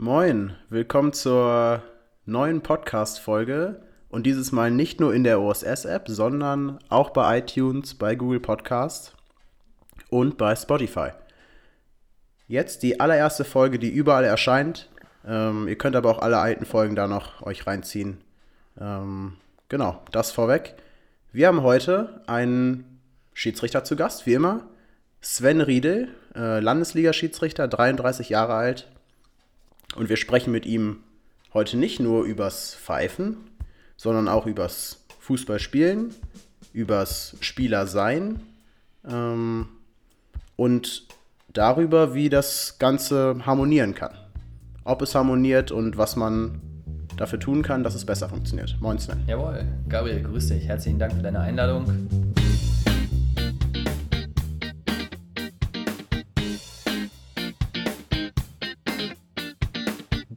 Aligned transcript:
Moin, 0.00 0.54
willkommen 0.68 1.12
zur 1.12 1.82
neuen 2.24 2.60
Podcast-Folge 2.60 3.82
und 4.08 4.26
dieses 4.26 4.52
Mal 4.52 4.70
nicht 4.70 5.00
nur 5.00 5.12
in 5.12 5.24
der 5.24 5.40
OSS-App, 5.40 6.04
sondern 6.06 6.78
auch 6.88 7.10
bei 7.10 7.38
iTunes, 7.38 7.96
bei 7.96 8.14
Google 8.14 8.38
Podcast 8.38 9.16
und 10.08 10.38
bei 10.38 10.54
Spotify. 10.54 11.08
Jetzt 12.46 12.84
die 12.84 13.00
allererste 13.00 13.42
Folge, 13.42 13.80
die 13.80 13.90
überall 13.90 14.22
erscheint. 14.22 14.88
Ähm, 15.26 15.66
ihr 15.66 15.76
könnt 15.76 15.96
aber 15.96 16.12
auch 16.12 16.22
alle 16.22 16.38
alten 16.38 16.64
Folgen 16.64 16.94
da 16.94 17.08
noch 17.08 17.42
euch 17.42 17.66
reinziehen. 17.66 18.18
Ähm, 18.80 19.32
genau, 19.68 20.00
das 20.12 20.30
vorweg. 20.30 20.76
Wir 21.32 21.48
haben 21.48 21.64
heute 21.64 22.22
einen 22.28 23.00
Schiedsrichter 23.34 23.82
zu 23.82 23.96
Gast, 23.96 24.26
wie 24.26 24.34
immer. 24.34 24.68
Sven 25.20 25.60
Riedel, 25.60 26.14
äh, 26.36 26.60
Landesliga-Schiedsrichter, 26.60 27.66
33 27.66 28.28
Jahre 28.28 28.54
alt. 28.54 28.88
Und 29.96 30.08
wir 30.08 30.16
sprechen 30.16 30.52
mit 30.52 30.66
ihm 30.66 30.98
heute 31.54 31.76
nicht 31.76 32.00
nur 32.00 32.24
übers 32.24 32.74
Pfeifen, 32.74 33.36
sondern 33.96 34.28
auch 34.28 34.46
übers 34.46 35.04
Fußballspielen, 35.20 36.14
übers 36.72 37.36
Spielersein 37.40 38.40
ähm, 39.08 39.68
und 40.56 41.06
darüber, 41.52 42.14
wie 42.14 42.28
das 42.28 42.78
Ganze 42.78 43.40
harmonieren 43.44 43.94
kann. 43.94 44.14
Ob 44.84 45.02
es 45.02 45.14
harmoniert 45.14 45.70
und 45.70 45.98
was 45.98 46.16
man 46.16 46.60
dafür 47.16 47.40
tun 47.40 47.62
kann, 47.62 47.82
dass 47.82 47.94
es 47.94 48.04
besser 48.04 48.28
funktioniert. 48.28 48.76
Moin 48.80 48.98
Sven. 48.98 49.24
Jawohl, 49.26 49.66
Gabriel, 49.88 50.22
grüß 50.22 50.48
dich. 50.48 50.66
Herzlichen 50.66 50.98
Dank 50.98 51.14
für 51.14 51.22
deine 51.22 51.40
Einladung. 51.40 52.08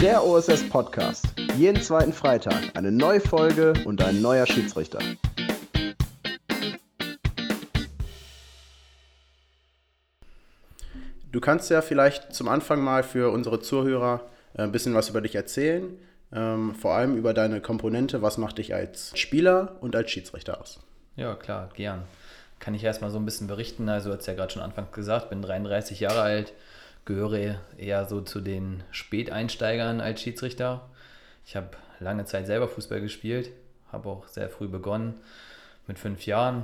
Der 0.01 0.25
OSS 0.25 0.67
Podcast. 0.67 1.27
Jeden 1.57 1.79
zweiten 1.79 2.11
Freitag 2.11 2.75
eine 2.75 2.91
neue 2.91 3.19
Folge 3.21 3.73
und 3.85 4.01
ein 4.01 4.19
neuer 4.19 4.47
Schiedsrichter. 4.47 4.97
Du 11.31 11.39
kannst 11.39 11.69
ja 11.69 11.83
vielleicht 11.83 12.33
zum 12.33 12.47
Anfang 12.47 12.81
mal 12.81 13.03
für 13.03 13.29
unsere 13.29 13.59
Zuhörer 13.59 14.21
äh, 14.55 14.63
ein 14.63 14.71
bisschen 14.71 14.95
was 14.95 15.09
über 15.09 15.21
dich 15.21 15.35
erzählen. 15.35 15.95
Ähm, 16.33 16.73
vor 16.73 16.95
allem 16.95 17.15
über 17.15 17.35
deine 17.35 17.61
Komponente. 17.61 18.23
Was 18.23 18.39
macht 18.39 18.57
dich 18.57 18.73
als 18.73 19.15
Spieler 19.15 19.75
und 19.81 19.95
als 19.95 20.09
Schiedsrichter 20.09 20.59
aus? 20.59 20.79
Ja, 21.15 21.35
klar, 21.35 21.69
gern. 21.75 22.05
Kann 22.57 22.73
ich 22.73 22.83
erstmal 22.83 23.11
so 23.11 23.19
ein 23.19 23.25
bisschen 23.25 23.45
berichten. 23.45 23.87
Also, 23.87 24.11
hat 24.11 24.21
es 24.21 24.25
ja 24.25 24.33
gerade 24.33 24.51
schon 24.51 24.63
Anfang 24.63 24.87
gesagt, 24.91 25.29
bin 25.29 25.43
33 25.43 25.99
Jahre 25.99 26.21
alt 26.21 26.53
gehöre 27.05 27.59
eher 27.77 28.05
so 28.05 28.21
zu 28.21 28.41
den 28.41 28.83
Späteinsteigern 28.91 30.01
als 30.01 30.21
Schiedsrichter. 30.21 30.89
Ich 31.45 31.55
habe 31.55 31.69
lange 31.99 32.25
Zeit 32.25 32.45
selber 32.45 32.67
Fußball 32.67 33.01
gespielt, 33.01 33.51
habe 33.91 34.09
auch 34.09 34.27
sehr 34.27 34.49
früh 34.49 34.67
begonnen, 34.67 35.15
mit 35.87 35.99
fünf 35.99 36.25
Jahren. 36.25 36.63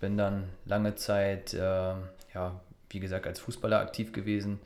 Bin 0.00 0.16
dann 0.16 0.48
lange 0.64 0.94
Zeit, 0.94 1.54
äh, 1.54 1.58
ja, 1.58 2.60
wie 2.90 3.00
gesagt, 3.00 3.26
als 3.26 3.40
Fußballer 3.40 3.80
aktiv 3.80 4.12
gewesen, 4.12 4.58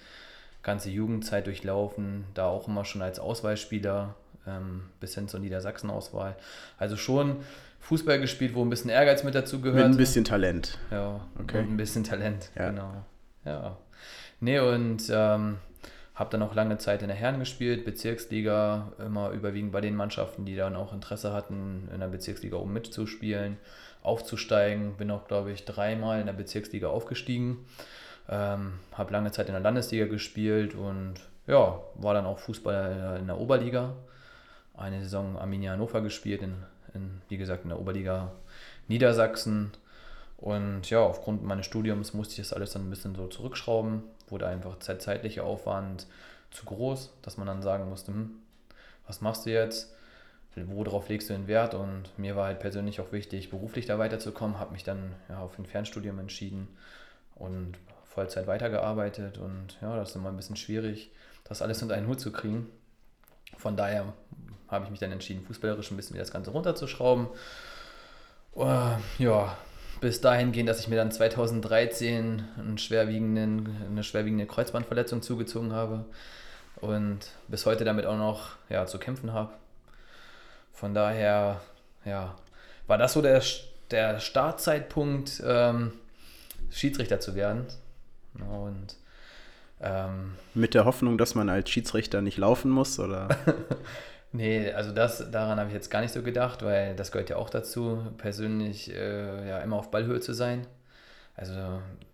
ganze 0.63 0.91
Jugendzeit 0.91 1.47
durchlaufen, 1.47 2.25
da 2.35 2.47
auch 2.47 2.69
immer 2.69 2.85
schon 2.85 3.03
als 3.03 3.19
Auswahlspieler 3.19 4.15
ähm, 4.47 4.91
bis 5.01 5.15
hin 5.15 5.29
zur 5.29 5.41
Niedersachsen-Auswahl. 5.41 6.37
Also 6.79 6.97
schon 6.97 7.37
Fußball 7.81 8.21
gespielt, 8.21 8.55
wo 8.55 8.63
ein 8.63 8.71
bisschen 8.71 8.91
Ehrgeiz 8.91 9.25
mit 9.25 9.35
dazu 9.35 9.61
gehört. 9.61 9.89
Mit 9.89 9.95
ein 9.95 9.97
bisschen 9.97 10.25
Talent. 10.25 10.79
Ja, 10.91 11.21
okay. 11.39 11.61
und 11.61 11.71
ein 11.71 11.77
bisschen 11.77 12.05
Talent, 12.05 12.51
ja. 12.57 12.71
genau. 12.71 13.05
Ja, 13.45 13.79
Nee, 14.41 14.59
und 14.59 15.11
ähm, 15.11 15.59
habe 16.15 16.31
dann 16.31 16.43
auch 16.43 16.55
lange 16.55 16.79
Zeit 16.79 17.03
in 17.03 17.09
der 17.09 17.17
Herren 17.17 17.39
gespielt, 17.39 17.85
Bezirksliga, 17.85 18.93
immer 18.99 19.31
überwiegend 19.31 19.73
bei 19.73 19.81
den 19.81 19.95
Mannschaften, 19.97 20.45
die 20.45 20.57
dann 20.57 20.77
auch 20.77 20.93
Interesse 20.93 21.33
hatten, 21.33 21.89
in 21.93 22.01
der 22.01 22.09
Bezirksliga 22.09 22.57
oben 22.57 22.73
mitzuspielen, 22.73 23.59
aufzusteigen. 24.03 24.97
Bin 24.97 25.11
auch, 25.11 25.27
glaube 25.29 25.53
ich, 25.53 25.65
dreimal 25.65 26.21
in 26.21 26.27
der 26.27 26.33
Bezirksliga 26.33 26.89
aufgestiegen. 26.89 27.67
Ähm, 28.31 28.75
habe 28.93 29.13
lange 29.13 29.31
Zeit 29.33 29.47
in 29.47 29.53
der 29.53 29.63
Landesliga 29.63 30.07
gespielt 30.07 30.75
und 30.75 31.15
ja, 31.47 31.81
war 31.95 32.15
dann 32.15 32.27
auch 32.27 32.39
Fußballer 32.39 33.19
in 33.19 33.27
der 33.27 33.39
Oberliga. 33.39 33.95
Eine 34.75 35.03
Saison 35.03 35.39
Arminia 35.39 35.73
Hannover 35.73 36.01
gespielt, 36.01 36.43
in, 36.43 36.55
in, 36.95 37.23
wie 37.29 37.37
gesagt, 37.37 37.65
in 37.65 37.71
der 37.71 37.79
Oberliga 37.79 38.33
Niedersachsen. 38.89 39.73
Und 40.37 40.89
ja, 40.89 41.01
aufgrund 41.01 41.45
meines 41.45 41.67
Studiums 41.67 42.15
musste 42.15 42.33
ich 42.33 42.49
das 42.49 42.53
alles 42.55 42.73
dann 42.73 42.87
ein 42.87 42.91
bisschen 42.91 43.15
so 43.15 43.27
zurückschrauben 43.27 44.03
wurde 44.31 44.47
einfach 44.47 44.77
der 44.77 44.99
zeitliche 44.99 45.45
Aufwand 45.45 46.07
zu 46.51 46.65
groß, 46.65 47.11
dass 47.23 47.37
man 47.37 47.47
dann 47.47 47.63
sagen 47.63 47.89
musste, 47.89 48.13
hm, 48.13 48.31
was 49.07 49.21
machst 49.21 49.47
du 49.47 49.51
jetzt? 49.51 49.95
Worauf 50.57 51.09
legst 51.09 51.31
du 51.31 51.35
den 51.35 51.47
Wert? 51.47 51.75
Und 51.75 52.17
mir 52.19 52.35
war 52.35 52.47
halt 52.47 52.59
persönlich 52.59 53.01
auch 53.01 53.13
wichtig, 53.13 53.51
beruflich 53.51 53.87
da 53.87 53.99
weiterzukommen, 53.99 54.59
habe 54.59 54.73
mich 54.73 54.83
dann 54.83 55.15
ja, 55.29 55.39
auf 55.39 55.59
ein 55.59 55.67
Fernstudium 55.67 56.19
entschieden 56.19 56.69
und 57.37 57.79
Vollzeit 58.05 58.47
weitergearbeitet. 58.47 59.39
Und 59.39 59.79
ja, 59.81 59.97
das 59.97 60.11
ist 60.11 60.17
immer 60.17 60.29
ein 60.29 60.37
bisschen 60.37 60.57
schwierig, 60.57 61.11
das 61.45 61.63
alles 61.63 61.83
unter 61.83 61.95
einen 61.95 62.09
Hut 62.09 62.21
zu 62.21 62.33
kriegen. 62.33 62.69
Von 63.59 63.77
daher 63.77 64.13
habe 64.69 64.85
ich 64.85 64.91
mich 64.91 65.01
dann 65.01 65.13
entschieden, 65.13 65.45
fußballerisch 65.45 65.91
ein 65.91 65.97
bisschen 65.97 66.19
das 66.19 66.33
Ganze 66.33 66.51
runterzuschrauben. 66.51 67.29
Uh, 68.55 68.97
ja, 69.19 69.57
bis 70.01 70.21
dahin 70.21 70.53
gehen, 70.53 70.67
dass 70.67 70.81
ich 70.81 70.89
mir 70.89 70.97
dann 70.97 71.13
2013 71.13 72.45
einen 72.59 72.79
schwerwiegenden, 72.79 73.77
eine 73.89 74.03
schwerwiegende 74.03 74.47
Kreuzbandverletzung 74.47 75.23
zugezogen 75.23 75.73
habe 75.73 76.05
und 76.77 77.19
bis 77.49 77.67
heute 77.67 77.85
damit 77.85 78.07
auch 78.07 78.17
noch 78.17 78.57
ja, 78.69 78.87
zu 78.87 78.99
kämpfen 78.99 79.33
habe. 79.33 79.53
Von 80.73 80.95
daher 80.95 81.61
ja, 82.05 82.37
war 82.87 82.99
das 82.99 83.13
so 83.13 83.21
der, 83.21 83.43
der 83.91 84.21
Startzeitpunkt, 84.21 85.43
ähm, 85.45 85.93
Schiedsrichter 86.71 87.21
zu 87.21 87.35
werden. 87.35 87.67
Und 88.35 88.97
ähm, 89.81 90.35
mit 90.55 90.75
der 90.75 90.85
Hoffnung, 90.85 91.19
dass 91.19 91.35
man 91.35 91.49
als 91.49 91.69
Schiedsrichter 91.69 92.23
nicht 92.23 92.39
laufen 92.39 92.71
muss, 92.71 92.99
oder? 92.99 93.29
Nee, 94.33 94.73
also 94.73 94.93
das, 94.93 95.31
daran 95.31 95.59
habe 95.59 95.69
ich 95.69 95.75
jetzt 95.75 95.91
gar 95.91 96.01
nicht 96.01 96.13
so 96.13 96.23
gedacht, 96.23 96.63
weil 96.63 96.95
das 96.95 97.11
gehört 97.11 97.31
ja 97.31 97.37
auch 97.37 97.51
dazu, 97.51 98.05
persönlich 98.17 98.95
äh, 98.95 99.49
ja 99.49 99.59
immer 99.59 99.77
auf 99.77 99.91
Ballhöhe 99.91 100.21
zu 100.21 100.35
sein. 100.35 100.67
Also 101.37 101.55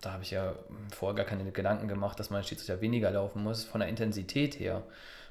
da 0.00 0.12
habe 0.12 0.22
ich 0.22 0.30
ja 0.30 0.54
vorher 0.94 1.16
gar 1.16 1.26
keine 1.26 1.50
Gedanken 1.50 1.88
gemacht, 1.88 2.18
dass 2.18 2.30
man 2.30 2.42
Schiedsrichter 2.44 2.80
weniger 2.80 3.10
laufen 3.10 3.42
muss, 3.42 3.64
von 3.64 3.80
der 3.80 3.88
Intensität 3.88 4.58
her, 4.58 4.82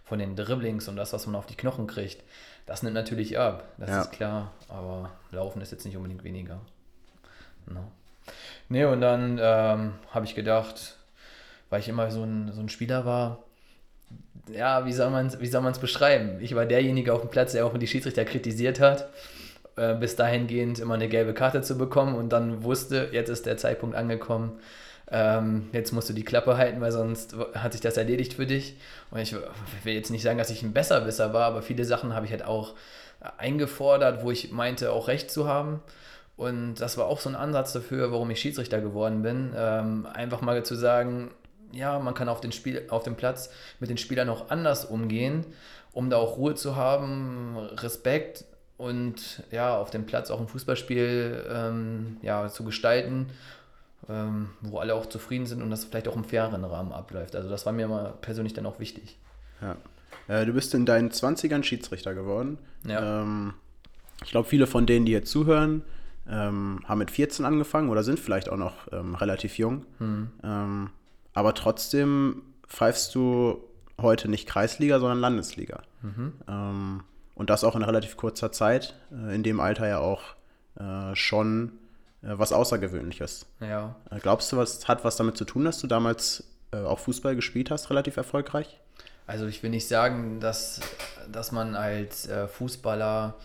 von 0.03 0.19
den 0.19 0.35
Dribblings 0.35 0.87
und 0.87 0.95
das, 0.95 1.13
was 1.13 1.25
man 1.25 1.35
auf 1.35 1.45
die 1.45 1.55
Knochen 1.55 1.87
kriegt. 1.87 2.21
Das 2.65 2.83
nimmt 2.83 2.95
natürlich 2.95 3.39
ab, 3.39 3.63
das 3.77 3.89
ja. 3.89 4.01
ist 4.01 4.11
klar, 4.11 4.51
aber 4.67 5.11
Laufen 5.31 5.61
ist 5.61 5.71
jetzt 5.71 5.85
nicht 5.85 5.97
unbedingt 5.97 6.23
weniger. 6.23 6.59
No. 7.67 7.91
Nee, 8.69 8.85
und 8.85 9.01
dann 9.01 9.39
ähm, 9.41 9.93
habe 10.11 10.25
ich 10.25 10.35
gedacht, 10.35 10.97
weil 11.69 11.79
ich 11.79 11.87
immer 11.87 12.11
so 12.11 12.23
ein, 12.23 12.51
so 12.51 12.61
ein 12.61 12.69
Spieler 12.69 13.05
war, 13.05 13.44
ja, 14.51 14.85
wie 14.85 14.93
soll 14.93 15.09
man 15.09 15.27
es 15.27 15.79
beschreiben? 15.79 16.37
Ich 16.41 16.55
war 16.55 16.65
derjenige 16.65 17.13
auf 17.13 17.21
dem 17.21 17.29
Platz, 17.29 17.53
der 17.53 17.65
auch 17.65 17.77
die 17.77 17.87
Schiedsrichter 17.87 18.25
kritisiert 18.25 18.79
hat, 18.79 19.09
äh, 19.75 19.95
bis 19.95 20.15
dahingehend 20.15 20.79
immer 20.79 20.95
eine 20.95 21.09
gelbe 21.09 21.33
Karte 21.33 21.61
zu 21.61 21.77
bekommen 21.77 22.15
und 22.15 22.29
dann 22.29 22.63
wusste, 22.63 23.09
jetzt 23.11 23.29
ist 23.29 23.45
der 23.45 23.57
Zeitpunkt 23.57 23.95
angekommen, 23.95 24.59
ähm, 25.11 25.69
jetzt 25.71 25.91
musst 25.91 26.09
du 26.09 26.13
die 26.13 26.23
Klappe 26.23 26.57
halten, 26.57 26.81
weil 26.81 26.91
sonst 26.91 27.35
hat 27.53 27.73
sich 27.73 27.81
das 27.81 27.97
erledigt 27.97 28.33
für 28.33 28.45
dich. 28.45 28.77
Und 29.11 29.19
ich 29.19 29.33
will 29.83 29.93
jetzt 29.93 30.09
nicht 30.09 30.23
sagen, 30.23 30.37
dass 30.37 30.49
ich 30.49 30.63
ein 30.63 30.73
Besserwisser 30.73 31.33
war, 31.33 31.45
aber 31.45 31.61
viele 31.61 31.85
Sachen 31.85 32.15
habe 32.15 32.25
ich 32.25 32.31
halt 32.31 32.43
auch 32.43 32.73
eingefordert, 33.37 34.23
wo 34.23 34.31
ich 34.31 34.51
meinte, 34.51 34.91
auch 34.91 35.07
recht 35.07 35.29
zu 35.29 35.47
haben. 35.47 35.81
Und 36.37 36.75
das 36.75 36.97
war 36.97 37.05
auch 37.05 37.19
so 37.19 37.29
ein 37.29 37.35
Ansatz 37.35 37.73
dafür, 37.73 38.11
warum 38.11 38.29
ich 38.29 38.39
Schiedsrichter 38.39 38.81
geworden 38.81 39.21
bin. 39.21 39.53
Ähm, 39.55 40.07
einfach 40.11 40.41
mal 40.41 40.63
zu 40.63 40.75
sagen, 40.75 41.31
ja, 41.71 41.99
man 41.99 42.13
kann 42.13 42.29
auf, 42.29 42.41
den 42.41 42.51
Spiel, 42.51 42.85
auf 42.89 43.03
dem 43.03 43.15
Platz 43.15 43.49
mit 43.79 43.89
den 43.89 43.97
Spielern 43.97 44.29
auch 44.29 44.49
anders 44.49 44.85
umgehen, 44.85 45.45
um 45.93 46.09
da 46.09 46.17
auch 46.17 46.37
Ruhe 46.37 46.55
zu 46.55 46.75
haben, 46.75 47.57
Respekt 47.57 48.45
und 48.77 49.43
ja, 49.51 49.77
auf 49.77 49.89
dem 49.89 50.05
Platz 50.05 50.31
auch 50.31 50.39
ein 50.39 50.47
Fußballspiel 50.47 51.45
ähm, 51.49 52.17
ja, 52.21 52.47
zu 52.49 52.63
gestalten, 52.63 53.27
ähm, 54.09 54.49
wo 54.61 54.79
alle 54.79 54.95
auch 54.95 55.05
zufrieden 55.05 55.45
sind 55.45 55.61
und 55.61 55.69
das 55.69 55.85
vielleicht 55.85 56.07
auch 56.07 56.15
im 56.15 56.25
faireren 56.25 56.63
Rahmen 56.63 56.91
abläuft. 56.91 57.35
Also 57.35 57.49
das 57.49 57.65
war 57.65 57.73
mir 57.73 57.87
mal 57.87 58.13
persönlich 58.21 58.53
dann 58.53 58.65
auch 58.65 58.79
wichtig. 58.79 59.17
Ja. 59.61 59.77
Äh, 60.27 60.45
du 60.45 60.53
bist 60.53 60.73
in 60.73 60.85
deinen 60.85 61.09
20ern 61.09 61.63
Schiedsrichter 61.63 62.13
geworden. 62.13 62.57
Ja. 62.85 63.21
Ähm, 63.21 63.53
ich 64.23 64.31
glaube, 64.31 64.47
viele 64.47 64.67
von 64.67 64.85
denen, 64.85 65.05
die 65.05 65.11
jetzt 65.11 65.29
zuhören, 65.29 65.83
ähm, 66.29 66.79
haben 66.85 66.97
mit 66.99 67.11
14 67.11 67.45
angefangen 67.45 67.89
oder 67.89 68.03
sind 68.03 68.19
vielleicht 68.19 68.49
auch 68.49 68.57
noch 68.57 68.91
ähm, 68.91 69.15
relativ 69.15 69.57
jung. 69.57 69.85
Hm. 69.99 70.89
Aber 71.35 71.53
trotzdem 71.53 72.41
pfeifst 72.67 73.13
du 73.13 73.63
heute 74.01 74.27
nicht 74.27 74.47
Kreisliga, 74.47 74.99
sondern 74.99 75.19
Landesliga. 75.19 75.83
Mhm. 76.01 76.33
Ähm, 76.47 77.03
und 77.35 77.49
das 77.49 77.63
auch 77.63 77.75
in 77.75 77.83
relativ 77.83 78.17
kurzer 78.17 78.51
Zeit, 78.51 78.95
äh, 79.11 79.35
in 79.35 79.43
dem 79.43 79.59
Alter 79.59 79.87
ja 79.87 79.99
auch 79.99 80.23
äh, 80.79 81.15
schon 81.15 81.73
äh, 82.23 82.29
was 82.31 82.53
Außergewöhnliches. 82.53 83.45
Ja. 83.59 83.95
Glaubst 84.21 84.51
du, 84.51 84.57
was 84.57 84.87
hat 84.87 85.03
was 85.03 85.17
damit 85.17 85.37
zu 85.37 85.45
tun, 85.45 85.65
dass 85.65 85.79
du 85.79 85.87
damals 85.87 86.43
auch 86.71 86.99
Fußball 86.99 87.37
gespielt 87.37 87.71
hast, 87.71 87.89
relativ 87.89 88.17
erfolgreich? 88.17 88.81
Also 89.27 89.45
ich 89.45 89.63
will 89.63 89.69
nicht 89.69 89.87
sagen, 89.87 90.41
dass, 90.41 90.81
dass 91.31 91.53
man 91.53 91.73
als 91.73 92.27
Fußballer 92.49 93.35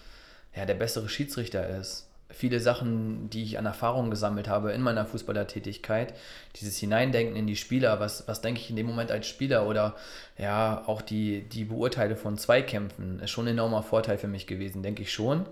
ja, 0.57 0.67
der 0.67 0.75
bessere 0.75 1.09
Schiedsrichter 1.09 1.69
ist. 1.79 2.10
Viele 2.33 2.61
Sachen, 2.61 3.31
die 3.31 3.43
ich 3.43 3.59
an 3.59 3.67
Erfahrung 3.67 4.11
gesammelt 4.11 4.49
habe 4.49 4.73
in 4.73 4.83
meiner 4.83 5.05
Fußballertätigkeit, 5.05 6.15
dieses 6.57 6.79
Hineindenken 6.79 7.37
in 7.37 7.47
die 7.47 7.57
Spieler, 7.57 8.01
was, 8.01 8.27
was 8.29 8.41
denke 8.41 8.61
ich 8.61 8.71
in 8.71 8.77
dem 8.77 8.87
Moment 8.87 9.11
als 9.11 9.27
Spieler 9.27 9.67
oder 9.67 9.95
ja, 10.39 10.83
auch 10.87 11.03
die, 11.03 11.43
die 11.43 11.65
Beurteile 11.65 12.17
von 12.17 12.39
Zweikämpfen, 12.39 13.21
ist 13.21 13.31
schon 13.31 13.47
ein 13.47 13.53
enormer 13.53 13.83
Vorteil 13.83 14.19
für 14.19 14.29
mich 14.29 14.47
gewesen, 14.47 14.83
denke 14.83 15.03
ich 15.03 15.13
schon. 15.13 15.47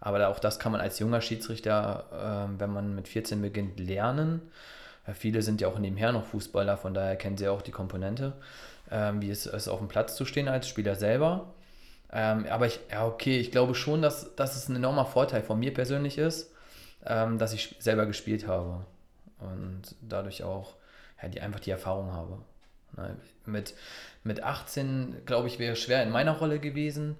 Aber 0.00 0.28
auch 0.28 0.38
das 0.38 0.58
kann 0.58 0.72
man 0.72 0.80
als 0.80 0.98
junger 0.98 1.20
Schiedsrichter, 1.20 2.48
äh, 2.48 2.60
wenn 2.60 2.72
man 2.72 2.94
mit 2.94 3.08
14 3.08 3.42
beginnt, 3.42 3.78
lernen. 3.78 4.40
Äh, 5.06 5.12
viele 5.12 5.42
sind 5.42 5.60
ja 5.60 5.68
auch 5.68 5.78
nebenher 5.78 6.12
noch 6.12 6.24
Fußballer, 6.24 6.76
von 6.78 6.94
daher 6.94 7.16
kennen 7.16 7.36
sie 7.36 7.48
auch 7.48 7.62
die 7.62 7.70
Komponente 7.70 8.32
ähm, 8.90 9.22
wie 9.22 9.30
es 9.30 9.46
ist, 9.46 9.68
auf 9.68 9.78
dem 9.78 9.88
Platz 9.88 10.16
zu 10.16 10.24
stehen 10.24 10.48
als 10.48 10.68
Spieler 10.68 10.96
selber. 10.96 11.54
Ähm, 12.12 12.46
aber 12.48 12.66
ich, 12.66 12.80
ja, 12.90 13.06
okay, 13.06 13.38
ich 13.38 13.50
glaube 13.50 13.74
schon, 13.74 14.02
dass, 14.02 14.34
dass 14.34 14.56
es 14.56 14.68
ein 14.68 14.76
enormer 14.76 15.06
Vorteil 15.06 15.42
von 15.42 15.58
mir 15.58 15.72
persönlich 15.72 16.18
ist, 16.18 16.52
ähm, 17.06 17.38
dass 17.38 17.52
ich 17.52 17.76
selber 17.78 18.06
gespielt 18.06 18.46
habe 18.46 18.84
und 19.38 19.94
dadurch 20.02 20.42
auch 20.42 20.74
ja, 21.22 21.28
die, 21.28 21.40
einfach 21.40 21.60
die 21.60 21.70
Erfahrung 21.70 22.12
habe. 22.12 22.38
Ne? 22.96 23.16
Mit, 23.46 23.74
mit 24.24 24.42
18, 24.42 25.22
glaube 25.24 25.48
ich, 25.48 25.58
wäre 25.58 25.76
schwer 25.76 26.02
in 26.02 26.10
meiner 26.10 26.32
Rolle 26.32 26.58
gewesen, 26.58 27.16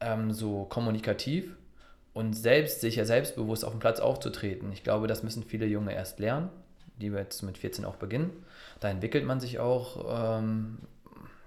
ähm, 0.00 0.32
so 0.32 0.64
kommunikativ 0.64 1.56
und 2.12 2.34
selbst 2.34 2.80
sicher, 2.80 3.04
selbstbewusst 3.04 3.64
auf 3.64 3.72
dem 3.72 3.80
Platz 3.80 4.00
aufzutreten. 4.00 4.72
Ich 4.72 4.84
glaube, 4.84 5.06
das 5.06 5.22
müssen 5.22 5.42
viele 5.42 5.66
Junge 5.66 5.94
erst 5.94 6.18
lernen, 6.18 6.50
die 7.00 7.12
wir 7.12 7.20
jetzt 7.20 7.42
mit 7.42 7.58
14 7.58 7.84
auch 7.84 7.96
beginnen. 7.96 8.30
Da 8.80 8.88
entwickelt 8.88 9.24
man 9.24 9.40
sich 9.40 9.58
auch 9.58 10.38
ähm, 10.38 10.78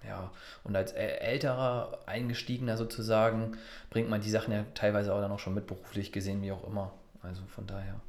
ja, 0.07 0.31
und 0.63 0.75
als 0.75 0.93
älterer 0.93 1.99
Eingestiegener 2.05 2.77
sozusagen 2.77 3.57
bringt 3.89 4.09
man 4.09 4.21
die 4.21 4.29
Sachen 4.29 4.53
ja 4.53 4.65
teilweise 4.73 5.13
auch 5.13 5.21
dann 5.21 5.31
auch 5.31 5.39
schon 5.39 5.53
mit 5.53 5.67
beruflich 5.67 6.11
gesehen, 6.11 6.41
wie 6.41 6.51
auch 6.51 6.67
immer. 6.67 6.91
Also 7.21 7.41
von 7.53 7.67
daher. 7.67 7.99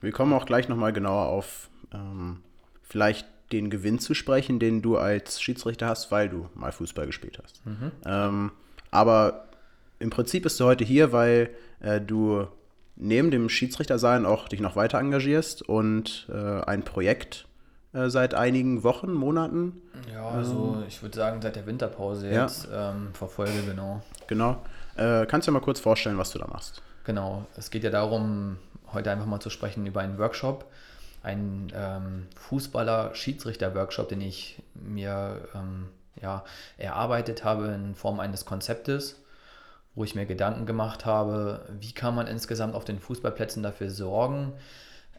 Wir 0.00 0.12
kommen 0.12 0.32
auch 0.32 0.46
gleich 0.46 0.68
nochmal 0.68 0.92
genauer 0.92 1.26
auf 1.26 1.68
ähm, 1.92 2.42
vielleicht 2.82 3.26
den 3.52 3.70
Gewinn 3.70 3.98
zu 3.98 4.14
sprechen, 4.14 4.58
den 4.58 4.82
du 4.82 4.96
als 4.96 5.40
Schiedsrichter 5.40 5.86
hast, 5.86 6.10
weil 6.10 6.28
du 6.28 6.48
mal 6.54 6.72
Fußball 6.72 7.06
gespielt 7.06 7.38
hast. 7.42 7.64
Mhm. 7.66 7.92
Ähm, 8.04 8.52
aber 8.90 9.48
im 9.98 10.10
Prinzip 10.10 10.42
bist 10.42 10.58
du 10.58 10.64
heute 10.64 10.84
hier, 10.84 11.12
weil 11.12 11.50
äh, 11.80 12.00
du 12.00 12.48
neben 12.96 13.30
dem 13.30 13.48
Schiedsrichtersein 13.48 14.26
auch 14.26 14.48
dich 14.48 14.60
noch 14.60 14.76
weiter 14.76 14.98
engagierst 14.98 15.62
und 15.62 16.28
äh, 16.32 16.62
ein 16.62 16.84
Projekt 16.84 17.46
äh, 17.92 18.08
seit 18.08 18.34
einigen 18.34 18.82
Wochen, 18.82 19.12
Monaten. 19.12 19.82
Ja, 20.12 20.28
also 20.28 20.76
ähm, 20.78 20.84
ich 20.88 21.02
würde 21.02 21.16
sagen 21.16 21.42
seit 21.42 21.56
der 21.56 21.66
Winterpause 21.66 22.28
jetzt 22.28 22.68
ja. 22.70 22.90
ähm, 22.90 23.10
verfolge, 23.14 23.62
genau. 23.66 24.02
Genau. 24.26 24.62
Äh, 24.96 25.26
kannst 25.26 25.46
du 25.46 25.50
dir 25.50 25.58
mal 25.58 25.64
kurz 25.64 25.80
vorstellen, 25.80 26.18
was 26.18 26.30
du 26.30 26.38
da 26.38 26.46
machst? 26.46 26.82
Genau. 27.04 27.46
Es 27.56 27.70
geht 27.70 27.84
ja 27.84 27.90
darum, 27.90 28.58
heute 28.92 29.10
einfach 29.10 29.26
mal 29.26 29.40
zu 29.40 29.50
sprechen 29.50 29.86
über 29.86 30.00
einen 30.00 30.18
Workshop, 30.18 30.66
einen 31.22 31.72
ähm, 31.74 32.26
Fußballer-Schiedsrichter-Workshop, 32.36 34.08
den 34.08 34.20
ich 34.20 34.62
mir 34.74 35.48
ähm, 35.54 35.88
ja, 36.20 36.44
erarbeitet 36.78 37.44
habe 37.44 37.68
in 37.68 37.94
Form 37.94 38.20
eines 38.20 38.44
Konzeptes 38.44 39.22
wo 39.94 40.04
ich 40.04 40.14
mir 40.14 40.26
Gedanken 40.26 40.66
gemacht 40.66 41.04
habe, 41.04 41.66
wie 41.78 41.92
kann 41.92 42.14
man 42.14 42.26
insgesamt 42.26 42.74
auf 42.74 42.84
den 42.84 42.98
Fußballplätzen 42.98 43.62
dafür 43.62 43.90
sorgen, 43.90 44.54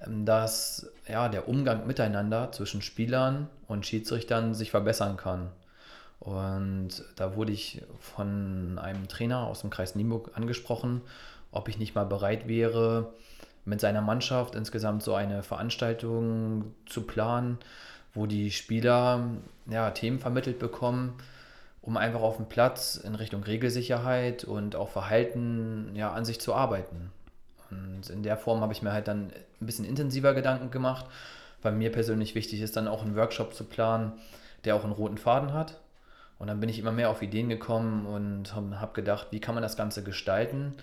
dass 0.07 0.91
ja, 1.07 1.29
der 1.29 1.47
Umgang 1.47 1.87
miteinander 1.87 2.51
zwischen 2.51 2.81
Spielern 2.81 3.49
und 3.67 3.85
Schiedsrichtern 3.85 4.53
sich 4.53 4.71
verbessern 4.71 5.17
kann. 5.17 5.49
Und 6.19 7.03
da 7.15 7.35
wurde 7.35 7.51
ich 7.51 7.81
von 7.99 8.79
einem 8.79 9.07
Trainer 9.07 9.47
aus 9.47 9.61
dem 9.61 9.69
Kreis 9.69 9.95
Nienburg 9.95 10.31
angesprochen, 10.35 11.01
ob 11.51 11.67
ich 11.67 11.77
nicht 11.77 11.95
mal 11.95 12.05
bereit 12.05 12.47
wäre, 12.47 13.13
mit 13.65 13.81
seiner 13.81 14.01
Mannschaft 14.01 14.55
insgesamt 14.55 15.03
so 15.03 15.15
eine 15.15 15.43
Veranstaltung 15.43 16.73
zu 16.85 17.01
planen, 17.03 17.57
wo 18.13 18.25
die 18.25 18.51
Spieler 18.51 19.27
ja, 19.69 19.91
Themen 19.91 20.19
vermittelt 20.19 20.59
bekommen, 20.59 21.13
um 21.81 21.97
einfach 21.97 22.21
auf 22.21 22.37
dem 22.37 22.47
Platz 22.47 22.95
in 22.95 23.15
Richtung 23.15 23.43
Regelsicherheit 23.43 24.43
und 24.43 24.75
auch 24.75 24.89
Verhalten 24.89 25.91
ja, 25.95 26.11
an 26.11 26.25
sich 26.25 26.39
zu 26.39 26.53
arbeiten. 26.53 27.11
Und 27.73 28.09
in 28.09 28.23
der 28.23 28.37
Form 28.37 28.61
habe 28.61 28.73
ich 28.73 28.81
mir 28.81 28.91
halt 28.91 29.07
dann 29.07 29.31
ein 29.61 29.65
bisschen 29.65 29.85
intensiver 29.85 30.33
Gedanken 30.33 30.71
gemacht, 30.71 31.05
weil 31.61 31.73
mir 31.73 31.91
persönlich 31.91 32.35
wichtig 32.35 32.61
ist, 32.61 32.75
dann 32.75 32.87
auch 32.87 33.03
einen 33.03 33.15
Workshop 33.15 33.53
zu 33.53 33.63
planen, 33.63 34.13
der 34.65 34.75
auch 34.75 34.83
einen 34.83 34.93
roten 34.93 35.17
Faden 35.17 35.53
hat. 35.53 35.79
Und 36.39 36.47
dann 36.47 36.59
bin 36.59 36.69
ich 36.69 36.79
immer 36.79 36.91
mehr 36.91 37.09
auf 37.09 37.21
Ideen 37.21 37.47
gekommen 37.47 38.05
und 38.05 38.53
habe 38.55 38.93
gedacht, 38.93 39.27
wie 39.31 39.39
kann 39.39 39.55
man 39.55 39.61
das 39.61 39.77
Ganze 39.77 40.03
gestalten? 40.03 40.73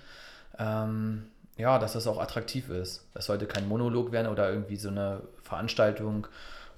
Ähm, 0.58 1.26
ja, 1.56 1.78
dass 1.78 1.92
das 1.92 2.06
auch 2.06 2.18
attraktiv 2.18 2.70
ist. 2.70 3.06
Das 3.12 3.26
sollte 3.26 3.46
kein 3.46 3.68
Monolog 3.68 4.12
werden 4.12 4.28
oder 4.28 4.50
irgendwie 4.50 4.76
so 4.76 4.88
eine 4.88 5.20
Veranstaltung, 5.42 6.26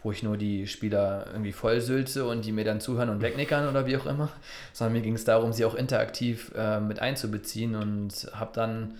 wo 0.02 0.10
ich 0.10 0.22
nur 0.22 0.36
die 0.36 0.66
Spieler 0.66 1.26
irgendwie 1.30 1.52
vollsülze 1.52 2.26
und 2.26 2.44
die 2.44 2.52
mir 2.52 2.64
dann 2.64 2.80
zuhören 2.80 3.08
und 3.08 3.22
wegnickern 3.22 3.68
oder 3.68 3.86
wie 3.86 3.96
auch 3.96 4.06
immer, 4.06 4.30
sondern 4.72 4.94
mir 4.94 5.02
ging 5.02 5.14
es 5.14 5.24
darum, 5.24 5.52
sie 5.52 5.64
auch 5.64 5.74
interaktiv 5.74 6.50
äh, 6.56 6.80
mit 6.80 6.98
einzubeziehen 6.98 7.76
und 7.76 8.28
habe 8.34 8.50
dann 8.52 8.94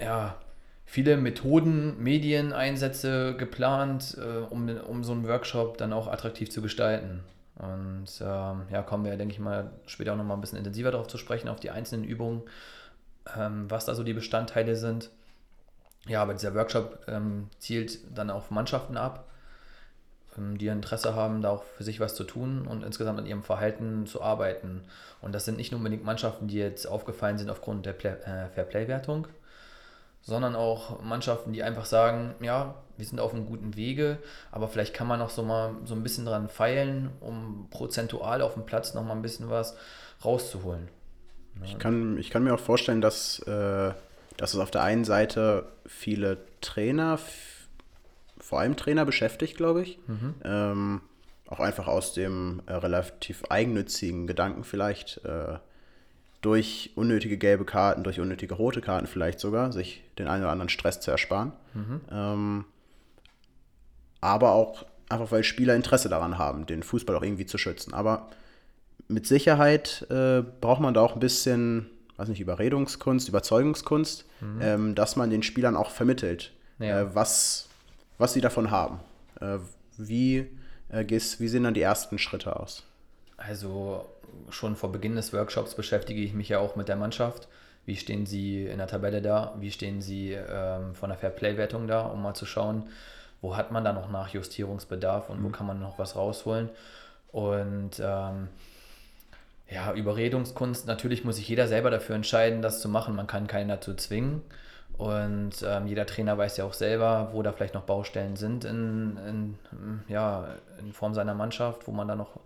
ja, 0.00 0.36
viele 0.84 1.16
Methoden, 1.16 2.02
Medieneinsätze 2.02 3.36
geplant, 3.36 4.16
äh, 4.18 4.44
um, 4.50 4.68
um 4.68 5.04
so 5.04 5.12
einen 5.12 5.26
Workshop 5.26 5.78
dann 5.78 5.92
auch 5.92 6.06
attraktiv 6.06 6.50
zu 6.50 6.62
gestalten. 6.62 7.22
Und 7.56 8.06
ähm, 8.20 8.62
ja, 8.70 8.82
kommen 8.82 9.04
wir, 9.04 9.16
denke 9.16 9.32
ich 9.32 9.40
mal, 9.40 9.70
später 9.86 10.12
auch 10.12 10.16
nochmal 10.16 10.36
ein 10.36 10.40
bisschen 10.40 10.58
intensiver 10.58 10.90
darauf 10.90 11.08
zu 11.08 11.16
sprechen, 11.16 11.48
auf 11.48 11.58
die 11.58 11.70
einzelnen 11.70 12.04
Übungen, 12.04 12.42
ähm, 13.36 13.70
was 13.70 13.86
da 13.86 13.94
so 13.94 14.04
die 14.04 14.12
Bestandteile 14.12 14.76
sind. 14.76 15.10
Ja, 16.06 16.22
aber 16.22 16.34
dieser 16.34 16.54
Workshop 16.54 17.00
ähm, 17.08 17.48
zielt 17.58 17.98
dann 18.16 18.30
auf 18.30 18.50
Mannschaften 18.50 18.96
ab, 18.96 19.26
ähm, 20.36 20.58
die 20.58 20.68
Interesse 20.68 21.14
haben, 21.14 21.40
da 21.40 21.50
auch 21.50 21.64
für 21.64 21.82
sich 21.82 21.98
was 21.98 22.14
zu 22.14 22.24
tun 22.24 22.66
und 22.66 22.84
insgesamt 22.84 23.18
an 23.18 23.26
ihrem 23.26 23.42
Verhalten 23.42 24.06
zu 24.06 24.22
arbeiten. 24.22 24.84
Und 25.22 25.34
das 25.34 25.46
sind 25.46 25.56
nicht 25.56 25.72
unbedingt 25.72 26.04
Mannschaften, 26.04 26.48
die 26.48 26.58
jetzt 26.58 26.86
aufgefallen 26.86 27.38
sind 27.38 27.50
aufgrund 27.50 27.86
der 27.86 27.94
Play 27.94 28.10
äh, 28.10 28.48
Fairplay-Wertung, 28.54 29.26
sondern 30.26 30.56
auch 30.56 31.00
Mannschaften, 31.02 31.52
die 31.52 31.62
einfach 31.62 31.84
sagen, 31.84 32.34
ja, 32.40 32.74
wir 32.96 33.06
sind 33.06 33.20
auf 33.20 33.32
einem 33.32 33.46
guten 33.46 33.76
Wege, 33.76 34.18
aber 34.50 34.66
vielleicht 34.66 34.92
kann 34.92 35.06
man 35.06 35.20
noch 35.20 35.30
so 35.30 35.44
mal 35.44 35.76
so 35.84 35.94
ein 35.94 36.02
bisschen 36.02 36.26
dran 36.26 36.48
feilen, 36.48 37.10
um 37.20 37.68
prozentual 37.70 38.42
auf 38.42 38.54
dem 38.54 38.66
Platz 38.66 38.92
noch 38.92 39.04
mal 39.04 39.14
ein 39.14 39.22
bisschen 39.22 39.48
was 39.50 39.76
rauszuholen. 40.24 40.88
Ich 41.64 41.78
kann, 41.78 42.18
ich 42.18 42.30
kann 42.30 42.42
mir 42.42 42.54
auch 42.54 42.60
vorstellen, 42.60 43.00
dass, 43.00 43.38
äh, 43.40 43.92
dass 44.36 44.52
es 44.52 44.58
auf 44.58 44.72
der 44.72 44.82
einen 44.82 45.04
Seite 45.04 45.68
viele 45.86 46.38
Trainer, 46.60 47.20
vor 48.38 48.58
allem 48.58 48.76
Trainer 48.76 49.04
beschäftigt, 49.04 49.56
glaube 49.56 49.82
ich. 49.82 49.98
Mhm. 50.08 50.34
Ähm, 50.44 51.00
auch 51.46 51.60
einfach 51.60 51.86
aus 51.86 52.14
dem 52.14 52.62
äh, 52.66 52.72
relativ 52.72 53.44
eigennützigen 53.48 54.26
Gedanken 54.26 54.64
vielleicht, 54.64 55.24
äh, 55.24 55.58
durch 56.46 56.92
unnötige 56.94 57.38
gelbe 57.38 57.64
Karten, 57.64 58.04
durch 58.04 58.20
unnötige 58.20 58.54
rote 58.54 58.80
Karten 58.80 59.08
vielleicht 59.08 59.40
sogar, 59.40 59.72
sich 59.72 60.04
den 60.16 60.28
einen 60.28 60.44
oder 60.44 60.52
anderen 60.52 60.68
Stress 60.68 61.00
zu 61.00 61.10
ersparen. 61.10 61.50
Mhm. 61.74 62.00
Ähm, 62.08 62.64
aber 64.20 64.52
auch 64.52 64.86
einfach, 65.08 65.32
weil 65.32 65.42
Spieler 65.42 65.74
Interesse 65.74 66.08
daran 66.08 66.38
haben, 66.38 66.64
den 66.64 66.84
Fußball 66.84 67.16
auch 67.16 67.22
irgendwie 67.22 67.46
zu 67.46 67.58
schützen. 67.58 67.94
Aber 67.94 68.28
mit 69.08 69.26
Sicherheit 69.26 70.06
äh, 70.08 70.44
braucht 70.60 70.80
man 70.80 70.94
da 70.94 71.00
auch 71.00 71.14
ein 71.14 71.20
bisschen, 71.20 71.86
weiß 72.16 72.28
nicht, 72.28 72.40
Überredungskunst, 72.40 73.28
Überzeugungskunst, 73.28 74.24
mhm. 74.40 74.60
ähm, 74.62 74.94
dass 74.94 75.16
man 75.16 75.30
den 75.30 75.42
Spielern 75.42 75.74
auch 75.74 75.90
vermittelt, 75.90 76.52
ja. 76.78 77.00
äh, 77.00 77.14
was, 77.16 77.68
was 78.18 78.34
sie 78.34 78.40
davon 78.40 78.70
haben. 78.70 79.00
Äh, 79.40 79.58
wie, 79.98 80.46
äh, 80.90 81.04
wie 81.08 81.48
sehen 81.48 81.64
dann 81.64 81.74
die 81.74 81.82
ersten 81.82 82.18
Schritte 82.18 82.54
aus? 82.54 82.84
Also 83.36 84.06
schon 84.50 84.76
vor 84.76 84.92
Beginn 84.92 85.16
des 85.16 85.32
Workshops 85.32 85.74
beschäftige 85.74 86.20
ich 86.20 86.34
mich 86.34 86.48
ja 86.48 86.58
auch 86.58 86.76
mit 86.76 86.88
der 86.88 86.96
Mannschaft. 86.96 87.48
Wie 87.84 87.96
stehen 87.96 88.26
sie 88.26 88.66
in 88.66 88.78
der 88.78 88.88
Tabelle 88.88 89.22
da? 89.22 89.54
Wie 89.58 89.70
stehen 89.70 90.00
sie 90.02 90.32
ähm, 90.32 90.94
von 90.94 91.08
der 91.08 91.18
Fairplay-Wertung 91.18 91.86
da, 91.86 92.06
um 92.06 92.22
mal 92.22 92.34
zu 92.34 92.44
schauen, 92.44 92.88
wo 93.40 93.56
hat 93.56 93.70
man 93.70 93.84
da 93.84 93.92
noch 93.92 94.10
Nachjustierungsbedarf 94.10 95.30
und 95.30 95.40
mhm. 95.40 95.44
wo 95.44 95.48
kann 95.50 95.66
man 95.66 95.78
noch 95.78 95.98
was 95.98 96.16
rausholen? 96.16 96.68
Und 97.30 98.00
ähm, 98.00 98.48
ja, 99.68 99.92
Überredungskunst, 99.92 100.86
natürlich 100.86 101.24
muss 101.24 101.36
sich 101.36 101.48
jeder 101.48 101.68
selber 101.68 101.90
dafür 101.90 102.16
entscheiden, 102.16 102.62
das 102.62 102.80
zu 102.80 102.88
machen. 102.88 103.14
Man 103.16 103.26
kann 103.26 103.46
keinen 103.46 103.68
dazu 103.68 103.94
zwingen. 103.94 104.42
Und 104.98 105.62
ähm, 105.62 105.86
jeder 105.86 106.06
Trainer 106.06 106.38
weiß 106.38 106.56
ja 106.56 106.64
auch 106.64 106.72
selber, 106.72 107.30
wo 107.32 107.42
da 107.42 107.52
vielleicht 107.52 107.74
noch 107.74 107.82
Baustellen 107.82 108.36
sind 108.36 108.64
in, 108.64 109.18
in, 109.28 109.58
ja, 110.08 110.48
in 110.80 110.92
Form 110.92 111.12
seiner 111.12 111.34
Mannschaft, 111.34 111.86
wo 111.86 111.92
man 111.92 112.08
da 112.08 112.16
noch 112.16 112.40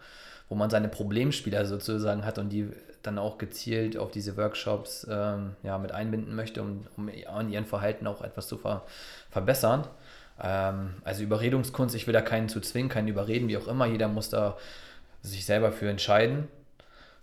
wo 0.50 0.56
man 0.56 0.68
seine 0.68 0.88
Problemspieler 0.88 1.64
sozusagen 1.64 2.26
hat 2.26 2.38
und 2.38 2.50
die 2.50 2.68
dann 3.02 3.18
auch 3.18 3.38
gezielt 3.38 3.96
auf 3.96 4.10
diese 4.10 4.36
Workshops 4.36 5.06
ähm, 5.08 5.54
ja, 5.62 5.78
mit 5.78 5.92
einbinden 5.92 6.34
möchte, 6.34 6.60
um, 6.60 6.86
um 6.96 7.08
an 7.32 7.50
ihrem 7.50 7.64
Verhalten 7.64 8.06
auch 8.06 8.20
etwas 8.20 8.48
zu 8.48 8.58
ver 8.58 8.82
verbessern. 9.30 9.86
Ähm, 10.42 10.94
also 11.04 11.22
Überredungskunst, 11.22 11.94
ich 11.94 12.06
will 12.06 12.12
da 12.12 12.20
keinen 12.20 12.48
zu 12.48 12.60
zwingen, 12.60 12.90
keinen 12.90 13.08
überreden, 13.08 13.48
wie 13.48 13.56
auch 13.56 13.68
immer. 13.68 13.86
Jeder 13.86 14.08
muss 14.08 14.28
da 14.28 14.58
sich 15.22 15.46
selber 15.46 15.72
für 15.72 15.88
entscheiden. 15.88 16.48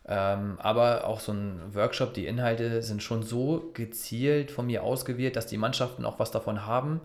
Ähm, 0.08 0.58
aber 0.60 1.06
auch 1.06 1.20
so 1.20 1.34
ein 1.34 1.60
Workshop, 1.74 2.14
die 2.14 2.28
Inhalte 2.28 2.82
sind 2.82 3.04
schon 3.04 3.24
so 3.24 3.72
gezielt 3.74 4.52
von 4.52 4.66
mir 4.66 4.84
ausgewählt, 4.84 5.36
dass 5.36 5.48
die 5.48 5.58
Mannschaften 5.58 6.06
auch 6.06 6.20
was 6.20 6.32
davon 6.32 6.66
haben. 6.66 7.02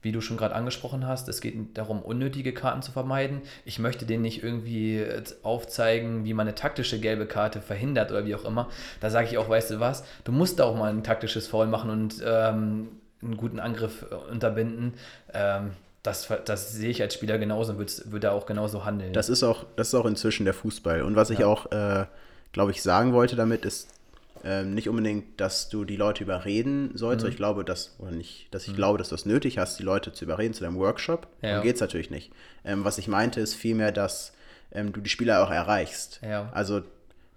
Wie 0.00 0.10
du 0.10 0.20
schon 0.20 0.36
gerade 0.36 0.56
angesprochen 0.56 1.06
hast, 1.06 1.28
es 1.28 1.40
geht 1.40 1.78
darum, 1.78 2.02
unnötige 2.02 2.52
Karten 2.52 2.82
zu 2.82 2.90
vermeiden. 2.90 3.42
Ich 3.64 3.78
möchte 3.78 4.04
denen 4.04 4.22
nicht 4.22 4.42
irgendwie 4.42 5.06
aufzeigen, 5.44 6.24
wie 6.24 6.34
man 6.34 6.48
eine 6.48 6.56
taktische 6.56 6.98
gelbe 6.98 7.26
Karte 7.26 7.60
verhindert 7.60 8.10
oder 8.10 8.26
wie 8.26 8.34
auch 8.34 8.44
immer. 8.44 8.68
Da 9.00 9.10
sage 9.10 9.28
ich 9.28 9.38
auch, 9.38 9.48
weißt 9.48 9.70
du 9.70 9.80
was, 9.80 10.02
du 10.24 10.32
musst 10.32 10.58
da 10.58 10.64
auch 10.64 10.74
mal 10.74 10.90
ein 10.90 11.04
taktisches 11.04 11.46
Foul 11.46 11.68
machen 11.68 11.90
und 11.90 12.16
ähm, 12.26 12.88
einen 13.22 13.36
guten 13.36 13.60
Angriff 13.60 14.04
unterbinden. 14.28 14.94
Ähm, 15.32 15.70
das, 16.02 16.28
das 16.44 16.72
sehe 16.72 16.90
ich 16.90 17.00
als 17.00 17.14
Spieler 17.14 17.38
genauso 17.38 17.72
und 17.72 17.78
würde, 17.78 17.92
würde 18.06 18.32
auch 18.32 18.46
genauso 18.46 18.84
handeln. 18.84 19.12
Das 19.12 19.28
ist 19.28 19.44
auch, 19.44 19.64
das 19.76 19.88
ist 19.88 19.94
auch 19.94 20.06
inzwischen 20.06 20.44
der 20.44 20.54
Fußball. 20.54 21.02
Und 21.02 21.14
was 21.14 21.28
ja. 21.28 21.36
ich 21.36 21.44
auch, 21.44 21.70
äh, 21.70 22.06
glaube 22.52 22.70
ich, 22.70 22.82
sagen 22.82 23.12
wollte 23.12 23.36
damit, 23.36 23.64
ist 23.64 23.88
äh, 24.44 24.64
nicht 24.64 24.88
unbedingt, 24.88 25.40
dass 25.40 25.68
du 25.68 25.84
die 25.84 25.96
Leute 25.96 26.24
überreden 26.24 26.90
sollst. 26.94 27.24
Mhm. 27.24 27.30
Ich 27.30 27.36
glaube, 27.36 27.64
dass, 27.64 27.94
oder 27.98 28.10
nicht, 28.10 28.48
dass 28.52 28.64
ich 28.64 28.72
mhm. 28.72 28.76
glaube, 28.76 28.98
dass 28.98 29.10
du 29.10 29.14
es 29.14 29.26
nötig 29.26 29.58
hast, 29.58 29.78
die 29.78 29.84
Leute 29.84 30.12
zu 30.12 30.24
überreden 30.24 30.54
zu 30.54 30.64
deinem 30.64 30.76
Workshop. 30.76 31.28
Ja. 31.40 31.50
Darum 31.50 31.64
geht 31.64 31.76
es 31.76 31.80
natürlich 31.80 32.10
nicht. 32.10 32.32
Ähm, 32.64 32.84
was 32.84 32.98
ich 32.98 33.08
meinte, 33.08 33.40
ist 33.40 33.54
vielmehr, 33.54 33.92
dass 33.92 34.32
ähm, 34.72 34.92
du 34.92 35.00
die 35.00 35.10
Spieler 35.10 35.44
auch 35.44 35.50
erreichst. 35.50 36.20
Ja. 36.22 36.50
Also 36.52 36.82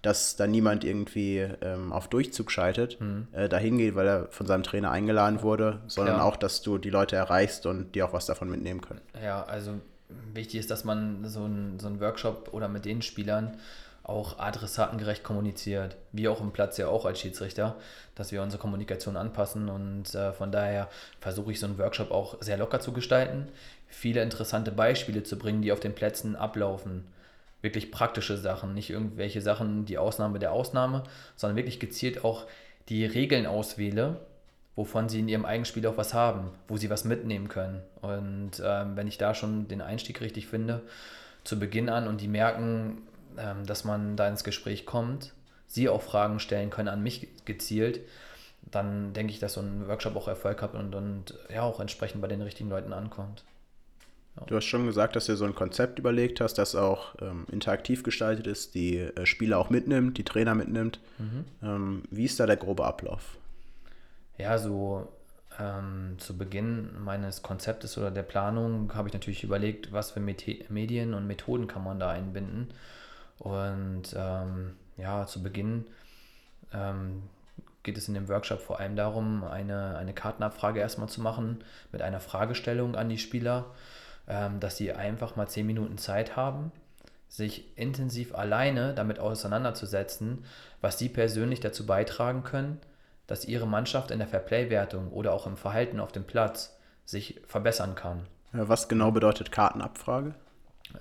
dass 0.02 0.36
da 0.36 0.46
niemand 0.46 0.84
irgendwie 0.84 1.48
ähm, 1.62 1.92
auf 1.92 2.08
Durchzug 2.08 2.52
schaltet, 2.52 3.02
mhm. 3.02 3.28
äh, 3.32 3.50
dahin 3.50 3.80
geht, 3.80 3.96
weil 3.96 4.08
er 4.08 4.28
von 4.30 4.46
seinem 4.46 4.62
Trainer 4.62 4.92
eingeladen 4.92 5.42
wurde, 5.42 5.82
sondern 5.88 6.18
ja. 6.18 6.24
auch, 6.24 6.36
dass 6.36 6.62
du 6.62 6.78
die 6.78 6.92
Leute 6.92 7.16
erreichst 7.16 7.66
und 7.66 7.96
die 7.96 8.04
auch 8.04 8.14
was 8.14 8.28
davon 8.28 8.50
mitnehmen 8.50 8.82
können. 8.82 9.02
Ja, 9.24 9.44
also 9.46 9.72
wichtig 10.34 10.60
ist, 10.60 10.70
dass 10.70 10.84
man 10.84 11.26
so 11.26 11.46
einen 11.46 11.80
so 11.80 12.00
Workshop 12.00 12.50
oder 12.54 12.68
mit 12.68 12.86
den 12.86 13.02
Spielern 13.02 13.58
auch 14.06 14.40
adressatengerecht 14.40 15.24
kommuniziert. 15.24 15.98
Wir 16.12 16.32
auch 16.32 16.42
im 16.42 16.52
Platz 16.52 16.78
ja 16.78 16.88
auch 16.88 17.06
als 17.06 17.20
Schiedsrichter, 17.20 17.76
dass 18.14 18.32
wir 18.32 18.42
unsere 18.42 18.62
Kommunikation 18.62 19.18
anpassen 19.18 19.68
und 19.70 20.14
äh, 20.16 20.32
von 20.32 20.52
daher 20.52 20.90
versuche 21.20 21.52
ich 21.52 21.60
so 21.60 21.66
einen 21.66 21.78
Workshop 21.78 22.12
auch 22.12 22.42
sehr 22.42 22.58
locker 22.58 22.80
zu 22.80 22.94
gestalten, 22.94 23.48
viele 23.88 24.22
interessante 24.22 24.72
Beispiele 24.72 25.24
zu 25.24 25.38
bringen, 25.38 25.62
die 25.62 25.72
auf 25.72 25.80
den 25.80 25.96
Plätzen 25.96 26.36
ablaufen 26.36 27.06
wirklich 27.66 27.90
praktische 27.90 28.38
Sachen, 28.38 28.76
nicht 28.76 28.92
irgendwelche 28.92 29.42
Sachen, 29.42 29.86
die 29.86 29.98
Ausnahme 29.98 30.38
der 30.38 30.52
Ausnahme, 30.52 31.02
sondern 31.36 31.58
wirklich 31.58 31.80
gezielt 31.80 32.24
auch 32.24 32.46
die 32.90 33.06
Regeln 33.08 33.48
auswähle, 33.48 34.20
wovon 34.76 35.10
sie 35.10 35.20
in 35.20 35.28
ihrem 35.28 35.46
Eigenspiel 35.46 35.88
auch 35.88 35.98
was 35.98 36.14
haben, 36.14 36.52
wo 36.68 36.78
sie 36.78 36.92
was 36.92 37.06
mitnehmen 37.06 37.48
können. 37.48 37.82
Und 38.02 38.62
ähm, 38.64 38.96
wenn 38.96 39.08
ich 39.08 39.18
da 39.18 39.34
schon 39.34 39.68
den 39.68 39.82
Einstieg 39.82 40.22
richtig 40.22 40.46
finde, 40.46 40.84
zu 41.44 41.58
Beginn 41.58 41.90
an 41.90 42.08
und 42.08 42.22
die 42.22 42.28
merken, 42.28 43.00
dass 43.66 43.84
man 43.84 44.16
da 44.16 44.28
ins 44.28 44.44
Gespräch 44.44 44.86
kommt, 44.86 45.34
sie 45.68 45.90
auch 45.90 46.02
Fragen 46.02 46.40
stellen 46.40 46.70
können 46.70 46.90
an 46.90 47.04
mich 47.04 47.28
gezielt, 47.46 48.02
dann 48.72 49.14
denke 49.14 49.32
ich, 49.32 49.40
dass 49.40 49.54
so 49.54 49.62
ein 49.62 49.88
Workshop 49.88 50.16
auch 50.16 50.28
Erfolg 50.28 50.62
hat 50.62 50.74
und, 50.74 50.96
und 50.96 51.38
ja 51.54 51.62
auch 51.62 51.80
entsprechend 51.80 52.22
bei 52.22 52.28
den 52.28 52.42
richtigen 52.42 52.70
Leuten 52.70 52.94
ankommt. 52.94 53.44
Du 54.48 54.56
hast 54.56 54.66
schon 54.66 54.86
gesagt, 54.86 55.16
dass 55.16 55.28
du 55.28 55.36
so 55.38 55.46
ein 55.46 55.56
Konzept 55.56 55.98
überlegt 55.98 56.42
hast, 56.42 56.56
das 56.56 56.76
auch 56.76 57.16
ähm, 57.22 57.46
interaktiv 57.50 58.04
gestaltet 58.04 58.48
ist, 58.48 58.76
die 58.76 58.98
äh, 58.98 59.26
Spieler 59.26 59.58
auch 59.58 59.70
mitnimmt, 59.70 60.18
die 60.18 60.26
Trainer 60.26 60.56
mitnimmt. 60.56 61.00
Mhm. 61.18 61.46
Ähm, 61.64 62.04
wie 62.12 62.26
ist 62.26 62.40
da 62.40 62.46
der 62.46 62.58
grobe 62.58 62.84
Ablauf? 62.84 63.38
Ja, 64.38 64.58
so 64.58 65.08
ähm, 65.58 66.16
zu 66.18 66.38
Beginn 66.38 67.02
meines 67.02 67.44
Konzeptes 67.44 67.98
oder 67.98 68.12
der 68.12 68.24
Planung 68.24 68.94
habe 68.94 69.08
ich 69.08 69.14
natürlich 69.14 69.46
überlegt, 69.46 69.94
was 69.94 70.12
für 70.12 70.20
Medien 70.20 71.14
und 71.14 71.28
Methoden 71.28 71.68
kann 71.68 71.86
man 71.86 72.00
da 72.00 72.10
einbinden. 72.10 72.74
Und 73.40 74.16
ähm, 74.16 74.76
ja, 74.98 75.26
zu 75.26 75.44
Beginn 75.44 75.86
ähm, 76.74 77.24
geht 77.84 77.98
es 77.98 78.08
in 78.08 78.14
dem 78.14 78.28
Workshop 78.30 78.62
vor 78.62 78.80
allem 78.80 78.96
darum, 78.96 79.44
eine, 79.44 79.98
eine 79.98 80.14
Kartenabfrage 80.14 80.80
erstmal 80.80 81.10
zu 81.10 81.22
machen 81.22 81.64
mit 81.92 82.02
einer 82.02 82.20
Fragestellung 82.20 82.96
an 82.96 83.10
die 83.10 83.18
Spieler 83.18 83.66
ähm, 84.28 84.60
dass 84.60 84.78
sie 84.78 84.92
einfach 84.92 85.36
mal 85.36 85.48
zehn 85.48 85.66
Minuten 85.66 85.98
Zeit 85.98 86.36
haben, 86.36 86.72
sich 87.28 87.78
intensiv 87.78 88.34
alleine 88.34 88.94
damit 88.94 89.20
auseinanderzusetzen, 89.20 90.46
was 90.82 90.98
sie 90.98 91.10
persönlich 91.10 91.60
dazu 91.60 91.86
beitragen 91.86 92.44
können, 92.44 92.80
dass 93.28 93.46
ihre 93.46 93.68
Mannschaft 93.68 94.12
in 94.12 94.20
der 94.20 94.28
Fairplay-Wertung 94.28 95.12
oder 95.12 95.34
auch 95.34 95.48
im 95.48 95.58
Verhalten 95.58 96.00
auf 96.00 96.12
dem 96.12 96.24
Platz 96.24 96.78
sich 97.06 97.42
verbessern 97.48 97.96
kann. 97.96 98.26
Was 98.52 98.88
genau 98.88 99.12
bedeutet 99.12 99.52
Kartenabfrage? 99.52 100.34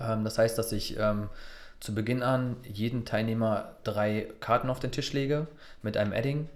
Ähm, 0.01 0.25
das 0.25 0.39
heißt, 0.39 0.59
dass 0.59 0.73
ich 0.73 0.99
ähm, 0.99 1.29
zu 1.81 1.95
Beginn 1.95 2.23
an 2.23 2.57
jeden 2.65 3.05
Teilnehmer 3.05 3.77
drei 3.85 4.29
Karten 4.41 4.71
auf 4.71 4.81
den 4.81 4.93
Tisch 4.93 5.13
lege 5.13 5.47
mit 5.83 5.97
einem 5.97 6.13
Edding. 6.13 6.49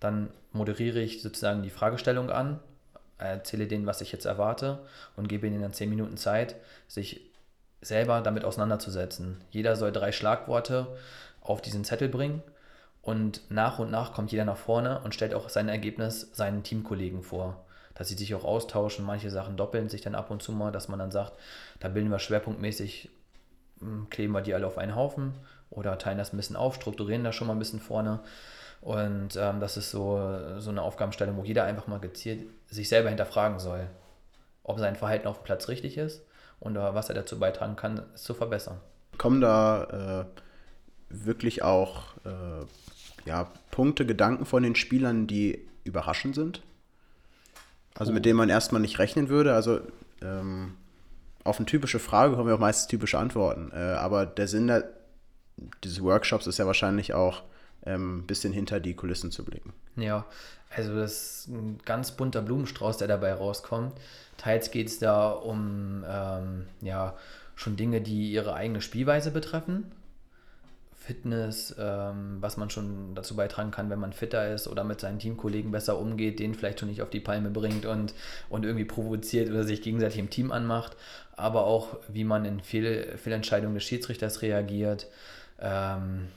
Dann 0.00 0.30
moderiere 0.52 1.00
ich 1.00 1.22
sozusagen 1.22 1.62
die 1.62 1.70
Fragestellung 1.70 2.30
an 2.30 2.60
erzähle 3.22 3.66
denen, 3.66 3.86
was 3.86 4.00
ich 4.00 4.12
jetzt 4.12 4.24
erwarte 4.24 4.80
und 5.16 5.28
gebe 5.28 5.46
ihnen 5.46 5.62
dann 5.62 5.72
zehn 5.72 5.88
Minuten 5.88 6.16
Zeit, 6.16 6.56
sich 6.88 7.20
selber 7.80 8.20
damit 8.20 8.44
auseinanderzusetzen. 8.44 9.40
Jeder 9.50 9.76
soll 9.76 9.92
drei 9.92 10.12
Schlagworte 10.12 10.86
auf 11.40 11.60
diesen 11.60 11.84
Zettel 11.84 12.08
bringen 12.08 12.42
und 13.00 13.50
nach 13.50 13.78
und 13.78 13.90
nach 13.90 14.12
kommt 14.12 14.30
jeder 14.30 14.44
nach 14.44 14.56
vorne 14.56 15.00
und 15.00 15.14
stellt 15.14 15.34
auch 15.34 15.48
sein 15.48 15.68
Ergebnis 15.68 16.30
seinen 16.32 16.62
Teamkollegen 16.62 17.22
vor. 17.22 17.64
Dass 17.94 18.08
sie 18.08 18.14
sich 18.14 18.34
auch 18.34 18.44
austauschen, 18.44 19.04
manche 19.04 19.30
Sachen 19.30 19.56
doppeln 19.56 19.88
sich 19.88 20.00
dann 20.00 20.14
ab 20.14 20.30
und 20.30 20.42
zu 20.42 20.52
mal, 20.52 20.72
dass 20.72 20.88
man 20.88 20.98
dann 20.98 21.10
sagt, 21.10 21.34
da 21.80 21.88
bilden 21.88 22.10
wir 22.10 22.18
schwerpunktmäßig, 22.18 23.10
kleben 24.10 24.32
wir 24.32 24.42
die 24.42 24.54
alle 24.54 24.66
auf 24.66 24.78
einen 24.78 24.96
Haufen 24.96 25.34
oder 25.70 25.98
teilen 25.98 26.18
das 26.18 26.32
ein 26.32 26.36
bisschen 26.36 26.56
auf, 26.56 26.74
strukturieren 26.74 27.24
das 27.24 27.34
schon 27.34 27.46
mal 27.46 27.54
ein 27.54 27.58
bisschen 27.58 27.80
vorne 27.80 28.20
und 28.82 29.36
ähm, 29.36 29.60
das 29.60 29.76
ist 29.76 29.92
so, 29.92 30.38
so 30.58 30.70
eine 30.70 30.82
Aufgabenstellung, 30.82 31.36
wo 31.36 31.44
jeder 31.44 31.64
einfach 31.64 31.86
mal 31.86 32.00
gezielt 32.00 32.46
sich 32.68 32.88
selber 32.88 33.10
hinterfragen 33.10 33.60
soll, 33.60 33.86
ob 34.64 34.78
sein 34.80 34.96
Verhalten 34.96 35.28
auf 35.28 35.38
dem 35.38 35.44
Platz 35.44 35.68
richtig 35.68 35.96
ist 35.96 36.22
und 36.58 36.76
äh, 36.76 36.94
was 36.94 37.08
er 37.08 37.14
dazu 37.14 37.38
beitragen 37.38 37.76
kann, 37.76 38.02
es 38.14 38.24
zu 38.24 38.34
verbessern. 38.34 38.80
Kommen 39.18 39.40
da 39.40 40.24
äh, 40.24 40.42
wirklich 41.10 41.62
auch 41.62 42.16
äh, 42.24 42.66
ja, 43.24 43.50
Punkte, 43.70 44.04
Gedanken 44.04 44.46
von 44.46 44.62
den 44.62 44.74
Spielern, 44.74 45.26
die 45.26 45.64
überraschend 45.84 46.34
sind? 46.34 46.62
Also 47.94 48.10
oh. 48.10 48.14
mit 48.14 48.24
denen 48.24 48.36
man 48.36 48.48
erstmal 48.48 48.80
nicht 48.80 48.98
rechnen 48.98 49.28
würde. 49.28 49.54
Also 49.54 49.80
ähm, 50.22 50.74
auf 51.44 51.58
eine 51.58 51.66
typische 51.66 51.98
Frage 51.98 52.34
kommen 52.34 52.48
wir 52.48 52.54
auch 52.54 52.60
meistens 52.60 52.88
typische 52.88 53.18
Antworten. 53.18 53.70
Äh, 53.72 53.76
aber 53.76 54.26
der 54.26 54.48
Sinn 54.48 54.66
der, 54.68 54.88
dieses 55.84 56.02
Workshops 56.02 56.46
ist 56.46 56.58
ja 56.58 56.66
wahrscheinlich 56.66 57.14
auch 57.14 57.42
ähm, 57.84 58.26
bisschen 58.26 58.52
hinter 58.52 58.80
die 58.80 58.94
Kulissen 58.94 59.30
zu 59.30 59.44
blicken. 59.44 59.72
Ja, 59.96 60.24
also 60.74 60.94
das 60.94 61.12
ist 61.12 61.48
ein 61.48 61.78
ganz 61.84 62.12
bunter 62.12 62.42
Blumenstrauß, 62.42 62.96
der 62.98 63.08
dabei 63.08 63.34
rauskommt. 63.34 63.92
Teils 64.36 64.70
geht 64.70 64.88
es 64.88 64.98
da 64.98 65.30
um 65.30 66.04
ähm, 66.08 66.66
ja, 66.80 67.16
schon 67.54 67.76
Dinge, 67.76 68.00
die 68.00 68.32
ihre 68.32 68.54
eigene 68.54 68.80
Spielweise 68.80 69.30
betreffen. 69.30 69.92
Fitness, 71.02 71.74
ähm, 71.78 72.36
was 72.40 72.56
man 72.56 72.70
schon 72.70 73.14
dazu 73.14 73.34
beitragen 73.34 73.72
kann, 73.72 73.90
wenn 73.90 73.98
man 73.98 74.12
fitter 74.12 74.52
ist 74.54 74.68
oder 74.68 74.84
mit 74.84 75.00
seinen 75.00 75.18
Teamkollegen 75.18 75.72
besser 75.72 75.98
umgeht, 75.98 76.38
den 76.38 76.54
vielleicht 76.54 76.80
schon 76.80 76.88
nicht 76.88 77.02
auf 77.02 77.10
die 77.10 77.20
Palme 77.20 77.50
bringt 77.50 77.86
und, 77.86 78.14
und 78.48 78.64
irgendwie 78.64 78.84
provoziert 78.84 79.50
oder 79.50 79.64
sich 79.64 79.82
gegenseitig 79.82 80.18
im 80.18 80.30
Team 80.30 80.52
anmacht, 80.52 80.96
aber 81.36 81.64
auch 81.64 81.96
wie 82.08 82.24
man 82.24 82.44
in 82.44 82.60
Fehl, 82.60 83.16
Fehlentscheidungen 83.16 83.74
des 83.74 83.84
Schiedsrichters 83.84 84.42
reagiert. 84.42 85.08
Ähm, 85.60 86.28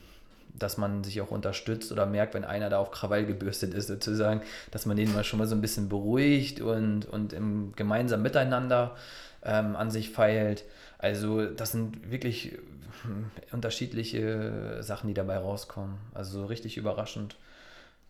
dass 0.58 0.78
man 0.78 1.04
sich 1.04 1.20
auch 1.20 1.30
unterstützt 1.30 1.92
oder 1.92 2.06
merkt, 2.06 2.32
wenn 2.32 2.44
einer 2.44 2.70
da 2.70 2.78
auf 2.78 2.90
Krawall 2.90 3.26
gebürstet 3.26 3.74
ist, 3.74 3.88
sozusagen, 3.88 4.40
dass 4.70 4.86
man 4.86 4.96
den 4.96 5.12
mal 5.12 5.22
schon 5.22 5.38
mal 5.38 5.46
so 5.46 5.54
ein 5.54 5.60
bisschen 5.60 5.90
beruhigt 5.90 6.62
und, 6.62 7.04
und 7.04 7.34
im 7.34 7.74
gemeinsamen 7.76 8.22
Miteinander 8.22 8.96
ähm, 9.44 9.76
an 9.76 9.90
sich 9.90 10.10
feilt. 10.10 10.64
Also 10.98 11.46
das 11.46 11.72
sind 11.72 12.10
wirklich 12.10 12.58
hm, 13.02 13.30
unterschiedliche 13.52 14.82
Sachen, 14.82 15.08
die 15.08 15.14
dabei 15.14 15.38
rauskommen. 15.38 15.98
Also 16.14 16.40
so 16.40 16.46
richtig 16.46 16.76
überraschend. 16.76 17.36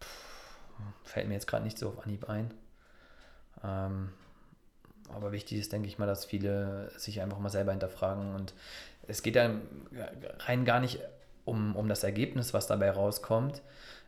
Puh, 0.01 0.07
fällt 1.05 1.29
mir 1.29 1.35
jetzt 1.35 1.47
gerade 1.47 1.65
nicht 1.65 1.79
so 1.79 1.89
auf 1.89 2.05
Anhieb 2.05 2.29
ein. 2.29 2.53
Ähm, 3.65 4.11
aber 5.13 5.33
wichtig 5.33 5.59
ist, 5.59 5.73
denke 5.73 5.89
ich 5.89 5.99
mal, 5.99 6.07
dass 6.07 6.25
viele 6.25 6.91
sich 6.97 7.21
einfach 7.21 7.39
mal 7.39 7.49
selber 7.49 7.73
hinterfragen 7.73 8.35
und 8.35 8.55
es 9.07 9.23
geht 9.23 9.37
dann 9.37 9.63
rein 10.41 10.65
gar 10.65 10.81
nicht 10.81 10.99
um, 11.45 11.77
um 11.77 11.89
das 11.89 12.03
Ergebnis, 12.03 12.55
was 12.55 12.67
dabei 12.67 12.91
rauskommt. 12.91 13.63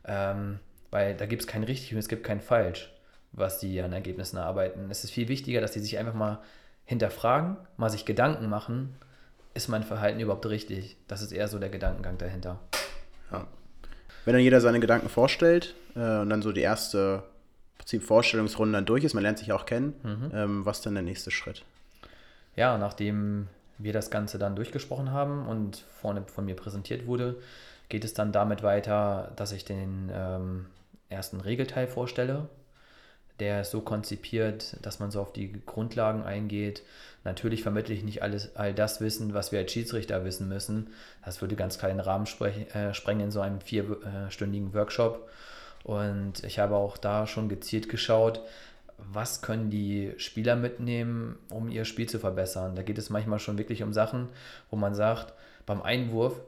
Ähm, 0.05 0.59
weil 0.91 1.15
da 1.15 1.27
gibt 1.27 1.43
es 1.43 1.49
kein 1.49 1.65
richtig 1.65 1.93
und 1.93 1.99
es 1.99 2.09
gibt 2.09 2.25
kein 2.25 2.41
falsch, 2.41 2.93
was 3.33 3.59
die 3.59 3.81
an 3.81 3.93
Ergebnissen 3.93 4.39
erarbeiten. 4.39 4.91
Es 4.91 5.05
ist 5.05 5.11
viel 5.11 5.29
wichtiger, 5.29 5.61
dass 5.61 5.75
sie 5.75 5.81
sich 5.81 5.99
einfach 5.99 6.15
mal 6.15 6.41
hinterfragen, 6.88 7.59
mal 7.76 7.90
sich 7.90 8.07
Gedanken 8.07 8.49
machen, 8.49 8.95
ist 9.52 9.68
mein 9.68 9.83
Verhalten 9.83 10.21
überhaupt 10.21 10.47
richtig? 10.47 10.97
Das 11.07 11.21
ist 11.21 11.33
eher 11.33 11.47
so 11.47 11.59
der 11.59 11.68
Gedankengang 11.68 12.16
dahinter. 12.16 12.59
Ja. 13.30 13.47
Wenn 14.25 14.33
dann 14.33 14.42
jeder 14.42 14.62
seine 14.62 14.80
Gedanken 14.80 15.11
vorstellt 15.11 15.75
äh, 15.95 16.21
und 16.21 16.30
dann 16.30 16.40
so 16.40 16.50
die 16.50 16.62
erste 16.62 17.25
Prinzip 17.76 18.02
Vorstellungsrunde 18.02 18.73
dann 18.73 18.87
durch 18.87 19.04
ist, 19.04 19.12
man 19.12 19.23
lernt 19.23 19.38
sich 19.38 19.52
auch 19.52 19.66
kennen, 19.66 19.95
mhm. 20.02 20.30
ähm, 20.33 20.66
was 20.66 20.80
dann 20.80 20.95
der 20.95 21.02
nächste 21.02 21.30
Schritt? 21.30 21.62
Ja, 22.57 22.78
nachdem 22.78 23.49
wir 23.76 23.92
das 23.92 24.11
Ganze 24.11 24.38
dann 24.38 24.57
durchgesprochen 24.57 25.12
haben 25.12 25.47
und 25.47 25.85
vorne 26.00 26.23
von 26.23 26.47
mir 26.47 26.57
präsentiert 26.57 27.07
wurde, 27.07 27.37
geht 27.90 28.04
es 28.04 28.14
dann 28.14 28.33
damit 28.33 28.62
weiter, 28.62 29.33
dass 29.37 29.52
ich 29.52 29.66
den 29.66 30.11
ähm, 30.11 30.66
ersten 31.11 31.42
Regelteil 31.42 31.87
vorstelle. 31.87 32.49
Der 33.40 33.61
ist 33.61 33.71
so 33.71 33.80
konzipiert, 33.80 34.76
dass 34.83 34.99
man 34.99 35.11
so 35.11 35.21
auf 35.21 35.33
die 35.33 35.52
Grundlagen 35.64 36.23
eingeht. 36.23 36.83
Natürlich 37.25 37.62
vermittle 37.62 37.95
ich 37.95 38.02
nicht 38.02 38.23
alles, 38.23 38.57
all 38.57 38.75
das 38.75 39.00
Wissen, 39.00 39.35
was 39.35 39.52
wir 39.52 39.61
als 39.61 39.73
Schiedsrichter 39.73 40.25
wissen 40.25 40.49
müssen. 40.49 40.88
Das 41.25 41.40
würde 41.40 41.54
ganz 41.57 41.78
kleinen 41.78 42.00
Rahmen 42.00 42.26
äh, 42.26 42.95
sprengen 42.95 43.26
in 43.26 43.30
so 43.30 43.40
einem 43.40 43.61
vierstündigen 43.61 44.75
Workshop. 44.75 45.28
Und 45.85 46.42
ich 46.45 46.59
habe 46.59 46.75
auch 46.75 46.97
da 46.97 47.26
schon 47.26 47.49
gezielt 47.49 47.88
geschaut, 47.88 48.40
was 48.99 49.42
können 49.42 49.71
die 49.71 50.12
Spieler 50.16 50.57
mitnehmen, 50.57 51.38
um 51.50 51.68
ihr 51.68 51.85
Spiel 51.85 52.09
zu 52.09 52.18
verbessern. 52.18 52.75
Da 52.75 52.83
geht 52.83 52.99
es 52.99 53.11
manchmal 53.11 53.38
schon 53.38 53.59
wirklich 53.59 53.83
um 53.83 53.92
Sachen, 53.92 54.28
wo 54.71 54.76
man 54.76 54.95
sagt, 54.95 55.33
beim 55.66 55.83
Einwurf 55.83 56.40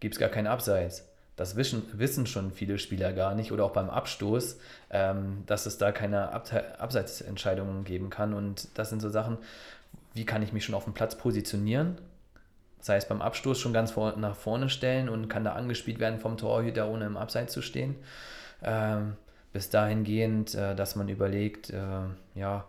gibt 0.00 0.14
es 0.14 0.20
gar 0.20 0.28
keinen 0.28 0.46
Abseits. 0.46 1.08
Das 1.36 1.56
wissen, 1.56 2.26
schon 2.26 2.52
viele 2.52 2.78
Spieler 2.78 3.12
gar 3.12 3.34
nicht 3.34 3.50
oder 3.50 3.64
auch 3.64 3.72
beim 3.72 3.90
Abstoß, 3.90 4.58
ähm, 4.90 5.42
dass 5.46 5.66
es 5.66 5.78
da 5.78 5.90
keine 5.90 6.32
Abseitsentscheidungen 6.32 7.84
geben 7.84 8.08
kann. 8.08 8.34
Und 8.34 8.68
das 8.74 8.90
sind 8.90 9.02
so 9.02 9.10
Sachen, 9.10 9.38
wie 10.14 10.24
kann 10.24 10.42
ich 10.42 10.52
mich 10.52 10.64
schon 10.64 10.76
auf 10.76 10.84
dem 10.84 10.94
Platz 10.94 11.16
positionieren? 11.16 11.98
Das 12.78 12.90
heißt, 12.90 13.08
beim 13.08 13.22
Abstoß 13.22 13.58
schon 13.58 13.72
ganz 13.72 13.92
vor, 13.92 14.16
nach 14.16 14.36
vorne 14.36 14.68
stellen 14.68 15.08
und 15.08 15.28
kann 15.28 15.42
da 15.42 15.54
angespielt 15.54 15.98
werden 15.98 16.20
vom 16.20 16.36
Torhüter, 16.36 16.88
ohne 16.88 17.06
im 17.06 17.16
Abseits 17.16 17.52
zu 17.52 17.62
stehen. 17.62 17.96
Ähm, 18.62 19.16
bis 19.52 19.70
dahingehend, 19.70 20.54
äh, 20.54 20.74
dass 20.74 20.94
man 20.94 21.08
überlegt, 21.08 21.70
äh, 21.70 21.78
ja, 22.34 22.66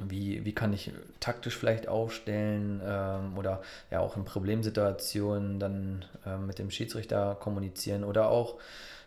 wie, 0.00 0.44
wie 0.44 0.52
kann 0.52 0.72
ich 0.72 0.92
taktisch 1.20 1.56
vielleicht 1.56 1.88
aufstellen 1.88 2.80
ähm, 2.84 3.38
oder 3.38 3.62
ja 3.90 4.00
auch 4.00 4.16
in 4.16 4.24
Problemsituationen 4.24 5.58
dann 5.58 6.04
äh, 6.26 6.36
mit 6.36 6.58
dem 6.58 6.70
Schiedsrichter 6.70 7.36
kommunizieren 7.38 8.04
oder 8.04 8.28
auch, 8.28 8.56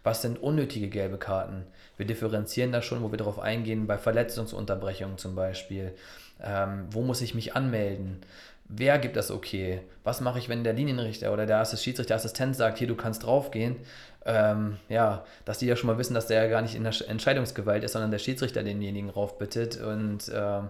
was 0.04 0.22
sind 0.22 0.42
unnötige 0.42 0.88
gelbe 0.88 1.18
Karten? 1.18 1.66
Wir 1.98 2.08
differenzieren 2.08 2.72
da 2.72 2.82
schon, 2.82 3.04
wo 3.04 3.12
wir 3.12 3.18
darauf 3.18 3.40
eingehen, 3.40 3.86
bei 3.86 3.98
Verletzungsunterbrechungen 3.98 5.18
zum 5.18 5.36
Beispiel. 5.36 5.94
Ähm, 6.42 6.88
wo 6.92 7.02
muss 7.02 7.22
ich 7.22 7.36
mich 7.36 7.56
anmelden? 7.56 8.22
Wer 8.72 9.00
gibt 9.00 9.16
das 9.16 9.32
okay? 9.32 9.82
Was 10.04 10.22
mache 10.22 10.38
ich, 10.38 10.48
wenn 10.48 10.64
der 10.64 10.74
Linienrichter 10.74 11.34
oder 11.34 11.48
der 11.48 11.66
Schiedsrichter, 11.66 12.14
Assistent 12.14 12.56
sagt, 12.56 12.78
hier, 12.78 12.88
du 12.88 12.96
kannst 12.96 13.24
draufgehen? 13.26 13.78
Ähm, 14.26 14.78
ja, 14.90 15.26
dass 15.44 15.58
die 15.58 15.66
ja 15.66 15.76
schon 15.76 15.88
mal 15.88 15.98
wissen, 15.98 16.14
dass 16.14 16.28
der 16.28 16.44
ja 16.44 16.50
gar 16.50 16.62
nicht 16.62 16.76
in 16.76 16.84
der 16.84 16.94
Entscheidungsgewalt 17.08 17.84
ist, 17.84 17.94
sondern 17.94 18.12
der 18.12 18.20
Schiedsrichter 18.20 18.62
denjenigen 18.62 19.10
raufbittet. 19.10 19.82
Und 19.82 20.32
ähm, 20.32 20.70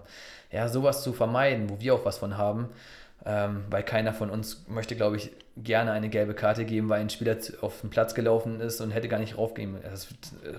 ja, 0.50 0.68
sowas 0.68 1.02
zu 1.02 1.12
vermeiden, 1.12 1.68
wo 1.68 1.78
wir 1.78 1.94
auch 1.94 2.06
was 2.06 2.16
von 2.16 2.38
haben, 2.38 2.70
ähm, 3.26 3.64
weil 3.68 3.82
keiner 3.82 4.14
von 4.14 4.30
uns 4.30 4.64
möchte, 4.66 4.96
glaube 4.96 5.16
ich, 5.16 5.30
gerne 5.58 5.92
eine 5.92 6.08
gelbe 6.08 6.32
Karte 6.32 6.64
geben, 6.64 6.88
weil 6.88 7.02
ein 7.02 7.10
Spieler 7.10 7.36
auf 7.60 7.82
den 7.82 7.90
Platz 7.90 8.14
gelaufen 8.14 8.62
ist 8.62 8.80
und 8.80 8.92
hätte 8.92 9.08
gar 9.08 9.20
nicht 9.20 9.36
raufgehen. 9.36 9.76
Das 9.82 10.08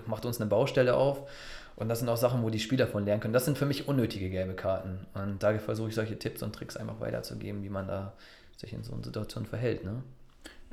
macht 0.06 0.26
uns 0.26 0.40
eine 0.40 0.48
Baustelle 0.48 0.96
auf. 0.96 1.28
Und 1.76 1.90
das 1.90 2.00
sind 2.00 2.10
auch 2.10 2.18
Sachen, 2.18 2.44
wo 2.44 2.50
die 2.50 2.60
Spieler 2.60 2.88
von 2.88 3.06
lernen 3.06 3.22
können. 3.22 3.34
Das 3.34 3.46
sind 3.46 3.58
für 3.58 3.66
mich 3.66 3.88
unnötige 3.88 4.30
gelbe 4.30 4.54
Karten. 4.54 5.06
Und 5.14 5.42
da 5.42 5.58
versuche 5.58 5.90
ich 5.90 5.96
solche 5.96 6.18
Tipps 6.20 6.44
und 6.44 6.54
Tricks 6.54 6.78
einfach 6.78 7.00
weiterzugeben, 7.00 7.64
wie 7.64 7.70
man 7.70 7.88
da 7.88 8.14
sich 8.58 8.74
in 8.74 8.84
so 8.84 8.94
einer 8.94 9.04
Situation 9.04 9.46
verhält. 9.46 9.84
Ne? 9.84 10.04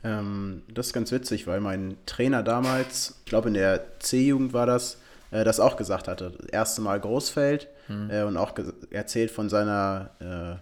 Ähm, 0.04 0.62
das 0.68 0.88
ist 0.88 0.92
ganz 0.92 1.10
witzig, 1.10 1.46
weil 1.46 1.60
mein 1.60 1.96
Trainer 2.06 2.42
damals, 2.42 3.20
ich 3.20 3.30
glaube 3.30 3.48
in 3.48 3.54
der 3.54 3.98
C-Jugend 4.00 4.52
war 4.52 4.66
das, 4.66 4.98
äh, 5.30 5.44
das 5.44 5.60
auch 5.60 5.76
gesagt 5.76 6.08
hatte. 6.08 6.34
Das 6.38 6.46
erste 6.46 6.82
Mal 6.82 7.00
Großfeld 7.00 7.68
hm. 7.86 8.10
äh, 8.10 8.22
und 8.22 8.36
auch 8.36 8.52
erzählt 8.90 9.30
von 9.30 9.48
seiner, 9.48 10.60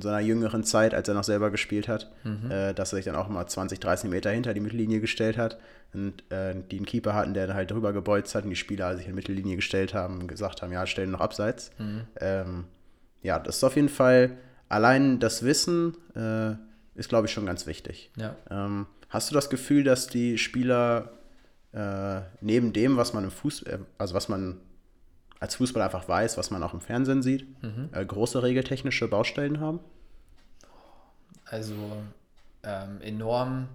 von 0.00 0.10
seiner 0.10 0.20
jüngeren 0.20 0.64
Zeit, 0.64 0.94
als 0.94 1.08
er 1.08 1.14
noch 1.14 1.24
selber 1.24 1.50
gespielt 1.50 1.88
hat, 1.88 2.10
mhm. 2.24 2.50
Äh, 2.50 2.74
dass 2.74 2.92
er 2.92 2.96
sich 2.96 3.04
dann 3.04 3.16
auch 3.16 3.28
mal 3.28 3.46
20, 3.46 3.80
30 3.80 4.10
Meter 4.10 4.30
hinter 4.30 4.54
die 4.54 4.60
Mittellinie 4.60 5.00
gestellt 5.00 5.36
hat 5.36 5.58
und 5.92 6.24
äh, 6.30 6.54
die 6.70 6.76
einen 6.76 6.86
Keeper 6.86 7.14
hatten, 7.14 7.34
der 7.34 7.46
dann 7.46 7.56
halt 7.56 7.70
drüber 7.70 7.92
gebolzt 7.92 8.34
hat 8.34 8.44
und 8.44 8.50
die 8.50 8.56
Spieler 8.56 8.96
sich 8.96 9.06
in 9.06 9.12
die 9.12 9.16
Mittellinie 9.16 9.56
gestellt 9.56 9.94
haben 9.94 10.20
und 10.20 10.26
gesagt 10.26 10.62
haben, 10.62 10.72
ja, 10.72 10.86
stellen 10.86 11.10
noch 11.10 11.20
abseits. 11.20 11.70
Mhm. 11.78 12.02
Ähm, 12.20 12.64
ja, 13.22 13.38
das 13.38 13.56
ist 13.56 13.64
auf 13.64 13.76
jeden 13.76 13.88
Fall 13.88 14.36
allein 14.68 15.18
das 15.18 15.42
Wissen 15.42 15.96
äh, 16.16 16.54
ist, 16.98 17.08
glaube 17.08 17.26
ich, 17.26 17.32
schon 17.32 17.46
ganz 17.46 17.66
wichtig. 17.66 18.10
Ja. 18.16 18.36
Ähm, 18.50 18.86
hast 19.08 19.30
du 19.30 19.34
das 19.34 19.50
Gefühl, 19.50 19.84
dass 19.84 20.06
die 20.06 20.38
Spieler 20.38 21.12
äh, 21.72 22.20
neben 22.40 22.72
dem, 22.72 22.96
was 22.96 23.12
man 23.12 23.24
im 23.24 23.30
Fußball, 23.30 23.74
äh, 23.74 23.78
also 23.98 24.14
was 24.14 24.28
man 24.28 24.56
als 25.40 25.56
Fußballer 25.56 25.86
einfach 25.86 26.06
weiß, 26.06 26.36
was 26.36 26.50
man 26.50 26.62
auch 26.62 26.74
im 26.74 26.80
Fernsehen 26.80 27.22
sieht, 27.22 27.46
mhm. 27.62 27.88
äh, 27.92 28.04
große 28.04 28.42
regeltechnische 28.42 29.08
Baustellen 29.08 29.58
haben? 29.58 29.80
Also 31.46 31.74
ähm, 32.62 33.00
enorm 33.00 33.68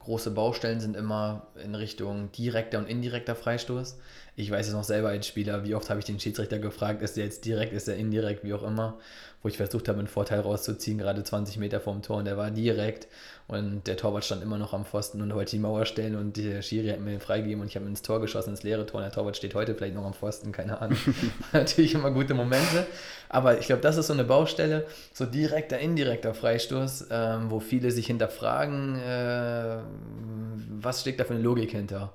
große 0.00 0.30
Baustellen 0.30 0.80
sind 0.80 0.96
immer 0.96 1.46
in 1.62 1.74
Richtung 1.74 2.32
direkter 2.32 2.78
und 2.78 2.88
indirekter 2.88 3.36
Freistoß. 3.36 3.98
Ich 4.34 4.50
weiß 4.50 4.68
es 4.68 4.72
noch 4.72 4.84
selber 4.84 5.10
als 5.10 5.26
Spieler, 5.26 5.64
wie 5.64 5.74
oft 5.74 5.90
habe 5.90 6.00
ich 6.00 6.06
den 6.06 6.18
Schiedsrichter 6.18 6.58
gefragt, 6.58 7.02
ist 7.02 7.18
der 7.18 7.24
jetzt 7.24 7.44
direkt, 7.44 7.74
ist 7.74 7.86
der 7.86 7.96
indirekt, 7.96 8.42
wie 8.42 8.54
auch 8.54 8.62
immer, 8.62 8.98
wo 9.42 9.48
ich 9.48 9.58
versucht 9.58 9.88
habe, 9.88 9.98
einen 9.98 10.08
Vorteil 10.08 10.40
rauszuziehen, 10.40 10.96
gerade 10.96 11.22
20 11.22 11.58
Meter 11.58 11.80
vom 11.80 12.00
Tor 12.00 12.16
und 12.16 12.24
der 12.24 12.38
war 12.38 12.50
direkt 12.50 13.08
und 13.46 13.86
der 13.86 13.98
Torwart 13.98 14.24
stand 14.24 14.42
immer 14.42 14.56
noch 14.56 14.72
am 14.72 14.86
Pfosten 14.86 15.20
und 15.20 15.34
wollte 15.34 15.50
die 15.50 15.58
Mauer 15.58 15.84
stellen 15.84 16.16
und 16.16 16.38
der 16.38 16.62
Schiri 16.62 16.88
hat 16.88 17.00
mir 17.00 17.10
den 17.10 17.20
freigegeben 17.20 17.60
und 17.60 17.68
ich 17.68 17.76
habe 17.76 17.86
ins 17.86 18.00
Tor 18.00 18.20
geschossen, 18.22 18.50
ins 18.50 18.62
leere 18.62 18.86
Tor 18.86 19.00
und 19.00 19.04
der 19.04 19.12
Torwart 19.12 19.36
steht 19.36 19.54
heute 19.54 19.74
vielleicht 19.74 19.94
noch 19.94 20.06
am 20.06 20.14
Pfosten, 20.14 20.52
keine 20.52 20.80
Ahnung. 20.80 20.98
Natürlich 21.52 21.94
immer 21.94 22.10
gute 22.10 22.32
Momente, 22.32 22.86
aber 23.32 23.60
ich 23.60 23.66
glaube, 23.66 23.80
das 23.80 23.96
ist 23.96 24.08
so 24.08 24.12
eine 24.12 24.24
Baustelle, 24.24 24.86
so 25.14 25.24
direkter, 25.24 25.78
indirekter 25.78 26.34
Freistoß, 26.34 27.06
ähm, 27.12 27.48
wo 27.48 27.60
viele 27.60 27.92
sich 27.92 28.08
hinterfragen, 28.08 28.98
äh, 28.98 29.78
was 30.80 31.02
steckt 31.02 31.20
da 31.20 31.24
für 31.24 31.34
eine 31.34 31.42
Logik 31.42 31.70
hinter? 31.70 32.12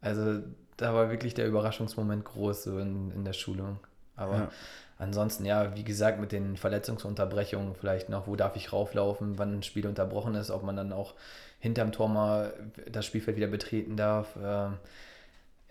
Also 0.00 0.38
da 0.76 0.94
war 0.94 1.10
wirklich 1.10 1.34
der 1.34 1.48
Überraschungsmoment 1.48 2.24
groß 2.24 2.62
so 2.62 2.78
in, 2.78 3.10
in 3.10 3.24
der 3.24 3.32
Schulung. 3.32 3.80
Aber 4.14 4.36
ja. 4.36 4.50
ansonsten, 4.98 5.44
ja, 5.44 5.74
wie 5.74 5.82
gesagt, 5.82 6.20
mit 6.20 6.30
den 6.30 6.56
Verletzungsunterbrechungen 6.56 7.74
vielleicht 7.74 8.08
noch, 8.08 8.28
wo 8.28 8.36
darf 8.36 8.54
ich 8.54 8.72
rauflaufen, 8.72 9.38
wann 9.38 9.58
ein 9.58 9.62
Spiel 9.64 9.84
unterbrochen 9.84 10.36
ist, 10.36 10.52
ob 10.52 10.62
man 10.62 10.76
dann 10.76 10.92
auch 10.92 11.14
hinterm 11.58 11.90
Tor 11.90 12.08
mal 12.08 12.54
das 12.88 13.04
Spielfeld 13.04 13.36
wieder 13.36 13.48
betreten 13.48 13.96
darf. 13.96 14.36
Ähm, 14.40 14.74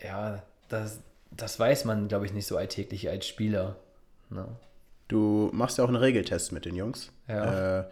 ja, 0.03 0.43
das, 0.67 0.99
das 1.31 1.57
weiß 1.57 1.85
man, 1.85 2.09
glaube 2.09 2.25
ich, 2.25 2.33
nicht 2.33 2.45
so 2.45 2.57
alltäglich 2.57 3.09
als 3.09 3.25
Spieler. 3.25 3.77
Ne? 4.29 4.47
Du 5.07 5.49
machst 5.53 5.77
ja 5.77 5.83
auch 5.83 5.88
einen 5.88 5.97
Regeltest 5.97 6.51
mit 6.51 6.65
den 6.65 6.75
Jungs. 6.75 7.11
Ja. 7.27 7.79
Äh, 7.79 7.85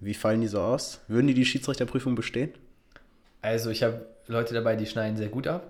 wie 0.00 0.14
fallen 0.14 0.40
die 0.40 0.48
so 0.48 0.60
aus? 0.60 1.00
Würden 1.08 1.26
die 1.26 1.34
die 1.34 1.44
Schiedsrichterprüfung 1.44 2.14
bestehen? 2.14 2.52
Also 3.42 3.70
ich 3.70 3.82
habe 3.82 4.06
Leute 4.26 4.54
dabei, 4.54 4.76
die 4.76 4.86
schneiden 4.86 5.16
sehr 5.16 5.28
gut 5.28 5.46
ab. 5.46 5.66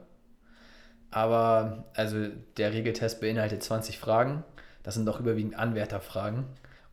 Aber 1.10 1.84
also 1.94 2.26
der 2.56 2.72
Regeltest 2.72 3.20
beinhaltet 3.20 3.62
20 3.62 3.98
Fragen. 3.98 4.44
Das 4.82 4.94
sind 4.94 5.06
doch 5.06 5.20
überwiegend 5.20 5.58
Anwärterfragen, 5.58 6.44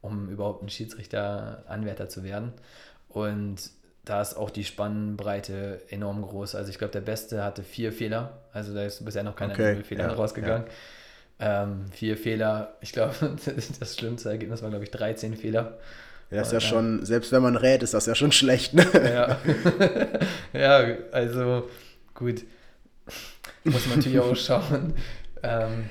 um 0.01 0.29
überhaupt 0.29 0.63
ein 0.63 0.69
Schiedsrichter-Anwärter 0.69 2.07
zu 2.07 2.23
werden. 2.23 2.53
Und 3.09 3.71
da 4.05 4.21
ist 4.21 4.35
auch 4.35 4.49
die 4.49 4.63
Spannbreite 4.63 5.81
enorm 5.89 6.21
groß. 6.21 6.55
Also 6.55 6.69
ich 6.69 6.77
glaube, 6.77 6.91
der 6.91 7.01
Beste 7.01 7.43
hatte 7.43 7.63
vier 7.63 7.91
Fehler. 7.91 8.37
Also 8.53 8.73
da 8.73 8.83
ist 8.83 9.03
bisher 9.03 9.23
noch 9.23 9.35
keiner 9.35 9.53
okay, 9.53 9.83
Fehler 9.83 10.07
ja, 10.07 10.13
rausgegangen. 10.13 10.67
Ja. 10.67 10.73
Ähm, 11.39 11.85
vier 11.91 12.17
Fehler. 12.17 12.75
Ich 12.81 12.91
glaube, 12.93 13.13
das 13.79 13.95
schlimmste 13.95 14.29
Ergebnis 14.29 14.61
war, 14.61 14.69
glaube 14.69 14.85
ich, 14.85 14.91
13 14.91 15.35
Fehler. 15.35 15.77
Ja, 16.31 16.41
ist 16.41 16.51
ja 16.51 16.59
schon, 16.59 17.05
selbst 17.05 17.31
wenn 17.31 17.43
man 17.43 17.55
rät, 17.55 17.83
ist 17.83 17.93
das 17.93 18.07
ja 18.07 18.15
schon 18.15 18.31
schlecht. 18.31 18.73
Ne? 18.73 18.85
Ja. 18.93 19.37
ja, 20.53 20.97
also 21.11 21.69
gut 22.15 22.45
muss 23.65 23.87
man 23.87 23.97
natürlich 23.97 24.19
auch 24.19 24.35
schauen, 24.35 24.93
ähm, 25.43 25.89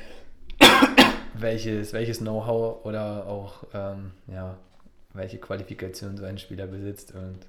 welches, 1.35 1.93
welches 1.93 2.19
Know-how 2.19 2.85
oder 2.85 3.27
auch 3.27 3.65
ähm, 3.75 4.13
ja, 4.29 4.57
welche 5.13 5.39
Qualifikation 5.39 6.17
so 6.17 6.25
ein 6.25 6.39
Spieler 6.39 6.67
besitzt. 6.67 7.15
Und 7.15 7.41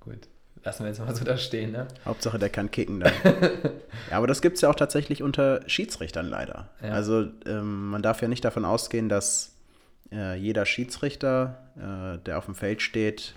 gut, 0.00 0.28
lassen 0.64 0.84
wir 0.84 0.88
jetzt 0.88 1.00
mal 1.00 1.14
so 1.14 1.24
da 1.24 1.36
stehen. 1.36 1.72
Ne? 1.72 1.88
Hauptsache, 2.04 2.38
der 2.38 2.48
kann 2.48 2.70
kicken 2.70 3.00
dann. 3.00 3.12
ja, 4.10 4.16
aber 4.16 4.26
das 4.26 4.42
gibt 4.42 4.56
es 4.56 4.62
ja 4.62 4.70
auch 4.70 4.74
tatsächlich 4.74 5.22
unter 5.22 5.68
Schiedsrichtern 5.68 6.26
leider. 6.26 6.68
Ja. 6.82 6.90
Also 6.90 7.26
ähm, 7.46 7.90
man 7.90 8.02
darf 8.02 8.22
ja 8.22 8.28
nicht 8.28 8.44
davon 8.44 8.64
ausgehen, 8.64 9.08
dass 9.08 9.54
äh, 10.12 10.36
jeder 10.36 10.66
Schiedsrichter, 10.66 11.58
äh, 11.76 12.18
der 12.24 12.38
auf 12.38 12.44
dem 12.44 12.54
Feld 12.54 12.82
steht, 12.82 13.34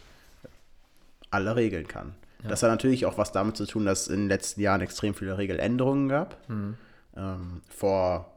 alle 1.31 1.55
regeln 1.55 1.87
kann. 1.87 2.15
Ja. 2.43 2.49
Das 2.49 2.63
hat 2.63 2.69
natürlich 2.69 3.05
auch 3.05 3.17
was 3.17 3.31
damit 3.31 3.57
zu 3.57 3.65
tun, 3.65 3.85
dass 3.85 4.03
es 4.03 4.07
in 4.07 4.21
den 4.21 4.29
letzten 4.29 4.61
Jahren 4.61 4.81
extrem 4.81 5.15
viele 5.15 5.37
Regeländerungen 5.37 6.09
gab. 6.09 6.37
Mhm. 6.49 6.77
Ähm, 7.17 7.61
vor 7.69 8.31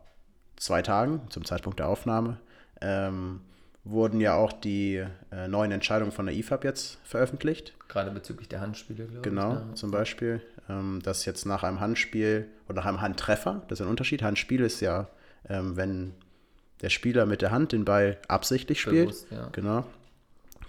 zwei 0.56 0.82
Tagen, 0.82 1.22
zum 1.30 1.44
Zeitpunkt 1.44 1.78
der 1.78 1.88
Aufnahme, 1.88 2.38
ähm, 2.80 3.40
wurden 3.88 4.20
ja 4.20 4.34
auch 4.34 4.52
die 4.52 5.04
äh, 5.32 5.48
neuen 5.48 5.72
Entscheidungen 5.72 6.12
von 6.12 6.26
der 6.26 6.34
IFAB 6.34 6.64
jetzt 6.64 6.98
veröffentlicht. 7.04 7.74
Gerade 7.88 8.10
bezüglich 8.10 8.48
der 8.48 8.60
Handspiele, 8.60 9.06
glaube 9.06 9.22
genau, 9.22 9.48
ich. 9.48 9.58
Genau, 9.58 9.68
ja. 9.68 9.74
zum 9.74 9.90
Beispiel, 9.90 10.40
ähm, 10.68 11.00
dass 11.02 11.24
jetzt 11.24 11.46
nach 11.46 11.62
einem 11.62 11.80
Handspiel 11.80 12.46
oder 12.68 12.76
nach 12.76 12.86
einem 12.86 13.00
Handtreffer, 13.00 13.62
das 13.68 13.80
ist 13.80 13.86
ein 13.86 13.90
Unterschied, 13.90 14.22
Handspiel 14.22 14.60
ist 14.60 14.80
ja 14.80 15.08
ähm, 15.48 15.76
wenn 15.76 16.14
der 16.80 16.90
Spieler 16.90 17.26
mit 17.26 17.42
der 17.42 17.50
Hand 17.50 17.72
den 17.72 17.84
Ball 17.84 18.18
absichtlich 18.28 18.80
spielt. 18.80 19.08
Bewusst, 19.08 19.26
ja. 19.30 19.48
Genau. 19.52 19.84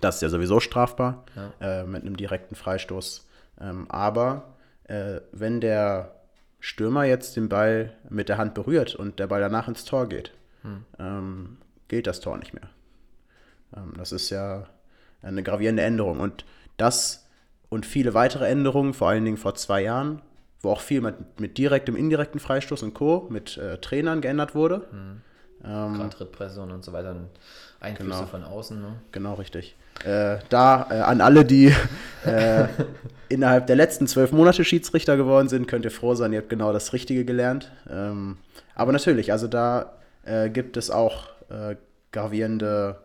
Das 0.02 0.16
ist 0.16 0.22
ja 0.22 0.30
sowieso 0.30 0.60
strafbar 0.60 1.26
ja. 1.36 1.82
Äh, 1.82 1.84
mit 1.86 2.04
einem 2.04 2.18
direkten 2.18 2.56
Freistoß. 2.56 3.28
Ähm, 3.60 3.90
aber 3.90 4.56
äh, 4.86 5.20
wenn 5.32 5.62
der 5.62 6.16
Stürmer 6.60 7.04
jetzt 7.04 7.36
den 7.36 7.50
Ball 7.50 7.94
mit 8.10 8.30
der 8.30 8.38
Hand 8.38 8.54
berührt 8.54 8.96
und 8.96 9.20
der 9.20 9.28
Ball 9.28 9.42
danach 9.42 9.68
ins 9.68 9.86
Tor 9.86 10.08
geht, 10.08 10.32
hm. 10.64 10.86
ähm, 10.98 11.58
gilt 11.88 12.08
das 12.08 12.22
Tor 12.22 12.38
nicht 12.38 12.54
mehr. 12.54 12.70
Ähm, 13.76 13.94
das 13.98 14.12
ist 14.12 14.30
ja 14.30 14.66
eine 15.22 15.44
gravierende 15.44 15.84
Änderung. 15.84 16.20
Und 16.20 16.46
das 16.78 17.28
und 17.70 17.86
viele 17.86 18.14
weitere 18.14 18.48
Änderungen, 18.48 18.94
vor 18.94 19.10
allen 19.10 19.26
Dingen 19.26 19.38
vor 19.38 19.56
zwei 19.56 19.84
Jahren, 19.84 20.22
wo 20.62 20.72
auch 20.72 20.82
viel 20.82 21.02
mit, 21.02 21.40
mit 21.40 21.58
direktem, 21.58 21.96
indirekten 21.96 22.40
Freistoß 22.40 22.84
und 22.84 22.94
Co., 22.94 23.28
mit 23.30 23.58
äh, 23.58 23.78
Trainern 23.78 24.22
geändert 24.22 24.56
wurde. 24.56 24.88
Hm. 24.92 25.22
Ähm, 25.64 26.10
Gerade 26.10 26.62
und 26.62 26.84
so 26.84 26.94
weiter 26.94 27.12
und 27.12 27.30
Einflüsse 27.82 28.12
genau, 28.12 28.26
von 28.26 28.44
außen. 28.44 28.82
Ne? 28.82 28.96
Genau, 29.12 29.34
richtig. 29.36 29.76
Äh, 30.06 30.38
da 30.50 30.88
äh, 30.90 31.02
an 31.02 31.22
alle, 31.22 31.46
die 31.46 31.74
äh, 32.26 32.66
innerhalb 33.30 33.68
der 33.68 33.76
letzten 33.76 34.08
zwölf 34.08 34.32
Monate 34.32 34.64
Schiedsrichter 34.64 35.18
geworden 35.18 35.50
sind, 35.50 35.68
könnt 35.68 35.86
ihr 35.86 35.92
froh 35.92 36.16
sein, 36.16 36.32
ihr 36.32 36.40
habt 36.40 36.50
genau 36.50 36.72
das 36.72 36.94
Richtige 36.94 37.26
gelernt. 37.26 37.72
Ähm, 37.90 38.38
aber 38.76 38.94
natürlich, 38.94 39.32
also 39.32 39.48
da 39.48 39.94
äh, 40.24 40.50
gibt 40.50 40.78
es 40.78 40.90
auch 40.90 41.28
äh, 41.50 41.76
gravierende 42.12 42.98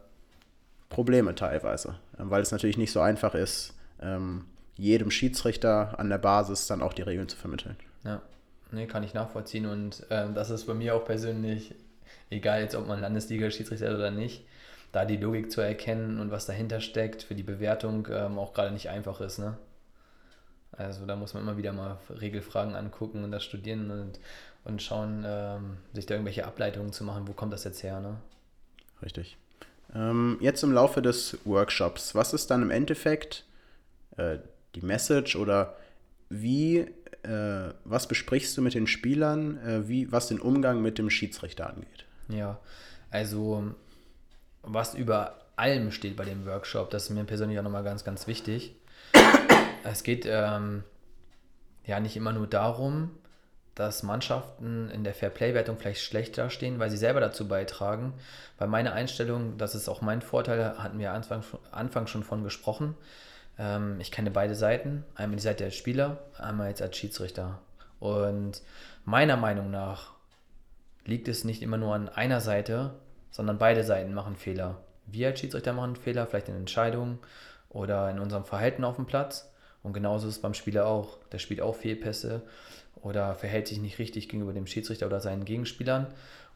Probleme 0.95 1.35
teilweise, 1.35 1.97
ähm, 2.21 2.31
weil 2.31 2.41
es 2.41 2.53
natürlich 2.53 2.79
nicht 2.79 2.93
so 2.93 3.01
einfach 3.01 3.35
ist, 3.35 3.75
ähm, 4.01 4.45
jedem 4.77 5.11
Schiedsrichter 5.11 5.99
an 5.99 6.09
der 6.09 6.19
Basis 6.19 6.69
dann 6.69 6.83
auch 6.83 6.93
die 6.93 7.03
Regeln 7.03 7.29
zu 7.29 7.37
vermitteln. 7.37 7.77
Ja, 8.05 8.23
nee, 8.71 8.87
kann 8.87 9.03
ich 9.03 9.13
nachvollziehen 9.13 9.67
und 9.67 10.09
äh, 10.11 10.33
das 10.33 10.51
ist 10.51 10.67
bei 10.67 10.75
mir 10.75 10.95
auch 10.95 11.05
persönlich, 11.05 11.75
egal 12.31 12.61
jetzt 12.61 12.77
ob 12.77 12.87
man 12.87 13.01
Landesliga-Schiedsrichter 13.01 13.89
ist 13.89 13.95
oder 13.97 14.13
nicht, 14.13 14.47
da 14.93 15.05
die 15.05 15.17
Logik 15.17 15.51
zu 15.51 15.61
erkennen 15.61 16.21
und 16.21 16.31
was 16.31 16.47
dahinter 16.47 16.81
steckt 16.81 17.25
für 17.25 17.35
die 17.35 17.43
Bewertung 17.43 18.07
ähm, 18.13 18.39
auch 18.39 18.55
gerade 18.55 18.73
nicht 18.73 18.89
einfach 18.89 19.21
ist. 19.21 19.39
Ne? 19.41 19.59
Also 20.71 21.07
da 21.07 21.17
muss 21.17 21.35
man 21.35 21.43
immer 21.43 21.57
wieder 21.57 21.73
mal 21.73 21.99
Regelfragen 22.09 22.77
angucken 22.77 23.25
und 23.25 23.33
das 23.33 23.43
studieren 23.43 23.91
und, 23.91 24.21
und 24.65 24.81
schauen, 24.81 25.25
ähm, 25.27 25.79
sich 25.93 26.07
da 26.07 26.15
irgendwelche 26.15 26.47
Ableitungen 26.47 26.93
zu 26.93 27.03
machen, 27.03 27.27
wo 27.27 27.33
kommt 27.33 27.53
das 27.53 27.65
jetzt 27.65 27.83
her. 27.83 27.99
Ne? 28.01 28.17
Richtig. 29.03 29.37
Ähm, 29.95 30.39
jetzt 30.41 30.63
im 30.63 30.73
Laufe 30.73 31.03
des 31.03 31.39
Workshops, 31.45 32.15
was 32.15 32.33
ist 32.33 32.51
dann 32.51 32.63
im 32.63 32.71
Endeffekt 32.71 33.45
äh, 34.17 34.39
die 34.75 34.83
Message 34.83 35.37
oder 35.37 35.77
wie, 36.29 36.79
äh, 37.23 37.73
was 37.85 38.09
besprichst 38.09 38.57
du 38.57 38.63
mit 38.63 38.75
den 38.75 38.87
Spielern, 38.87 39.59
äh, 39.59 39.89
wie, 39.89 40.11
was 40.11 40.29
den 40.29 40.41
Umgang 40.41 40.83
mit 40.83 40.99
dem 40.99 41.11
Schiedsrichter 41.11 41.69
angeht? 41.69 42.05
Ja, 42.29 42.59
also 43.11 43.75
was 44.63 44.95
über 44.95 45.41
allem 45.57 45.93
steht 45.93 46.17
bei 46.17 46.25
dem 46.25 46.47
Workshop, 46.47 46.91
das 46.91 47.05
ist 47.05 47.11
mir 47.11 47.25
persönlich 47.25 47.59
auch 47.59 47.63
nochmal 47.63 47.85
ganz, 47.85 48.05
ganz 48.05 48.27
wichtig. 48.27 48.75
es 49.85 50.03
geht 50.03 50.27
ähm, 50.27 50.83
ja 51.87 52.01
nicht 52.01 52.17
immer 52.17 52.33
nur 52.33 52.47
darum, 52.47 53.11
dass 53.75 54.03
Mannschaften 54.03 54.91
in 54.91 55.05
der 55.05 55.15
Fairplay-Wertung 55.15 55.79
vielleicht 55.79 56.03
schlechter 56.03 56.51
stehen, 56.51 56.79
weil 56.79 56.91
sie 56.91 56.97
selber 56.97 57.21
dazu 57.21 57.49
beitragen. 57.49 58.15
Bei 58.57 58.67
meiner 58.67 58.93
Einstellung, 58.93 59.59
das 59.59 59.75
ist 59.75 59.89
auch 59.89 60.01
mein 60.01 60.23
Vorteil, 60.23 60.79
hatten 60.79 60.99
wir 60.99 61.13
Anfang, 61.13 61.43
Anfang 61.73 62.07
schon 62.07 62.23
von 62.23 62.45
gesprochen. 62.45 62.95
Ähm, 63.59 63.99
ich 64.01 64.13
kenne 64.13 64.31
beide 64.31 64.55
Seiten, 64.55 65.05
einmal 65.15 65.37
die 65.37 65.43
Seite 65.43 65.65
als 65.65 65.75
Spieler, 65.75 66.19
einmal 66.39 66.69
jetzt 66.69 66.83
als 66.83 66.97
Schiedsrichter. 66.97 67.61
Und 67.99 68.63
meiner 69.05 69.37
Meinung 69.37 69.71
nach 69.71 70.13
liegt 71.05 71.29
es 71.29 71.45
nicht 71.45 71.63
immer 71.63 71.77
nur 71.77 71.95
an 71.95 72.09
einer 72.09 72.41
Seite, 72.41 72.95
sondern 73.31 73.59
beide 73.59 73.83
Seiten 73.83 74.15
machen 74.15 74.37
Fehler. 74.37 74.77
Wir 75.07 75.29
als 75.29 75.41
Schiedsrichter 75.41 75.73
machen 75.73 75.97
Fehler, 75.97 76.27
vielleicht 76.27 76.49
in 76.49 76.57
Entscheidungen 76.57 77.19
oder 77.69 78.09
in 78.11 78.21
unserem 78.21 78.45
Verhalten 78.45 78.85
auf 78.85 78.97
dem 78.97 79.07
Platz. 79.07 79.51
Und 79.83 79.93
genauso 79.93 80.29
ist 80.29 80.37
es 80.37 80.43
beim 80.43 80.55
Spieler 80.55 80.87
auch. 80.87 81.19
Der 81.33 81.39
spielt 81.39 81.61
auch 81.61 81.75
Fehlpässe 81.75 82.43
oder 83.05 83.35
verhält 83.35 83.69
sich 83.69 83.79
nicht 83.79 83.99
richtig 83.99 84.29
gegenüber 84.29 84.55
dem 84.55 84.67
Schiedsrichter 84.67 85.07
oder 85.07 85.21
seinen 85.21 85.45
Gegenspielern. 85.45 86.07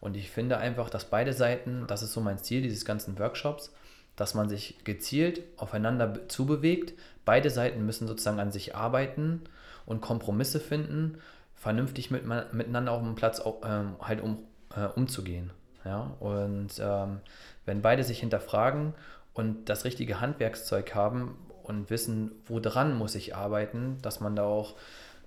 Und 0.01 0.17
ich 0.17 0.31
finde 0.31 0.57
einfach, 0.57 0.89
dass 0.89 1.05
beide 1.05 1.35
Seiten, 1.35 1.85
das 1.87 2.03
ist 2.03 2.13
so 2.13 2.21
mein 2.21 2.39
Ziel 2.39 2.63
dieses 2.63 2.85
ganzen 2.85 3.19
Workshops, 3.19 3.73
dass 4.17 4.35
man 4.35 4.49
sich 4.49 4.83
gezielt 4.85 5.43
aufeinander 5.59 6.27
zubewegt. 6.29 6.95
Beide 7.25 7.51
Seiten 7.51 7.85
müssen 7.85 8.09
sozusagen 8.09 8.41
an 8.41 8.51
sich 8.51 8.75
arbeiten 8.75 9.43
und 9.85 10.01
Kompromisse 10.01 10.59
finden, 10.59 11.19
vernünftig 11.55 12.11
mit, 12.11 12.25
miteinander 12.53 12.93
auf 12.93 13.03
dem 13.03 13.15
Platz 13.15 13.43
ähm, 13.65 13.97
halt 14.01 14.23
um, 14.23 14.39
äh, 14.75 14.87
umzugehen. 14.87 15.51
Ja? 15.85 16.15
Und 16.19 16.81
ähm, 16.81 17.21
wenn 17.67 17.83
beide 17.83 18.05
sich 18.05 18.21
hinterfragen 18.21 18.95
und 19.35 19.69
das 19.69 19.85
richtige 19.85 20.21
Handwerkszeug 20.21 20.95
haben 20.95 21.37
und 21.63 21.91
wissen, 21.91 22.33
woran 22.47 22.97
muss 22.97 23.15
ich 23.15 23.37
arbeiten, 23.37 23.99
dass 24.01 24.21
man 24.21 24.35
da 24.35 24.45
auch 24.45 24.77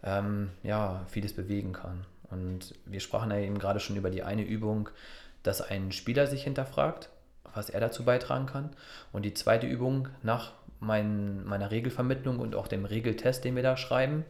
ähm, 0.03 0.49
ja, 0.63 1.05
vieles 1.07 1.33
bewegen 1.33 1.73
kann. 1.73 2.05
Und 2.29 2.75
wir 2.85 2.99
sprachen 2.99 3.31
ja 3.31 3.37
eben 3.37 3.59
gerade 3.59 3.79
schon 3.79 3.97
über 3.97 4.09
die 4.09 4.23
eine 4.23 4.43
Übung, 4.43 4.89
dass 5.43 5.61
ein 5.61 5.91
Spieler 5.91 6.27
sich 6.27 6.43
hinterfragt 6.43 7.09
was 7.53 7.69
er 7.69 7.79
dazu 7.79 8.03
beitragen 8.03 8.45
kann. 8.45 8.69
Und 9.11 9.23
die 9.23 9.33
zweite 9.33 9.67
Übung 9.67 10.07
nach 10.23 10.53
mein, 10.79 11.43
meiner 11.45 11.71
Regelvermittlung 11.71 12.39
und 12.39 12.55
auch 12.55 12.67
dem 12.67 12.85
Regeltest, 12.85 13.43
den 13.43 13.55
wir 13.55 13.63
da 13.63 13.77
schreiben, 13.77 14.25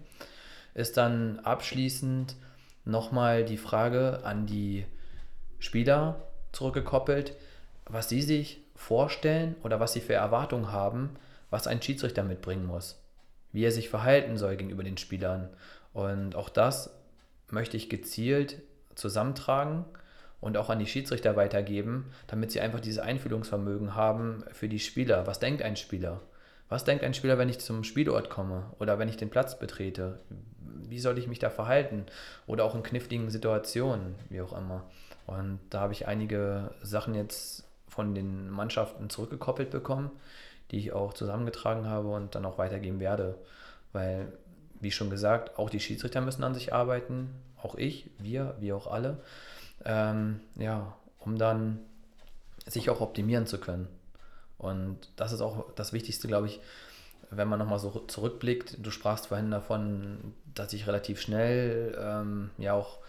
ist 0.73 0.97
dann 0.97 1.39
abschließend 1.39 2.35
nochmal 2.85 3.45
die 3.45 3.57
Frage 3.57 4.21
an 4.23 4.47
die 4.47 4.85
Spieler 5.59 6.27
zurückgekoppelt, 6.51 7.33
was 7.85 8.09
sie 8.09 8.21
sich 8.21 8.61
vorstellen 8.75 9.55
oder 9.63 9.79
was 9.79 9.93
sie 9.93 10.01
für 10.01 10.13
Erwartungen 10.13 10.71
haben, 10.71 11.11
was 11.49 11.67
ein 11.67 11.81
Schiedsrichter 11.81 12.23
mitbringen 12.23 12.65
muss, 12.65 13.00
wie 13.53 13.63
er 13.63 13.71
sich 13.71 13.89
verhalten 13.89 14.37
soll 14.37 14.55
gegenüber 14.55 14.83
den 14.83 14.97
Spielern. 14.97 15.49
Und 15.93 16.35
auch 16.35 16.49
das 16.49 16.95
möchte 17.49 17.77
ich 17.77 17.89
gezielt 17.89 18.61
zusammentragen 18.95 19.85
und 20.39 20.57
auch 20.57 20.69
an 20.69 20.79
die 20.79 20.87
Schiedsrichter 20.87 21.35
weitergeben, 21.35 22.11
damit 22.27 22.51
sie 22.51 22.61
einfach 22.61 22.79
dieses 22.79 22.99
Einfühlungsvermögen 22.99 23.95
haben 23.95 24.43
für 24.51 24.67
die 24.67 24.79
Spieler. 24.79 25.27
Was 25.27 25.39
denkt 25.39 25.61
ein 25.61 25.75
Spieler? 25.75 26.21
Was 26.67 26.83
denkt 26.83 27.03
ein 27.03 27.13
Spieler, 27.13 27.37
wenn 27.37 27.49
ich 27.49 27.59
zum 27.59 27.83
Spielort 27.83 28.29
komme 28.29 28.71
oder 28.79 28.97
wenn 28.97 29.09
ich 29.09 29.17
den 29.17 29.29
Platz 29.29 29.59
betrete? 29.59 30.19
Wie 30.87 30.99
soll 30.99 31.17
ich 31.17 31.27
mich 31.27 31.39
da 31.39 31.49
verhalten? 31.49 32.05
Oder 32.47 32.63
auch 32.63 32.75
in 32.75 32.83
kniffligen 32.83 33.29
Situationen, 33.29 34.15
wie 34.29 34.41
auch 34.41 34.57
immer. 34.57 34.83
Und 35.27 35.59
da 35.69 35.81
habe 35.81 35.93
ich 35.93 36.07
einige 36.07 36.73
Sachen 36.81 37.13
jetzt 37.13 37.65
von 37.87 38.15
den 38.15 38.49
Mannschaften 38.49 39.09
zurückgekoppelt 39.09 39.69
bekommen, 39.69 40.11
die 40.71 40.79
ich 40.79 40.93
auch 40.93 41.13
zusammengetragen 41.13 41.87
habe 41.87 42.09
und 42.09 42.35
dann 42.35 42.45
auch 42.45 42.57
weitergeben 42.57 42.99
werde. 42.99 43.35
Weil, 43.93 44.31
wie 44.79 44.91
schon 44.91 45.09
gesagt, 45.09 45.59
auch 45.59 45.69
die 45.69 45.79
Schiedsrichter 45.79 46.21
müssen 46.21 46.43
an 46.43 46.53
sich 46.53 46.73
arbeiten, 46.73 47.29
auch 47.61 47.75
ich, 47.75 48.09
wir, 48.17 48.55
wie 48.59 48.73
auch 48.73 48.87
alle 48.87 49.19
ähm, 49.85 50.41
ja, 50.55 50.95
um 51.19 51.37
dann 51.37 51.79
sich 52.65 52.89
auch 52.89 53.01
optimieren 53.01 53.47
zu 53.47 53.59
können. 53.59 53.87
Und 54.57 54.97
das 55.15 55.31
ist 55.31 55.41
auch 55.41 55.71
das 55.73 55.93
Wichtigste, 55.93 56.27
glaube 56.27 56.47
ich, 56.47 56.59
wenn 57.31 57.47
man 57.47 57.59
nochmal 57.59 57.79
so 57.79 57.89
zurückblickt. 58.07 58.77
Du 58.85 58.91
sprachst 58.91 59.27
vorhin 59.27 59.49
davon, 59.49 60.33
dass 60.53 60.73
ich 60.73 60.87
relativ 60.87 61.21
schnell 61.21 61.97
ähm, 61.99 62.51
ja 62.57 62.73
auch 62.73 62.99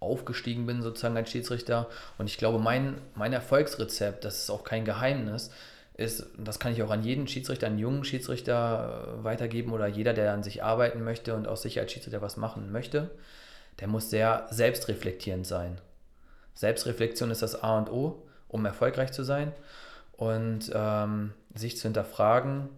aufgestiegen 0.00 0.66
bin, 0.66 0.82
sozusagen 0.82 1.16
als 1.16 1.30
Schiedsrichter. 1.30 1.88
Und 2.18 2.26
ich 2.26 2.38
glaube, 2.38 2.58
mein, 2.58 3.00
mein 3.14 3.32
Erfolgsrezept, 3.32 4.24
das 4.24 4.42
ist 4.42 4.50
auch 4.50 4.64
kein 4.64 4.84
Geheimnis, 4.84 5.50
ist, 5.98 6.26
das 6.38 6.60
kann 6.60 6.72
ich 6.72 6.82
auch 6.82 6.90
an 6.90 7.02
jeden 7.02 7.26
Schiedsrichter, 7.26 7.66
einen 7.66 7.78
jungen 7.78 8.04
Schiedsrichter 8.04 9.18
äh, 9.18 9.24
weitergeben 9.24 9.72
oder 9.72 9.88
jeder, 9.88 10.14
der 10.14 10.32
an 10.32 10.44
sich 10.44 10.62
arbeiten 10.62 11.02
möchte 11.02 11.34
und 11.34 11.48
aus 11.48 11.62
sich 11.62 11.78
als 11.80 11.92
Schiedsrichter 11.92 12.22
was 12.22 12.36
machen 12.36 12.70
möchte, 12.72 13.10
der 13.80 13.88
muss 13.88 14.08
sehr 14.08 14.46
selbstreflektierend 14.50 15.46
sein. 15.46 15.80
Selbstreflexion 16.54 17.30
ist 17.30 17.42
das 17.42 17.62
A 17.62 17.78
und 17.78 17.90
O, 17.90 18.22
um 18.46 18.64
erfolgreich 18.64 19.12
zu 19.12 19.24
sein. 19.24 19.52
Und 20.16 20.70
ähm, 20.72 21.32
sich 21.54 21.76
zu 21.76 21.84
hinterfragen, 21.84 22.68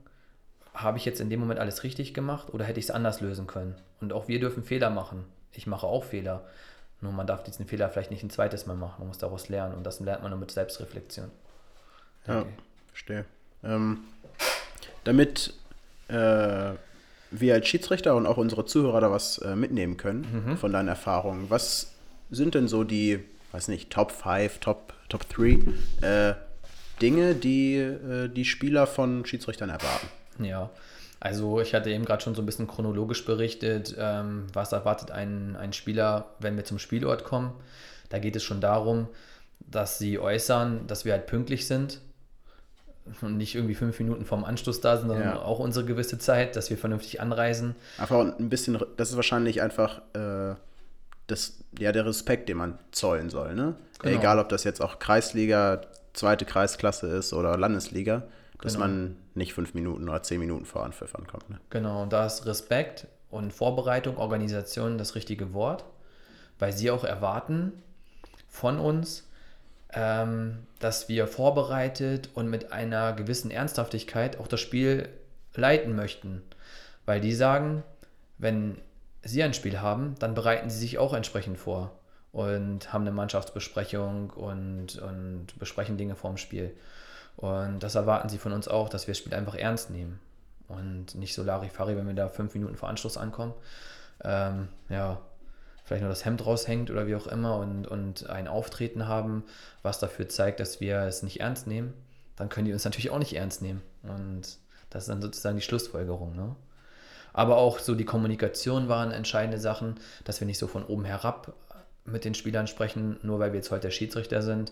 habe 0.74 0.98
ich 0.98 1.04
jetzt 1.04 1.20
in 1.20 1.30
dem 1.30 1.40
Moment 1.40 1.60
alles 1.60 1.84
richtig 1.84 2.14
gemacht 2.14 2.52
oder 2.52 2.64
hätte 2.64 2.80
ich 2.80 2.86
es 2.86 2.90
anders 2.90 3.20
lösen 3.20 3.46
können? 3.46 3.74
Und 4.00 4.12
auch 4.12 4.28
wir 4.28 4.40
dürfen 4.40 4.62
Fehler 4.62 4.90
machen. 4.90 5.24
Ich 5.52 5.66
mache 5.66 5.86
auch 5.86 6.04
Fehler. 6.04 6.46
Nur 7.02 7.12
man 7.12 7.26
darf 7.26 7.42
diesen 7.42 7.66
Fehler 7.66 7.88
vielleicht 7.90 8.10
nicht 8.10 8.22
ein 8.22 8.30
zweites 8.30 8.66
Mal 8.66 8.76
machen. 8.76 8.96
Man 8.98 9.08
muss 9.08 9.18
daraus 9.18 9.48
lernen. 9.48 9.74
Und 9.74 9.84
das 9.84 10.00
lernt 10.00 10.22
man 10.22 10.30
nur 10.30 10.40
mit 10.40 10.50
Selbstreflexion. 10.50 11.30
Ja, 12.26 12.44
verstehe. 12.92 13.24
Ähm, 13.64 13.98
damit 15.04 15.54
äh, 16.08 16.72
wir 17.30 17.54
als 17.54 17.68
Schiedsrichter 17.68 18.16
und 18.16 18.26
auch 18.26 18.36
unsere 18.36 18.64
Zuhörer 18.64 19.00
da 19.00 19.10
was 19.10 19.38
äh, 19.38 19.54
mitnehmen 19.54 19.96
können 19.96 20.44
mhm. 20.46 20.56
von 20.56 20.72
deinen 20.72 20.88
Erfahrungen, 20.88 21.48
was 21.48 21.92
sind 22.30 22.54
denn 22.54 22.68
so 22.68 22.84
die 22.84 23.20
weiß 23.52 23.68
nicht, 23.68 23.90
Top 23.90 24.12
5, 24.12 24.58
Top, 24.58 24.92
Top 25.08 25.28
3 25.28 25.58
äh, 26.02 26.34
Dinge, 27.02 27.34
die 27.34 27.76
äh, 27.76 28.28
die 28.28 28.44
Spieler 28.44 28.86
von 28.86 29.24
Schiedsrichtern 29.24 29.70
erwarten. 29.70 30.08
Ja, 30.38 30.70
Also 31.18 31.60
ich 31.60 31.74
hatte 31.74 31.90
eben 31.90 32.04
gerade 32.04 32.22
schon 32.22 32.34
so 32.34 32.42
ein 32.42 32.46
bisschen 32.46 32.66
chronologisch 32.66 33.24
berichtet, 33.24 33.94
ähm, 33.98 34.46
was 34.52 34.72
erwartet 34.72 35.10
ein, 35.10 35.56
ein 35.56 35.72
Spieler, 35.72 36.26
wenn 36.38 36.56
wir 36.56 36.64
zum 36.64 36.78
Spielort 36.78 37.24
kommen. 37.24 37.52
Da 38.08 38.18
geht 38.18 38.36
es 38.36 38.42
schon 38.42 38.60
darum, 38.60 39.08
dass 39.60 39.98
sie 39.98 40.18
äußern, 40.18 40.86
dass 40.86 41.04
wir 41.04 41.12
halt 41.12 41.26
pünktlich 41.26 41.66
sind 41.66 42.00
und 43.20 43.36
nicht 43.36 43.54
irgendwie 43.54 43.74
fünf 43.74 43.98
Minuten 43.98 44.24
vorm 44.24 44.44
Anstoß 44.44 44.80
da 44.80 44.96
sind, 44.96 45.08
sondern 45.08 45.28
ja. 45.28 45.42
auch 45.42 45.58
unsere 45.58 45.84
gewisse 45.84 46.18
Zeit, 46.18 46.56
dass 46.56 46.70
wir 46.70 46.78
vernünftig 46.78 47.20
anreisen. 47.20 47.74
Einfach 47.98 48.38
ein 48.38 48.48
bisschen, 48.48 48.78
das 48.96 49.10
ist 49.10 49.16
wahrscheinlich 49.16 49.62
einfach 49.62 50.02
äh, 50.14 50.54
das, 51.26 51.58
ja, 51.78 51.92
der 51.92 52.06
Respekt, 52.06 52.48
den 52.48 52.56
man 52.56 52.78
zollen 52.92 53.30
soll. 53.30 53.54
Ne? 53.54 53.74
Genau. 54.00 54.18
Egal, 54.18 54.38
ob 54.38 54.48
das 54.48 54.64
jetzt 54.64 54.80
auch 54.80 54.98
Kreisliga, 54.98 55.82
zweite 56.12 56.44
Kreisklasse 56.44 57.06
ist 57.08 57.32
oder 57.32 57.56
Landesliga 57.56 58.24
dass 58.62 58.74
genau. 58.74 58.86
man 58.86 59.16
nicht 59.34 59.54
fünf 59.54 59.74
Minuten 59.74 60.08
oder 60.08 60.22
zehn 60.22 60.40
Minuten 60.40 60.64
vor 60.64 60.84
Anpfiffern 60.84 61.26
kommt. 61.26 61.48
Ne? 61.50 61.58
Genau, 61.70 62.02
und 62.02 62.12
da 62.12 62.26
ist 62.26 62.46
Respekt 62.46 63.06
und 63.30 63.52
Vorbereitung, 63.52 64.16
Organisation 64.16 64.98
das 64.98 65.14
richtige 65.14 65.54
Wort, 65.54 65.84
weil 66.58 66.72
sie 66.72 66.90
auch 66.90 67.04
erwarten 67.04 67.72
von 68.48 68.78
uns, 68.78 69.28
ähm, 69.94 70.66
dass 70.78 71.08
wir 71.08 71.26
vorbereitet 71.26 72.30
und 72.34 72.48
mit 72.48 72.72
einer 72.72 73.12
gewissen 73.12 73.50
Ernsthaftigkeit 73.50 74.38
auch 74.38 74.48
das 74.48 74.60
Spiel 74.60 75.08
leiten 75.54 75.94
möchten. 75.96 76.42
Weil 77.06 77.20
die 77.20 77.34
sagen, 77.34 77.82
wenn 78.38 78.78
sie 79.22 79.42
ein 79.42 79.54
Spiel 79.54 79.80
haben, 79.80 80.14
dann 80.18 80.34
bereiten 80.34 80.70
sie 80.70 80.78
sich 80.78 80.98
auch 80.98 81.12
entsprechend 81.12 81.58
vor 81.58 81.92
und 82.32 82.92
haben 82.92 83.02
eine 83.02 83.12
Mannschaftsbesprechung 83.12 84.30
und, 84.30 84.98
und 84.98 85.58
besprechen 85.58 85.96
Dinge 85.96 86.14
vorm 86.14 86.36
Spiel. 86.36 86.74
Und 87.36 87.82
das 87.82 87.94
erwarten 87.94 88.28
sie 88.28 88.38
von 88.38 88.52
uns 88.52 88.68
auch, 88.68 88.88
dass 88.88 89.06
wir 89.06 89.12
das 89.12 89.18
Spiel 89.18 89.34
einfach 89.34 89.54
ernst 89.54 89.90
nehmen. 89.90 90.20
Und 90.68 91.14
nicht 91.16 91.34
so 91.34 91.42
Larifari, 91.42 91.96
wenn 91.96 92.06
wir 92.06 92.14
da 92.14 92.28
fünf 92.28 92.54
Minuten 92.54 92.76
vor 92.76 92.88
Anschluss 92.88 93.16
ankommen. 93.16 93.54
Ähm, 94.22 94.68
ja, 94.88 95.20
vielleicht 95.90 96.02
nur 96.02 96.10
das 96.10 96.24
Hemd 96.24 96.46
raushängt 96.46 96.88
oder 96.92 97.08
wie 97.08 97.16
auch 97.16 97.26
immer 97.26 97.56
und, 97.56 97.84
und 97.84 98.30
ein 98.30 98.46
Auftreten 98.46 99.08
haben, 99.08 99.42
was 99.82 99.98
dafür 99.98 100.28
zeigt, 100.28 100.60
dass 100.60 100.80
wir 100.80 101.00
es 101.00 101.24
nicht 101.24 101.40
ernst 101.40 101.66
nehmen, 101.66 101.94
dann 102.36 102.48
können 102.48 102.66
die 102.66 102.72
uns 102.72 102.84
natürlich 102.84 103.10
auch 103.10 103.18
nicht 103.18 103.34
ernst 103.34 103.60
nehmen. 103.60 103.82
Und 104.04 104.42
das 104.88 105.02
ist 105.02 105.08
dann 105.08 105.20
sozusagen 105.20 105.56
die 105.56 105.64
Schlussfolgerung. 105.64 106.36
Ne? 106.36 106.54
Aber 107.32 107.56
auch 107.56 107.80
so 107.80 107.96
die 107.96 108.04
Kommunikation 108.04 108.88
waren 108.88 109.10
entscheidende 109.10 109.58
Sachen, 109.58 109.96
dass 110.22 110.38
wir 110.38 110.46
nicht 110.46 110.58
so 110.58 110.68
von 110.68 110.84
oben 110.84 111.04
herab 111.04 111.54
mit 112.04 112.24
den 112.24 112.34
Spielern 112.34 112.68
sprechen, 112.68 113.18
nur 113.22 113.40
weil 113.40 113.50
wir 113.50 113.58
jetzt 113.58 113.72
heute 113.72 113.88
der 113.88 113.90
Schiedsrichter 113.90 114.42
sind, 114.42 114.70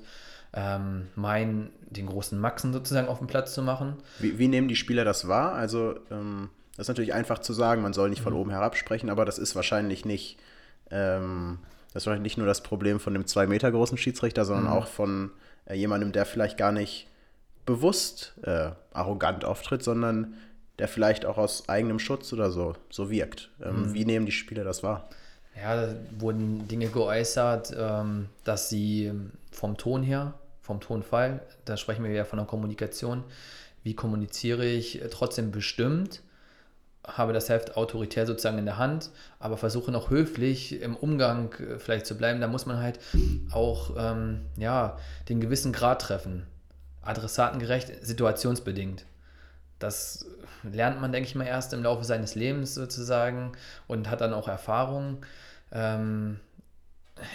ähm, 0.53 1.09
meinen, 1.17 1.71
den 1.81 2.07
großen 2.07 2.39
Maxen 2.39 2.73
sozusagen 2.73 3.09
auf 3.09 3.19
dem 3.19 3.27
Platz 3.27 3.55
zu 3.55 3.63
machen. 3.63 3.97
Wie, 4.21 4.39
wie 4.39 4.47
nehmen 4.47 4.69
die 4.69 4.77
Spieler 4.77 5.05
das 5.05 5.27
wahr? 5.27 5.55
Also, 5.55 5.97
ähm, 6.13 6.51
das 6.77 6.85
ist 6.85 6.89
natürlich 6.91 7.13
einfach 7.13 7.41
zu 7.41 7.53
sagen, 7.53 7.83
man 7.83 7.93
soll 7.93 8.09
nicht 8.09 8.23
von 8.23 8.35
mhm. 8.35 8.39
oben 8.39 8.51
herab 8.51 8.77
sprechen, 8.77 9.11
aber 9.11 9.25
das 9.25 9.41
ist 9.41 9.57
wahrscheinlich 9.57 10.05
nicht, 10.05 10.39
ähm, 10.91 11.59
das 11.93 12.07
wahrscheinlich 12.07 12.31
nicht 12.33 12.39
nur 12.39 12.47
das 12.47 12.63
Problem 12.63 13.01
von 13.01 13.15
dem 13.15 13.27
zwei 13.27 13.47
Meter 13.47 13.71
großen 13.71 13.99
Schiedsrichter, 13.99 14.45
sondern 14.45 14.67
mhm. 14.67 14.73
auch 14.73 14.87
von 14.87 15.31
äh, 15.67 15.75
jemandem, 15.75 16.13
der 16.13 16.27
vielleicht 16.27 16.57
gar 16.57 16.73
nicht 16.73 17.09
bewusst 17.67 18.35
äh, 18.43 18.71
arrogant 18.93 19.45
auftritt, 19.45 19.83
sondern 19.83 20.35
der 20.79 20.89
vielleicht 20.89 21.27
auch 21.27 21.39
aus 21.39 21.69
eigenem 21.69 21.99
Schutz 21.99 22.33
oder 22.33 22.51
so, 22.51 22.75
so 22.91 23.11
wirkt. 23.11 23.51
Ähm, 23.63 23.89
mhm. 23.89 23.95
Wie 23.95 24.05
nehmen 24.05 24.27
die 24.27 24.33
Spieler 24.33 24.65
das 24.65 24.83
wahr? 24.83 25.09
Ja, 25.61 25.75
da 25.75 25.95
wurden 26.19 26.69
Dinge 26.69 26.89
geäußert, 26.89 27.75
ähm, 27.77 28.29
dass 28.45 28.69
sie 28.69 29.13
vom 29.51 29.77
Ton 29.77 30.03
her, 30.03 30.35
vom 30.63 30.81
Tonfall, 30.81 31.41
da 31.65 31.77
sprechen 31.77 32.05
wir 32.05 32.13
ja 32.13 32.25
von 32.25 32.39
der 32.39 32.47
Kommunikation, 32.47 33.25
wie 33.83 33.95
kommuniziere 33.95 34.67
ich 34.67 35.01
trotzdem 35.11 35.51
bestimmt, 35.51 36.23
habe 37.17 37.33
das 37.33 37.49
Heft 37.49 37.77
autoritär 37.77 38.27
sozusagen 38.27 38.59
in 38.59 38.67
der 38.67 38.79
Hand, 38.79 39.11
aber 39.39 39.57
versuche 39.57 39.91
noch 39.91 40.11
höflich 40.11 40.81
im 40.81 40.97
Umgang 40.97 41.53
äh, 41.55 41.79
vielleicht 41.79 42.07
zu 42.07 42.17
bleiben. 42.17 42.41
Da 42.41 42.49
muss 42.49 42.67
man 42.67 42.79
halt 42.79 43.01
auch 43.51 43.95
ähm, 43.99 44.43
ja, 44.57 44.99
den 45.29 45.41
gewissen 45.41 45.73
Grad 45.73 46.03
treffen. 46.03 46.47
Adressatengerecht, 47.03 48.05
situationsbedingt. 48.05 49.07
Das 49.79 50.27
lernt 50.63 51.01
man, 51.01 51.13
denke 51.13 51.29
ich 51.29 51.35
mal, 51.35 51.47
erst 51.47 51.73
im 51.73 51.83
Laufe 51.83 52.05
seines 52.05 52.35
Lebens 52.35 52.75
sozusagen 52.75 53.53
und 53.87 54.11
hat 54.11 54.21
dann 54.21 54.35
auch 54.35 54.49
Erfahrungen. 54.49 55.19
Ähm, 55.73 56.41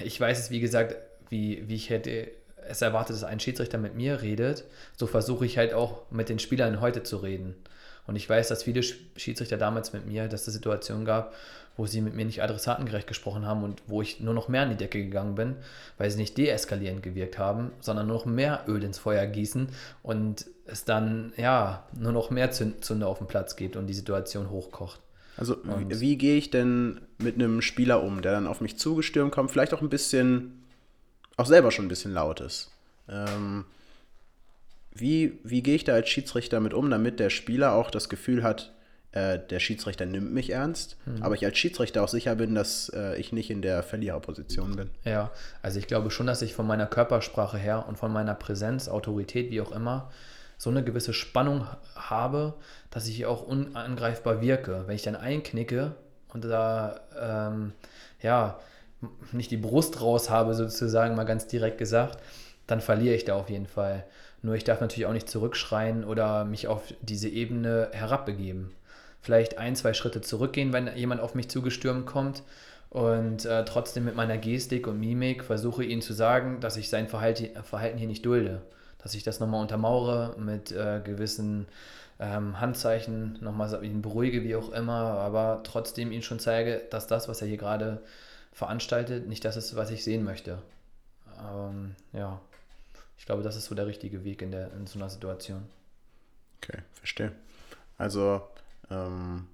ich 0.03 0.19
weiß 0.19 0.39
es, 0.39 0.51
wie 0.51 0.59
gesagt, 0.59 0.95
wie, 1.29 1.67
wie 1.67 1.75
ich 1.75 1.89
hätte 1.89 2.29
es 2.67 2.81
erwartet, 2.81 3.15
dass 3.15 3.23
ein 3.23 3.39
Schiedsrichter 3.39 3.77
mit 3.77 3.95
mir 3.95 4.21
redet, 4.21 4.63
so 4.97 5.07
versuche 5.07 5.45
ich 5.45 5.57
halt 5.57 5.73
auch 5.73 6.09
mit 6.11 6.29
den 6.29 6.39
Spielern 6.39 6.81
heute 6.81 7.03
zu 7.03 7.17
reden. 7.17 7.55
Und 8.05 8.15
ich 8.15 8.29
weiß, 8.29 8.49
dass 8.49 8.63
viele 8.63 8.83
Schiedsrichter 8.83 9.57
damals 9.57 9.93
mit 9.93 10.05
mir, 10.05 10.27
dass 10.27 10.47
es 10.47 10.53
Situationen 10.53 11.05
gab, 11.05 11.33
wo 11.77 11.85
sie 11.85 12.01
mit 12.01 12.13
mir 12.13 12.25
nicht 12.25 12.43
adressatengerecht 12.43 13.07
gesprochen 13.07 13.45
haben 13.45 13.63
und 13.63 13.81
wo 13.87 14.01
ich 14.01 14.19
nur 14.19 14.33
noch 14.33 14.47
mehr 14.47 14.63
an 14.63 14.69
die 14.69 14.75
Decke 14.75 15.03
gegangen 15.03 15.35
bin, 15.35 15.55
weil 15.97 16.11
sie 16.11 16.17
nicht 16.17 16.37
deeskalierend 16.37 17.01
gewirkt 17.01 17.37
haben, 17.37 17.71
sondern 17.79 18.07
nur 18.07 18.17
noch 18.17 18.25
mehr 18.25 18.65
Öl 18.67 18.83
ins 18.83 18.99
Feuer 18.99 19.25
gießen 19.25 19.69
und 20.03 20.45
es 20.65 20.85
dann 20.85 21.33
ja 21.35 21.87
nur 21.97 22.11
noch 22.11 22.29
mehr 22.29 22.51
Zünder 22.51 23.07
auf 23.07 23.17
dem 23.17 23.27
Platz 23.27 23.55
gibt 23.55 23.75
und 23.75 23.87
die 23.87 23.93
Situation 23.93 24.49
hochkocht. 24.49 24.99
Also 25.35 25.57
wie, 25.63 25.99
wie 25.99 26.17
gehe 26.17 26.37
ich 26.37 26.51
denn 26.51 27.01
mit 27.17 27.35
einem 27.35 27.61
Spieler 27.61 28.03
um, 28.03 28.21
der 28.21 28.33
dann 28.33 28.45
auf 28.45 28.61
mich 28.61 28.77
zugestürmt 28.77 29.31
kommt, 29.31 29.49
vielleicht 29.49 29.73
auch 29.73 29.81
ein 29.81 29.89
bisschen, 29.89 30.63
auch 31.37 31.47
selber 31.47 31.71
schon 31.71 31.85
ein 31.85 31.89
bisschen 31.89 32.13
laut 32.13 32.39
ist? 32.39 32.69
Ähm, 33.09 33.65
wie 34.93 35.39
wie 35.43 35.63
gehe 35.63 35.75
ich 35.75 35.83
da 35.83 35.93
als 35.93 36.09
Schiedsrichter 36.09 36.59
mit 36.59 36.73
um, 36.73 36.89
damit 36.89 37.19
der 37.19 37.29
Spieler 37.29 37.73
auch 37.73 37.91
das 37.91 38.09
Gefühl 38.09 38.43
hat, 38.43 38.73
äh, 39.13 39.39
der 39.39 39.59
Schiedsrichter 39.59 40.05
nimmt 40.05 40.33
mich 40.33 40.49
ernst, 40.49 40.97
mhm. 41.05 41.21
aber 41.21 41.35
ich 41.35 41.45
als 41.45 41.57
Schiedsrichter 41.57 42.03
auch 42.03 42.07
sicher 42.07 42.35
bin, 42.35 42.55
dass 42.55 42.89
äh, 42.89 43.15
ich 43.17 43.31
nicht 43.31 43.51
in 43.51 43.61
der 43.61 43.83
Verliererposition 43.83 44.75
bin. 44.75 44.89
Ja, 45.03 45.31
also 45.61 45.77
ich 45.77 45.87
glaube 45.87 46.09
schon, 46.09 46.25
dass 46.25 46.41
ich 46.41 46.55
von 46.55 46.65
meiner 46.65 46.87
Körpersprache 46.87 47.57
her 47.57 47.85
und 47.87 47.97
von 47.97 48.11
meiner 48.11 48.33
Präsenz, 48.33 48.87
Autorität, 48.87 49.51
wie 49.51 49.61
auch 49.61 49.71
immer, 49.71 50.11
so 50.57 50.69
eine 50.69 50.83
gewisse 50.83 51.13
Spannung 51.13 51.67
habe, 51.95 52.55
dass 52.89 53.07
ich 53.07 53.25
auch 53.25 53.45
unangreifbar 53.45 54.41
wirke. 54.41 54.83
Wenn 54.87 54.95
ich 54.95 55.03
dann 55.03 55.15
einknicke 55.15 55.95
und 56.29 56.45
da 56.45 57.01
ähm, 57.19 57.73
ja 58.21 58.59
nicht 59.31 59.51
die 59.51 59.57
Brust 59.57 60.01
raus 60.01 60.29
habe, 60.29 60.55
sozusagen 60.55 61.15
mal 61.15 61.25
ganz 61.25 61.47
direkt 61.47 61.77
gesagt, 61.77 62.17
dann 62.65 62.81
verliere 62.81 63.15
ich 63.15 63.25
da 63.25 63.35
auf 63.35 63.49
jeden 63.49 63.67
Fall. 63.67 64.05
Nur 64.43 64.53
ich 64.55 64.63
darf 64.63 64.81
natürlich 64.81 65.07
auch 65.07 65.13
nicht 65.13 65.29
zurückschreien 65.29 66.03
oder 66.03 66.45
mich 66.45 66.67
auf 66.67 66.93
diese 67.01 67.29
Ebene 67.29 67.89
herabbegeben. 67.91 68.71
Vielleicht 69.21 69.57
ein, 69.57 69.75
zwei 69.75 69.93
Schritte 69.93 70.21
zurückgehen, 70.21 70.73
wenn 70.73 70.95
jemand 70.95 71.21
auf 71.21 71.33
mich 71.33 71.49
zugestürmt 71.49 72.05
kommt 72.05 72.43
und 72.91 73.45
äh, 73.45 73.65
trotzdem 73.65 74.05
mit 74.05 74.15
meiner 74.15 74.37
Gestik 74.37 74.85
und 74.85 74.99
Mimik 74.99 75.43
versuche 75.43 75.83
ihn 75.83 76.01
zu 76.01 76.13
sagen, 76.13 76.59
dass 76.59 76.77
ich 76.77 76.89
sein 76.89 77.07
Verhalten, 77.07 77.63
Verhalten 77.63 77.97
hier 77.97 78.07
nicht 78.07 78.25
dulde 78.25 78.61
dass 79.03 79.13
ich 79.13 79.23
das 79.23 79.39
nochmal 79.39 79.61
untermauere 79.61 80.35
mit 80.39 80.71
äh, 80.71 81.01
gewissen 81.03 81.67
ähm, 82.19 82.59
Handzeichen, 82.59 83.37
nochmal 83.41 83.83
ihn 83.83 84.01
beruhige, 84.01 84.43
wie 84.43 84.55
auch 84.55 84.71
immer, 84.71 84.93
aber 84.93 85.61
trotzdem 85.63 86.11
ihn 86.11 86.21
schon 86.21 86.39
zeige, 86.39 86.81
dass 86.89 87.05
das, 87.07 87.27
was 87.27 87.41
er 87.41 87.47
hier 87.47 87.57
gerade 87.57 88.01
veranstaltet, 88.53 89.27
nicht 89.27 89.43
das 89.43 89.57
ist, 89.57 89.75
was 89.75 89.91
ich 89.91 90.03
sehen 90.03 90.23
möchte. 90.23 90.59
Ähm, 91.37 91.95
ja, 92.13 92.39
ich 93.23 93.25
glaube, 93.25 93.41
das 93.41 93.55
ist 93.55 93.67
so 93.67 93.73
der 93.73 93.87
richtige 93.87 94.25
Weg 94.25 94.41
in, 94.41 94.51
der, 94.51 94.73
in 94.73 94.85
so 94.85 94.99
einer 94.99 95.09
Situation. 95.09 95.63
Okay, 96.61 96.79
verstehe. 96.91 97.31
Also 97.97 98.45
ähm, 98.91 99.47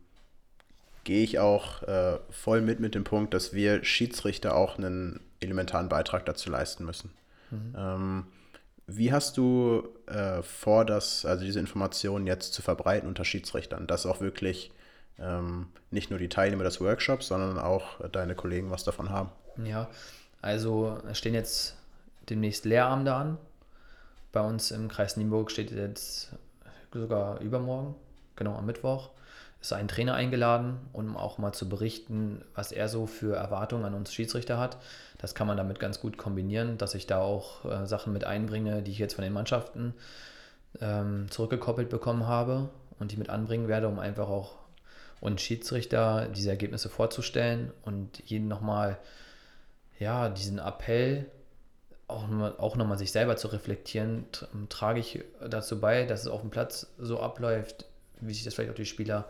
gehe 1.03 1.23
ich 1.23 1.37
auch 1.37 1.83
äh, 1.83 2.17
voll 2.31 2.61
mit 2.61 2.79
mit 2.79 2.95
dem 2.95 3.03
Punkt, 3.03 3.31
dass 3.35 3.53
wir 3.53 3.83
Schiedsrichter 3.83 4.55
auch 4.55 4.79
einen 4.79 5.19
elementaren 5.39 5.87
Beitrag 5.87 6.25
dazu 6.25 6.49
leisten 6.49 6.83
müssen. 6.83 7.11
Mhm. 7.51 7.75
Ähm, 7.77 8.27
wie 8.87 9.13
hast 9.13 9.37
du 9.37 9.87
äh, 10.07 10.41
vor, 10.41 10.83
das, 10.83 11.23
also 11.23 11.45
diese 11.45 11.59
Informationen 11.59 12.25
jetzt 12.25 12.55
zu 12.55 12.63
verbreiten 12.63 13.07
unter 13.07 13.23
Schiedsrichtern, 13.23 13.85
dass 13.85 14.07
auch 14.07 14.19
wirklich 14.19 14.71
ähm, 15.19 15.67
nicht 15.91 16.09
nur 16.09 16.17
die 16.17 16.29
Teilnehmer 16.29 16.63
des 16.63 16.81
Workshops, 16.81 17.27
sondern 17.27 17.59
auch 17.59 18.03
deine 18.09 18.33
Kollegen 18.33 18.71
was 18.71 18.83
davon 18.83 19.11
haben? 19.11 19.29
Ja, 19.63 19.91
also 20.41 20.99
es 21.07 21.19
stehen 21.19 21.35
jetzt 21.35 21.75
demnächst 22.31 22.65
Lehrabende 22.65 23.13
an. 23.13 23.37
Bei 24.31 24.41
uns 24.41 24.71
im 24.71 24.87
Kreis 24.87 25.17
Nienburg 25.17 25.51
steht 25.51 25.71
jetzt 25.71 26.33
sogar 26.93 27.39
übermorgen, 27.41 27.95
genau 28.35 28.55
am 28.55 28.65
Mittwoch, 28.65 29.09
ist 29.61 29.73
ein 29.73 29.87
Trainer 29.87 30.13
eingeladen, 30.13 30.77
um 30.93 31.17
auch 31.17 31.37
mal 31.37 31.51
zu 31.51 31.67
berichten, 31.67 32.43
was 32.55 32.71
er 32.71 32.87
so 32.87 33.07
für 33.07 33.35
Erwartungen 33.35 33.85
an 33.85 33.93
uns 33.93 34.13
Schiedsrichter 34.13 34.57
hat. 34.57 34.77
Das 35.17 35.35
kann 35.35 35.47
man 35.47 35.57
damit 35.57 35.79
ganz 35.79 35.99
gut 35.99 36.17
kombinieren, 36.17 36.77
dass 36.77 36.95
ich 36.95 37.07
da 37.07 37.19
auch 37.19 37.65
äh, 37.65 37.85
Sachen 37.85 38.13
mit 38.13 38.23
einbringe, 38.23 38.81
die 38.81 38.91
ich 38.91 38.99
jetzt 38.99 39.15
von 39.15 39.23
den 39.23 39.33
Mannschaften 39.33 39.93
ähm, 40.79 41.29
zurückgekoppelt 41.29 41.89
bekommen 41.89 42.25
habe 42.25 42.69
und 42.99 43.11
die 43.11 43.17
mit 43.17 43.29
anbringen 43.29 43.67
werde, 43.67 43.89
um 43.89 43.99
einfach 43.99 44.29
auch 44.29 44.55
uns 45.19 45.41
Schiedsrichter 45.41 46.29
diese 46.29 46.49
Ergebnisse 46.49 46.87
vorzustellen 46.87 47.73
und 47.83 48.21
jeden 48.25 48.47
nochmal, 48.47 48.97
ja, 49.99 50.29
diesen 50.29 50.59
Appell 50.59 51.25
auch, 52.09 52.23
auch 52.59 52.75
nochmal 52.75 52.97
sich 52.97 53.11
selber 53.11 53.37
zu 53.37 53.47
reflektieren, 53.47 54.25
trage 54.69 54.99
ich 54.99 55.23
dazu 55.47 55.79
bei, 55.79 56.05
dass 56.05 56.21
es 56.21 56.27
auf 56.27 56.41
dem 56.41 56.49
Platz 56.49 56.87
so 56.97 57.19
abläuft, 57.19 57.85
wie 58.19 58.33
sich 58.33 58.43
das 58.43 58.53
vielleicht 58.53 58.71
auch 58.71 58.75
die 58.75 58.85
Spieler 58.85 59.25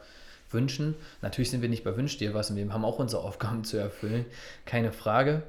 wünschen. 0.51 0.95
Natürlich 1.21 1.51
sind 1.51 1.61
wir 1.61 1.69
nicht 1.69 1.83
bei 1.83 1.95
Wünsch 1.95 2.17
dir 2.17 2.33
was 2.33 2.49
und 2.49 2.55
wir 2.55 2.73
haben 2.73 2.85
auch 2.85 2.99
unsere 2.99 3.21
Aufgaben 3.21 3.63
zu 3.63 3.77
erfüllen, 3.77 4.25
keine 4.65 4.91
Frage. 4.91 5.43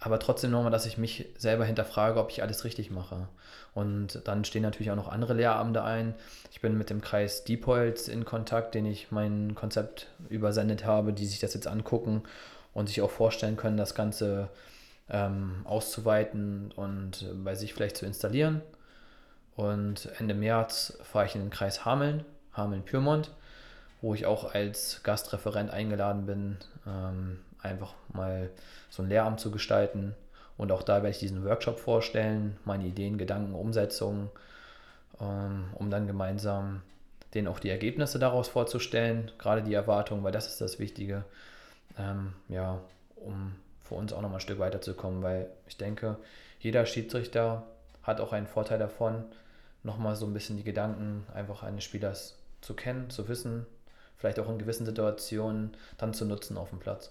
Aber 0.00 0.18
trotzdem 0.18 0.50
nochmal, 0.50 0.72
dass 0.72 0.84
ich 0.84 0.98
mich 0.98 1.26
selber 1.38 1.64
hinterfrage, 1.64 2.18
ob 2.18 2.30
ich 2.30 2.42
alles 2.42 2.64
richtig 2.64 2.90
mache. 2.90 3.28
Und 3.72 4.20
dann 4.24 4.44
stehen 4.44 4.62
natürlich 4.62 4.90
auch 4.90 4.96
noch 4.96 5.08
andere 5.08 5.34
Lehramte 5.34 5.84
ein. 5.84 6.14
Ich 6.50 6.60
bin 6.60 6.76
mit 6.76 6.90
dem 6.90 7.00
Kreis 7.00 7.44
Diepholz 7.44 8.08
in 8.08 8.24
Kontakt, 8.24 8.74
den 8.74 8.84
ich 8.84 9.12
mein 9.12 9.54
Konzept 9.54 10.08
übersendet 10.28 10.84
habe, 10.84 11.12
die 11.12 11.26
sich 11.26 11.38
das 11.38 11.54
jetzt 11.54 11.68
angucken 11.68 12.24
und 12.74 12.88
sich 12.88 13.00
auch 13.00 13.12
vorstellen 13.12 13.56
können, 13.56 13.76
das 13.76 13.94
Ganze 13.94 14.48
ähm, 15.08 15.62
auszuweiten 15.64 16.72
und 16.76 17.26
bei 17.44 17.54
sich 17.54 17.74
vielleicht 17.74 17.96
zu 17.96 18.06
installieren. 18.06 18.62
Und 19.54 20.08
Ende 20.18 20.34
März 20.34 20.98
fahre 21.02 21.26
ich 21.26 21.34
in 21.34 21.42
den 21.42 21.50
Kreis 21.50 21.84
Hameln, 21.84 22.24
Hameln-Pyrmont, 22.54 23.30
wo 24.00 24.14
ich 24.14 24.26
auch 24.26 24.54
als 24.54 25.02
Gastreferent 25.02 25.70
eingeladen 25.70 26.26
bin, 26.26 26.56
ähm, 26.86 27.40
einfach 27.60 27.94
mal 28.12 28.50
so 28.90 29.02
ein 29.02 29.08
Lehramt 29.08 29.40
zu 29.40 29.50
gestalten. 29.50 30.14
Und 30.56 30.72
auch 30.72 30.82
da 30.82 30.96
werde 30.96 31.10
ich 31.10 31.18
diesen 31.18 31.44
Workshop 31.44 31.78
vorstellen, 31.78 32.56
meine 32.64 32.84
Ideen, 32.84 33.18
Gedanken, 33.18 33.54
Umsetzungen, 33.54 34.30
ähm, 35.20 35.66
um 35.74 35.90
dann 35.90 36.06
gemeinsam 36.06 36.82
denen 37.34 37.48
auch 37.48 37.58
die 37.58 37.70
Ergebnisse 37.70 38.18
daraus 38.18 38.48
vorzustellen, 38.48 39.30
gerade 39.38 39.62
die 39.62 39.74
Erwartungen, 39.74 40.22
weil 40.22 40.32
das 40.32 40.46
ist 40.46 40.60
das 40.60 40.78
Wichtige, 40.78 41.24
ähm, 41.98 42.34
ja, 42.48 42.78
um 43.16 43.54
für 43.92 43.98
uns 43.98 44.12
auch 44.14 44.22
nochmal 44.22 44.38
ein 44.38 44.42
Stück 44.42 44.58
weiterzukommen, 44.58 45.22
weil 45.22 45.50
ich 45.66 45.76
denke, 45.76 46.16
jeder 46.60 46.86
Schiedsrichter 46.86 47.66
hat 48.02 48.20
auch 48.20 48.32
einen 48.32 48.46
Vorteil 48.46 48.78
davon, 48.78 49.24
nochmal 49.82 50.16
so 50.16 50.24
ein 50.24 50.32
bisschen 50.32 50.56
die 50.56 50.64
Gedanken 50.64 51.26
einfach 51.34 51.62
eines 51.62 51.84
Spielers 51.84 52.38
zu 52.62 52.74
kennen, 52.74 53.10
zu 53.10 53.28
wissen, 53.28 53.66
vielleicht 54.16 54.38
auch 54.38 54.48
in 54.48 54.58
gewissen 54.58 54.86
Situationen 54.86 55.76
dann 55.98 56.14
zu 56.14 56.24
nutzen 56.24 56.56
auf 56.56 56.70
dem 56.70 56.78
Platz. 56.78 57.10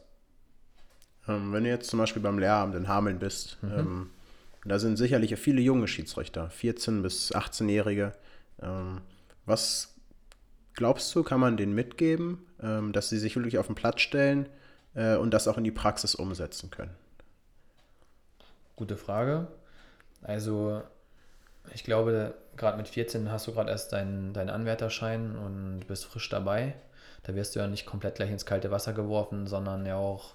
Ähm, 1.27 1.53
wenn 1.53 1.65
du 1.65 1.69
jetzt 1.69 1.89
zum 1.89 1.99
Beispiel 1.99 2.21
beim 2.21 2.39
Lehramt 2.39 2.73
in 2.73 2.87
Hameln 2.87 3.19
bist, 3.19 3.61
mhm. 3.61 3.71
ähm, 3.77 4.09
da 4.65 4.79
sind 4.79 4.97
sicherlich 4.97 5.37
viele 5.37 5.61
junge 5.61 5.87
Schiedsrichter, 5.87 6.49
14- 6.49 7.03
bis 7.03 7.31
18-Jährige. 7.31 8.13
Ähm, 8.59 9.01
was 9.45 9.93
glaubst 10.73 11.13
du, 11.13 11.21
kann 11.21 11.39
man 11.39 11.57
denen 11.57 11.75
mitgeben, 11.75 12.39
ähm, 12.59 12.91
dass 12.91 13.09
sie 13.09 13.19
sich 13.19 13.35
wirklich 13.35 13.59
auf 13.59 13.67
den 13.67 13.75
Platz 13.75 14.01
stellen 14.01 14.47
äh, 14.95 15.15
und 15.15 15.33
das 15.33 15.47
auch 15.47 15.57
in 15.57 15.63
die 15.63 15.71
Praxis 15.71 16.15
umsetzen 16.15 16.69
können? 16.69 16.95
Gute 18.75 18.97
Frage. 18.97 19.47
Also 20.23 20.81
ich 21.73 21.83
glaube, 21.83 22.33
gerade 22.57 22.77
mit 22.77 22.87
14 22.87 23.31
hast 23.31 23.47
du 23.47 23.53
gerade 23.53 23.69
erst 23.69 23.93
deinen, 23.93 24.33
deinen 24.33 24.49
Anwärterschein 24.49 25.35
und 25.35 25.87
bist 25.87 26.05
frisch 26.05 26.29
dabei. 26.29 26.73
Da 27.23 27.35
wirst 27.35 27.55
du 27.55 27.59
ja 27.59 27.67
nicht 27.67 27.85
komplett 27.85 28.15
gleich 28.15 28.31
ins 28.31 28.45
kalte 28.45 28.71
Wasser 28.71 28.93
geworfen, 28.93 29.47
sondern 29.47 29.85
ja 29.85 29.95
auch 29.95 30.33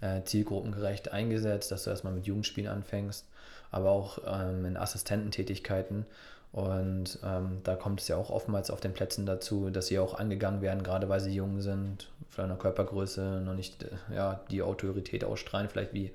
äh, 0.00 0.22
zielgruppengerecht 0.22 1.10
eingesetzt, 1.12 1.70
dass 1.70 1.84
du 1.84 1.90
erstmal 1.90 2.12
mit 2.12 2.26
Jugendspielen 2.26 2.70
anfängst, 2.70 3.26
aber 3.70 3.90
auch 3.90 4.18
ähm, 4.26 4.64
in 4.64 4.76
Assistententätigkeiten. 4.76 6.06
Und 6.52 7.18
ähm, 7.24 7.60
da 7.62 7.76
kommt 7.76 8.00
es 8.00 8.08
ja 8.08 8.16
auch 8.16 8.30
oftmals 8.30 8.70
auf 8.70 8.80
den 8.80 8.94
Plätzen 8.94 9.26
dazu, 9.26 9.70
dass 9.70 9.88
sie 9.88 9.98
auch 9.98 10.14
angegangen 10.18 10.62
werden, 10.62 10.82
gerade 10.82 11.08
weil 11.08 11.20
sie 11.20 11.34
jung 11.34 11.60
sind, 11.60 12.08
von 12.30 12.44
einer 12.44 12.56
Körpergröße 12.56 13.42
noch 13.44 13.54
nicht 13.54 13.82
äh, 13.82 14.14
ja, 14.14 14.40
die 14.50 14.62
Autorität 14.62 15.24
ausstrahlen, 15.24 15.68
vielleicht 15.68 15.92
wie 15.92 16.10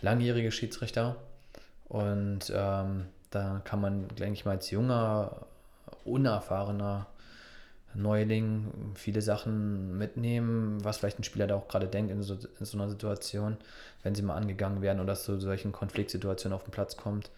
langjährige 0.00 0.50
Schiedsrichter. 0.50 1.16
Und 1.88 2.52
ähm, 2.54 3.06
da 3.30 3.60
kann 3.64 3.80
man, 3.80 4.08
denke 4.08 4.34
ich 4.34 4.44
mal, 4.44 4.52
als 4.52 4.70
junger, 4.70 5.46
unerfahrener 6.04 7.06
Neuling 7.94 8.94
viele 8.94 9.20
Sachen 9.20 9.98
mitnehmen, 9.98 10.82
was 10.82 10.96
vielleicht 10.96 11.18
ein 11.18 11.24
Spieler 11.24 11.46
da 11.46 11.56
auch 11.56 11.68
gerade 11.68 11.86
denkt 11.86 12.10
in 12.10 12.22
so, 12.22 12.34
in 12.58 12.64
so 12.64 12.78
einer 12.78 12.88
Situation, 12.88 13.58
wenn 14.02 14.14
sie 14.14 14.22
mal 14.22 14.36
angegangen 14.36 14.80
werden 14.80 15.00
oder 15.00 15.14
zu 15.14 15.38
solchen 15.38 15.72
Konfliktsituationen 15.72 16.56
auf 16.56 16.64
den 16.64 16.70
Platz 16.70 16.96
kommt, 16.96 17.30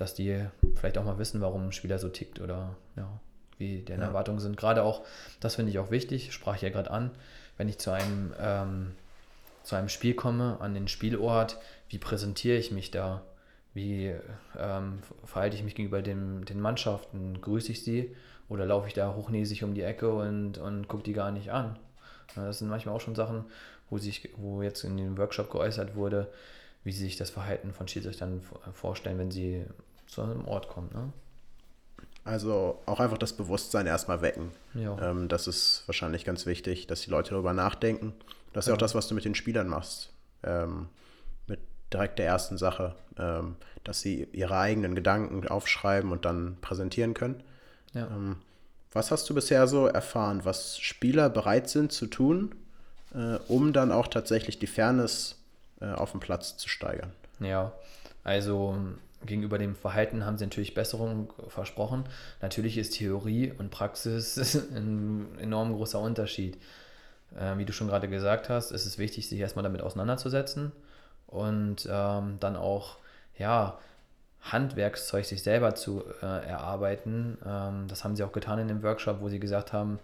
dass 0.00 0.14
die 0.14 0.46
vielleicht 0.76 0.96
auch 0.98 1.04
mal 1.04 1.18
wissen, 1.18 1.40
warum 1.40 1.68
ein 1.68 1.72
Spieler 1.72 1.98
so 1.98 2.08
tickt 2.08 2.40
oder 2.40 2.76
ja, 2.96 3.20
wie 3.58 3.82
deren 3.82 4.00
ja. 4.00 4.06
Erwartungen 4.06 4.40
sind. 4.40 4.56
Gerade 4.56 4.82
auch, 4.82 5.02
das 5.40 5.56
finde 5.56 5.70
ich 5.70 5.78
auch 5.78 5.90
wichtig, 5.90 6.32
sprach 6.32 6.56
ich 6.56 6.62
ja 6.62 6.70
gerade 6.70 6.90
an, 6.90 7.10
wenn 7.58 7.68
ich 7.68 7.78
zu 7.78 7.90
einem, 7.90 8.32
ähm, 8.40 8.92
zu 9.62 9.76
einem 9.76 9.90
Spiel 9.90 10.14
komme, 10.14 10.56
an 10.60 10.72
den 10.72 10.88
Spielort, 10.88 11.58
wie 11.88 11.98
präsentiere 11.98 12.56
ich 12.56 12.72
mich 12.72 12.90
da? 12.90 13.22
Wie 13.74 14.14
ähm, 14.58 15.00
verhalte 15.24 15.56
ich 15.56 15.62
mich 15.62 15.74
gegenüber 15.74 16.02
dem, 16.02 16.44
den 16.44 16.60
Mannschaften? 16.60 17.40
Grüße 17.40 17.70
ich 17.72 17.84
sie? 17.84 18.16
Oder 18.48 18.66
laufe 18.66 18.88
ich 18.88 18.94
da 18.94 19.14
hochnäsig 19.14 19.62
um 19.62 19.74
die 19.74 19.82
Ecke 19.82 20.12
und, 20.12 20.58
und 20.58 20.88
gucke 20.88 21.04
die 21.04 21.12
gar 21.12 21.30
nicht 21.30 21.52
an? 21.52 21.78
Das 22.34 22.58
sind 22.58 22.68
manchmal 22.68 22.96
auch 22.96 23.00
schon 23.00 23.14
Sachen, 23.14 23.44
wo, 23.90 23.98
sich, 23.98 24.30
wo 24.36 24.62
jetzt 24.62 24.82
in 24.82 24.96
dem 24.96 25.18
Workshop 25.18 25.50
geäußert 25.50 25.94
wurde, 25.94 26.32
wie 26.82 26.92
sie 26.92 27.04
sich 27.04 27.16
das 27.16 27.30
Verhalten 27.30 27.72
von 27.72 27.86
Schiedsrichtern 27.86 28.40
vorstellen, 28.72 29.18
wenn 29.18 29.30
sie 29.30 29.66
zu 30.10 30.22
einem 30.22 30.46
Ort 30.46 30.68
kommen. 30.68 30.90
Ne? 30.92 31.12
Also 32.24 32.78
auch 32.86 33.00
einfach 33.00 33.18
das 33.18 33.32
Bewusstsein 33.32 33.86
erstmal 33.86 34.20
wecken. 34.22 34.50
Ähm, 35.00 35.28
das 35.28 35.46
ist 35.46 35.84
wahrscheinlich 35.86 36.24
ganz 36.24 36.46
wichtig, 36.46 36.86
dass 36.86 37.02
die 37.02 37.10
Leute 37.10 37.30
darüber 37.30 37.52
nachdenken. 37.52 38.12
Das 38.52 38.64
ist 38.64 38.68
ja 38.68 38.74
auch 38.74 38.78
das, 38.78 38.94
was 38.94 39.08
du 39.08 39.14
mit 39.14 39.24
den 39.24 39.34
Spielern 39.34 39.68
machst. 39.68 40.10
Ähm, 40.42 40.88
mit 41.46 41.60
direkt 41.92 42.18
der 42.18 42.26
ersten 42.26 42.58
Sache, 42.58 42.94
ähm, 43.18 43.56
dass 43.84 44.00
sie 44.00 44.28
ihre 44.32 44.56
eigenen 44.56 44.94
Gedanken 44.94 45.46
aufschreiben 45.48 46.12
und 46.12 46.24
dann 46.24 46.56
präsentieren 46.60 47.14
können. 47.14 47.42
Ja. 47.94 48.06
Ähm, 48.06 48.36
was 48.92 49.10
hast 49.10 49.30
du 49.30 49.34
bisher 49.34 49.66
so 49.66 49.86
erfahren, 49.86 50.40
was 50.44 50.78
Spieler 50.78 51.30
bereit 51.30 51.70
sind 51.70 51.92
zu 51.92 52.06
tun, 52.06 52.54
äh, 53.14 53.38
um 53.48 53.72
dann 53.72 53.92
auch 53.92 54.08
tatsächlich 54.08 54.58
die 54.58 54.66
Fairness 54.66 55.36
äh, 55.80 55.92
auf 55.92 56.10
dem 56.10 56.20
Platz 56.20 56.56
zu 56.56 56.68
steigern? 56.68 57.12
Ja, 57.38 57.72
also 58.24 58.76
gegenüber 59.26 59.58
dem 59.58 59.74
Verhalten 59.76 60.24
haben 60.24 60.38
sie 60.38 60.44
natürlich 60.44 60.74
Besserung 60.74 61.32
versprochen. 61.48 62.04
Natürlich 62.40 62.78
ist 62.78 62.94
Theorie 62.94 63.52
und 63.56 63.70
Praxis 63.70 64.54
ein 64.74 65.38
enorm 65.38 65.74
großer 65.74 66.00
Unterschied. 66.00 66.58
Äh, 67.38 67.58
wie 67.58 67.64
du 67.64 67.72
schon 67.72 67.88
gerade 67.88 68.08
gesagt 68.08 68.48
hast, 68.48 68.70
ist 68.70 68.86
es 68.86 68.98
wichtig, 68.98 69.28
sich 69.28 69.38
erstmal 69.38 69.62
damit 69.62 69.82
auseinanderzusetzen 69.82 70.72
und 71.26 71.88
ähm, 71.90 72.38
dann 72.40 72.56
auch, 72.56 72.98
ja, 73.38 73.78
Handwerkszeug 74.42 75.26
sich 75.26 75.42
selber 75.42 75.74
zu 75.74 76.02
äh, 76.22 76.48
erarbeiten. 76.48 77.36
Ähm, 77.46 77.88
das 77.88 78.04
haben 78.04 78.16
sie 78.16 78.24
auch 78.24 78.32
getan 78.32 78.58
in 78.58 78.68
dem 78.68 78.82
Workshop, 78.82 79.20
wo 79.20 79.28
sie 79.28 79.38
gesagt 79.38 79.72
haben, 79.72 79.98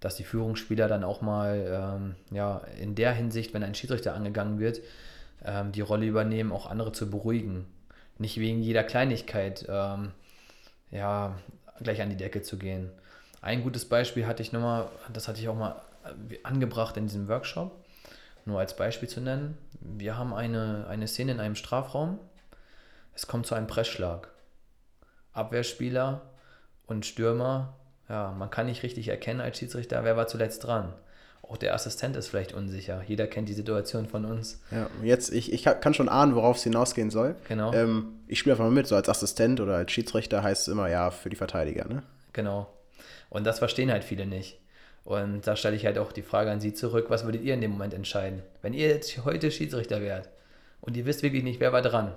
dass 0.00 0.16
die 0.16 0.24
Führungsspieler 0.24 0.86
dann 0.86 1.04
auch 1.04 1.22
mal 1.22 1.96
ähm, 1.98 2.14
ja, 2.30 2.60
in 2.78 2.94
der 2.94 3.12
Hinsicht, 3.12 3.54
wenn 3.54 3.62
ein 3.62 3.74
Schiedsrichter 3.74 4.14
angegangen 4.14 4.58
wird, 4.58 4.80
ähm, 5.44 5.72
die 5.72 5.80
Rolle 5.80 6.06
übernehmen, 6.06 6.52
auch 6.52 6.66
andere 6.66 6.92
zu 6.92 7.10
beruhigen. 7.10 7.66
Nicht 8.20 8.38
wegen 8.38 8.60
jeder 8.60 8.84
Kleinigkeit 8.84 9.64
ähm, 9.66 10.12
ja, 10.90 11.34
gleich 11.82 12.02
an 12.02 12.10
die 12.10 12.18
Decke 12.18 12.42
zu 12.42 12.58
gehen. 12.58 12.90
Ein 13.40 13.62
gutes 13.62 13.88
Beispiel 13.88 14.26
hatte 14.26 14.42
ich 14.42 14.52
nochmal, 14.52 14.88
das 15.10 15.26
hatte 15.26 15.40
ich 15.40 15.48
auch 15.48 15.56
mal 15.56 15.80
äh, 16.04 16.36
angebracht 16.42 16.98
in 16.98 17.06
diesem 17.06 17.28
Workshop, 17.28 17.72
nur 18.44 18.60
als 18.60 18.76
Beispiel 18.76 19.08
zu 19.08 19.22
nennen. 19.22 19.56
Wir 19.80 20.18
haben 20.18 20.34
eine, 20.34 20.86
eine 20.90 21.08
Szene 21.08 21.32
in 21.32 21.40
einem 21.40 21.54
Strafraum, 21.54 22.18
es 23.14 23.26
kommt 23.26 23.46
zu 23.46 23.54
einem 23.54 23.66
Pressschlag. 23.66 24.28
Abwehrspieler 25.32 26.20
und 26.86 27.06
Stürmer, 27.06 27.72
ja, 28.06 28.32
man 28.32 28.50
kann 28.50 28.66
nicht 28.66 28.82
richtig 28.82 29.08
erkennen 29.08 29.40
als 29.40 29.56
Schiedsrichter, 29.56 30.04
wer 30.04 30.18
war 30.18 30.26
zuletzt 30.26 30.64
dran. 30.64 30.92
Auch 31.50 31.56
der 31.56 31.74
Assistent 31.74 32.16
ist 32.16 32.28
vielleicht 32.28 32.54
unsicher. 32.54 33.02
Jeder 33.06 33.26
kennt 33.26 33.48
die 33.48 33.54
Situation 33.54 34.06
von 34.06 34.24
uns. 34.24 34.60
Ja, 34.70 34.88
jetzt, 35.02 35.32
ich, 35.32 35.52
ich 35.52 35.64
kann 35.64 35.94
schon 35.94 36.08
ahnen, 36.08 36.36
worauf 36.36 36.56
es 36.56 36.62
hinausgehen 36.62 37.10
soll. 37.10 37.34
Genau. 37.48 37.72
Ähm, 37.72 38.20
ich 38.28 38.38
spiele 38.38 38.54
einfach 38.54 38.64
mal 38.64 38.70
mit, 38.70 38.86
so 38.86 38.94
als 38.94 39.08
Assistent 39.08 39.60
oder 39.60 39.74
als 39.74 39.90
Schiedsrichter 39.90 40.42
heißt 40.42 40.62
es 40.62 40.68
immer 40.68 40.88
ja 40.88 41.10
für 41.10 41.28
die 41.28 41.36
Verteidiger, 41.36 41.88
ne? 41.88 42.04
Genau. 42.32 42.68
Und 43.28 43.44
das 43.44 43.58
verstehen 43.58 43.90
halt 43.90 44.04
viele 44.04 44.26
nicht. 44.26 44.60
Und 45.02 45.46
da 45.46 45.56
stelle 45.56 45.74
ich 45.74 45.84
halt 45.84 45.98
auch 45.98 46.12
die 46.12 46.22
Frage 46.22 46.50
an 46.52 46.60
Sie 46.60 46.72
zurück, 46.72 47.06
was 47.08 47.24
würdet 47.24 47.42
ihr 47.42 47.54
in 47.54 47.60
dem 47.60 47.72
Moment 47.72 47.94
entscheiden? 47.94 48.42
Wenn 48.62 48.72
ihr 48.72 48.88
jetzt 48.88 49.24
heute 49.24 49.50
Schiedsrichter 49.50 50.00
wärt 50.00 50.28
und 50.80 50.96
ihr 50.96 51.04
wisst 51.04 51.24
wirklich 51.24 51.42
nicht, 51.42 51.58
wer 51.58 51.72
war 51.72 51.82
dran, 51.82 52.14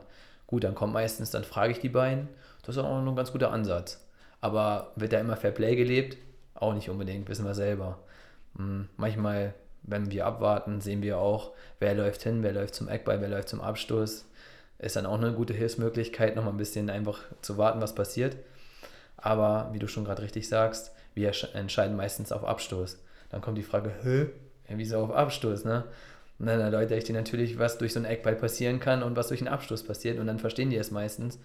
Gut, 0.54 0.64
dann 0.64 0.76
kommt 0.76 0.94
meistens, 0.94 1.32
dann 1.32 1.44
frage 1.44 1.72
ich 1.72 1.80
die 1.80 1.90
beiden. 1.90 2.28
Das 2.62 2.76
ist 2.76 2.84
auch 2.84 3.02
noch 3.02 3.12
ein 3.12 3.16
ganz 3.16 3.32
guter 3.32 3.52
Ansatz. 3.52 4.00
Aber 4.40 4.92
wird 4.96 5.12
da 5.12 5.20
immer 5.20 5.36
Fair 5.36 5.50
Play 5.50 5.76
gelebt? 5.76 6.18
Auch 6.54 6.76
nicht 6.76 6.92
unbedingt, 6.92 7.28
wissen 7.28 7.44
wir 7.44 7.56
selber. 7.56 7.98
Hm, 8.58 8.90
manchmal, 8.98 9.54
wenn 9.84 10.12
wir 10.12 10.26
abwarten, 10.26 10.82
sehen 10.82 11.02
wir 11.02 11.18
auch, 11.18 11.52
wer 11.80 11.94
läuft 11.94 12.24
hin, 12.24 12.44
wer 12.44 12.54
läuft 12.54 12.76
zum 12.76 12.88
Eckball, 12.88 13.22
wer 13.22 13.30
läuft 13.30 13.50
zum 13.50 13.62
Abstoß. 13.62 14.26
Ist 14.80 14.96
dann 14.96 15.06
auch 15.06 15.18
eine 15.18 15.34
gute 15.34 15.54
Hilfsmöglichkeit, 15.54 16.36
noch 16.36 16.44
mal 16.44 16.52
ein 16.52 16.58
bisschen 16.58 16.90
einfach 16.90 17.20
zu 17.42 17.58
warten, 17.58 17.82
was 17.82 17.96
passiert. 17.96 18.38
Aber 19.18 19.70
wie 19.72 19.80
du 19.80 19.88
schon 19.88 20.06
gerade 20.06 20.22
richtig 20.22 20.50
sagst, 20.50 20.92
wir 21.14 21.32
entscheiden 21.54 21.96
meistens 21.96 22.32
auf 22.32 22.44
Abstoß. 22.44 23.00
Dann 23.30 23.42
kommt 23.42 23.58
die 23.58 23.64
Frage, 23.64 23.92
hä, 24.04 24.28
wieso 24.68 25.00
auf 25.00 25.12
Abstoß, 25.12 25.66
ne? 25.66 25.86
Und 26.40 26.48
dann 26.48 26.60
erläutere 26.60 26.98
ich 26.98 27.04
dir 27.04 27.14
natürlich, 27.14 27.60
was 27.60 27.78
durch 27.78 27.94
so 27.94 28.00
einen 28.00 28.06
Eckball 28.06 28.36
passieren 28.36 28.80
kann 28.80 29.04
und 29.04 29.16
was 29.16 29.28
durch 29.28 29.40
einen 29.40 29.54
Abschluss 29.54 29.84
passiert 29.84 30.20
und 30.20 30.28
dann 30.28 30.40
verstehen 30.40 30.72
die 30.72 30.78
es 30.78 30.92
meistens. 30.92 31.40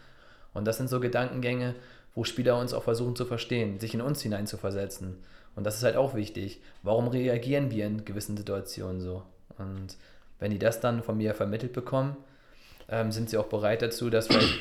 Und 0.54 0.64
das 0.64 0.78
sind 0.78 0.88
so 0.88 0.98
Gedankengänge, 0.98 1.74
wo 2.14 2.24
Spieler 2.24 2.58
uns 2.58 2.72
auch 2.72 2.82
versuchen 2.82 3.14
zu 3.14 3.24
verstehen, 3.24 3.78
sich 3.78 3.94
in 3.94 4.00
uns 4.00 4.22
hineinzuversetzen. 4.22 5.18
Und 5.54 5.64
das 5.64 5.76
ist 5.76 5.82
halt 5.82 5.96
auch 5.96 6.14
wichtig. 6.14 6.60
Warum 6.82 7.08
reagieren 7.08 7.70
wir 7.70 7.86
in 7.86 8.04
gewissen 8.04 8.36
Situationen 8.36 9.00
so? 9.00 9.22
Und 9.58 9.96
wenn 10.38 10.50
die 10.50 10.58
das 10.58 10.80
dann 10.80 11.02
von 11.02 11.16
mir 11.16 11.34
vermittelt 11.34 11.72
bekommen, 11.72 12.16
ähm, 12.88 13.12
sind 13.12 13.28
sie 13.28 13.36
auch 13.36 13.46
bereit 13.46 13.82
dazu, 13.82 14.08
das 14.10 14.28
vielleicht 14.28 14.60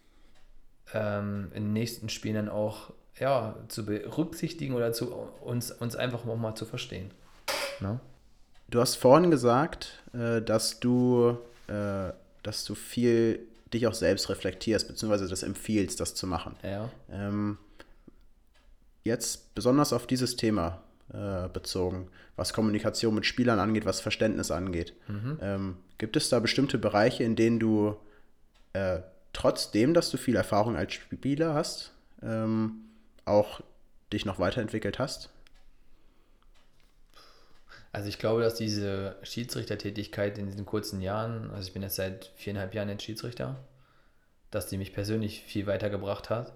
ähm, 0.94 1.52
in 1.54 1.64
den 1.64 1.72
nächsten 1.72 2.08
Spielen 2.08 2.34
dann 2.34 2.48
auch 2.48 2.92
ja, 3.18 3.56
zu 3.68 3.84
berücksichtigen 3.84 4.74
oder 4.74 4.92
zu 4.92 5.12
uns, 5.40 5.70
uns 5.70 5.96
einfach 5.96 6.26
auch 6.26 6.36
mal 6.36 6.54
zu 6.54 6.66
verstehen. 6.66 7.10
Ne? 7.80 8.00
Du 8.70 8.80
hast 8.80 8.96
vorhin 8.96 9.30
gesagt, 9.30 10.02
äh, 10.12 10.42
dass 10.42 10.80
du, 10.80 11.38
äh, 11.68 12.12
dass 12.42 12.64
du 12.64 12.74
viel 12.74 13.40
dich 13.72 13.86
auch 13.86 13.94
selbst 13.94 14.28
reflektierst, 14.28 14.88
beziehungsweise 14.88 15.28
das 15.28 15.42
empfiehlst, 15.42 16.00
das 16.00 16.14
zu 16.14 16.26
machen. 16.26 16.56
Ja. 16.62 16.88
Ähm, 17.10 17.58
jetzt 19.04 19.54
besonders 19.54 19.92
auf 19.92 20.06
dieses 20.06 20.36
Thema 20.36 20.82
äh, 21.12 21.48
bezogen, 21.48 22.10
was 22.36 22.52
Kommunikation 22.52 23.14
mit 23.14 23.26
Spielern 23.26 23.58
angeht, 23.58 23.84
was 23.84 24.00
Verständnis 24.00 24.50
angeht. 24.50 24.94
Mhm. 25.08 25.38
Ähm, 25.40 25.76
gibt 25.96 26.16
es 26.16 26.28
da 26.28 26.38
bestimmte 26.38 26.78
Bereiche, 26.78 27.24
in 27.24 27.36
denen 27.36 27.58
du 27.58 27.96
äh, 28.74 29.00
trotzdem, 29.32 29.94
dass 29.94 30.10
du 30.10 30.16
viel 30.16 30.36
Erfahrung 30.36 30.76
als 30.76 30.94
Spieler 30.94 31.54
hast, 31.54 31.92
ähm, 32.22 32.82
auch 33.24 33.60
dich 34.12 34.24
noch 34.24 34.38
weiterentwickelt 34.38 34.98
hast? 34.98 35.30
Also 37.92 38.08
ich 38.08 38.18
glaube, 38.18 38.42
dass 38.42 38.54
diese 38.54 39.16
Schiedsrichtertätigkeit 39.22 40.38
in 40.38 40.46
diesen 40.46 40.66
kurzen 40.66 41.00
Jahren, 41.00 41.50
also 41.50 41.66
ich 41.66 41.72
bin 41.72 41.82
jetzt 41.82 41.96
seit 41.96 42.26
viereinhalb 42.36 42.74
Jahren 42.74 42.88
jetzt 42.88 43.02
Schiedsrichter, 43.02 43.56
dass 44.50 44.66
die 44.66 44.76
mich 44.76 44.92
persönlich 44.92 45.42
viel 45.42 45.66
weitergebracht 45.66 46.30
hat, 46.30 46.52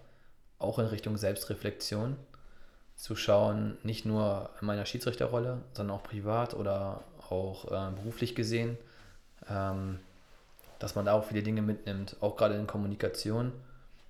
auch 0.58 0.78
in 0.78 0.86
Richtung 0.86 1.16
Selbstreflexion, 1.16 2.16
zu 2.96 3.16
schauen, 3.16 3.76
nicht 3.82 4.04
nur 4.04 4.50
in 4.60 4.66
meiner 4.66 4.86
Schiedsrichterrolle, 4.86 5.62
sondern 5.72 5.96
auch 5.96 6.02
privat 6.02 6.54
oder 6.54 7.02
auch 7.30 7.64
äh, 7.66 7.90
beruflich 7.94 8.34
gesehen, 8.34 8.76
ähm, 9.48 9.98
dass 10.78 10.94
man 10.94 11.06
da 11.06 11.12
auch 11.14 11.24
viele 11.24 11.42
Dinge 11.42 11.62
mitnimmt, 11.62 12.16
auch 12.20 12.36
gerade 12.36 12.54
in 12.56 12.66
Kommunikation. 12.66 13.52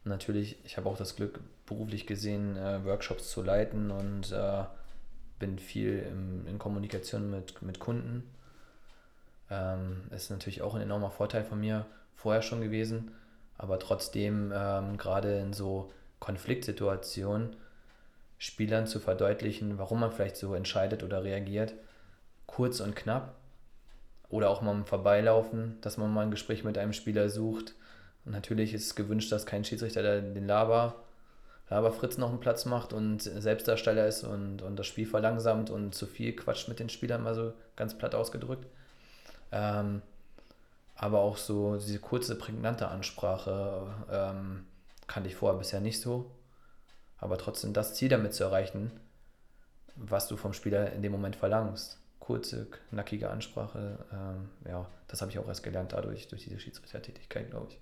Natürlich, 0.04 0.56
ich 0.64 0.76
habe 0.76 0.88
auch 0.88 0.96
das 0.96 1.16
Glück, 1.16 1.40
beruflich 1.66 2.06
gesehen, 2.06 2.56
äh, 2.56 2.84
Workshops 2.84 3.30
zu 3.30 3.42
leiten 3.42 3.90
und 3.90 4.32
äh, 4.32 4.64
bin 5.38 5.58
viel 5.58 5.98
im, 6.10 6.46
in 6.46 6.58
Kommunikation 6.58 7.30
mit, 7.30 7.62
mit 7.62 7.78
Kunden. 7.78 8.28
Ähm, 9.50 10.02
ist 10.10 10.30
natürlich 10.30 10.62
auch 10.62 10.74
ein 10.74 10.82
enormer 10.82 11.10
Vorteil 11.10 11.44
von 11.44 11.60
mir 11.60 11.86
vorher 12.16 12.42
schon 12.42 12.60
gewesen, 12.60 13.12
aber 13.58 13.78
trotzdem 13.78 14.52
ähm, 14.54 14.96
gerade 14.98 15.38
in 15.38 15.52
so 15.52 15.92
Konfliktsituationen 16.20 17.56
Spielern 18.42 18.88
zu 18.88 18.98
verdeutlichen, 18.98 19.78
warum 19.78 20.00
man 20.00 20.10
vielleicht 20.10 20.36
so 20.36 20.52
entscheidet 20.56 21.04
oder 21.04 21.22
reagiert, 21.22 21.74
kurz 22.46 22.80
und 22.80 22.96
knapp 22.96 23.36
oder 24.30 24.50
auch 24.50 24.62
mal 24.62 24.72
im 24.72 24.84
Vorbeilaufen, 24.84 25.78
dass 25.80 25.96
man 25.96 26.12
mal 26.12 26.22
ein 26.22 26.32
Gespräch 26.32 26.64
mit 26.64 26.76
einem 26.76 26.92
Spieler 26.92 27.28
sucht. 27.28 27.76
Und 28.24 28.32
natürlich 28.32 28.74
ist 28.74 28.86
es 28.86 28.94
gewünscht, 28.96 29.30
dass 29.30 29.46
kein 29.46 29.64
Schiedsrichter 29.64 30.20
den 30.20 30.48
Laber, 30.48 30.96
Laber 31.70 31.92
Fritz 31.92 32.18
noch 32.18 32.30
einen 32.30 32.40
Platz 32.40 32.64
macht 32.64 32.92
und 32.92 33.22
Selbstdarsteller 33.22 34.08
ist 34.08 34.24
und, 34.24 34.60
und 34.60 34.74
das 34.74 34.88
Spiel 34.88 35.06
verlangsamt 35.06 35.70
und 35.70 35.94
zu 35.94 36.06
viel 36.06 36.34
quatscht 36.34 36.68
mit 36.68 36.80
den 36.80 36.88
Spielern, 36.88 37.22
mal 37.22 37.36
so 37.36 37.52
ganz 37.76 37.96
platt 37.96 38.16
ausgedrückt. 38.16 38.66
Ähm, 39.52 40.02
aber 40.96 41.20
auch 41.20 41.36
so 41.36 41.76
diese 41.76 42.00
kurze, 42.00 42.36
prägnante 42.36 42.88
Ansprache 42.88 43.86
ähm, 44.10 44.66
kannte 45.06 45.28
ich 45.28 45.36
vorher 45.36 45.60
bisher 45.60 45.80
nicht 45.80 46.00
so. 46.00 46.28
Aber 47.22 47.38
trotzdem 47.38 47.72
das 47.72 47.94
Ziel 47.94 48.10
damit 48.10 48.34
zu 48.34 48.44
erreichen, 48.44 48.90
was 49.96 50.28
du 50.28 50.36
vom 50.36 50.52
Spieler 50.52 50.92
in 50.92 51.00
dem 51.00 51.12
Moment 51.12 51.36
verlangst 51.36 52.02
kurze, 52.22 52.68
knackige 52.90 53.30
Ansprache. 53.30 53.98
Ähm, 54.12 54.48
ja, 54.68 54.86
das 55.08 55.20
habe 55.20 55.32
ich 55.32 55.38
auch 55.40 55.48
erst 55.48 55.64
gelernt 55.64 55.92
dadurch, 55.92 56.28
durch 56.28 56.44
diese 56.44 56.58
Schiedsrichtertätigkeit, 56.60 57.50
glaube 57.50 57.66
ich. 57.70 57.78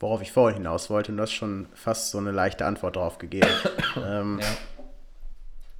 Worauf 0.00 0.22
ich 0.22 0.32
vorhin 0.32 0.58
hinaus 0.58 0.88
wollte, 0.88 1.12
und 1.12 1.18
du 1.18 1.22
hast 1.22 1.32
schon 1.32 1.66
fast 1.74 2.10
so 2.10 2.18
eine 2.18 2.32
leichte 2.32 2.64
Antwort 2.64 2.96
darauf 2.96 3.18
gegeben. 3.18 3.50
ähm, 3.96 4.40
ja. 4.40 4.48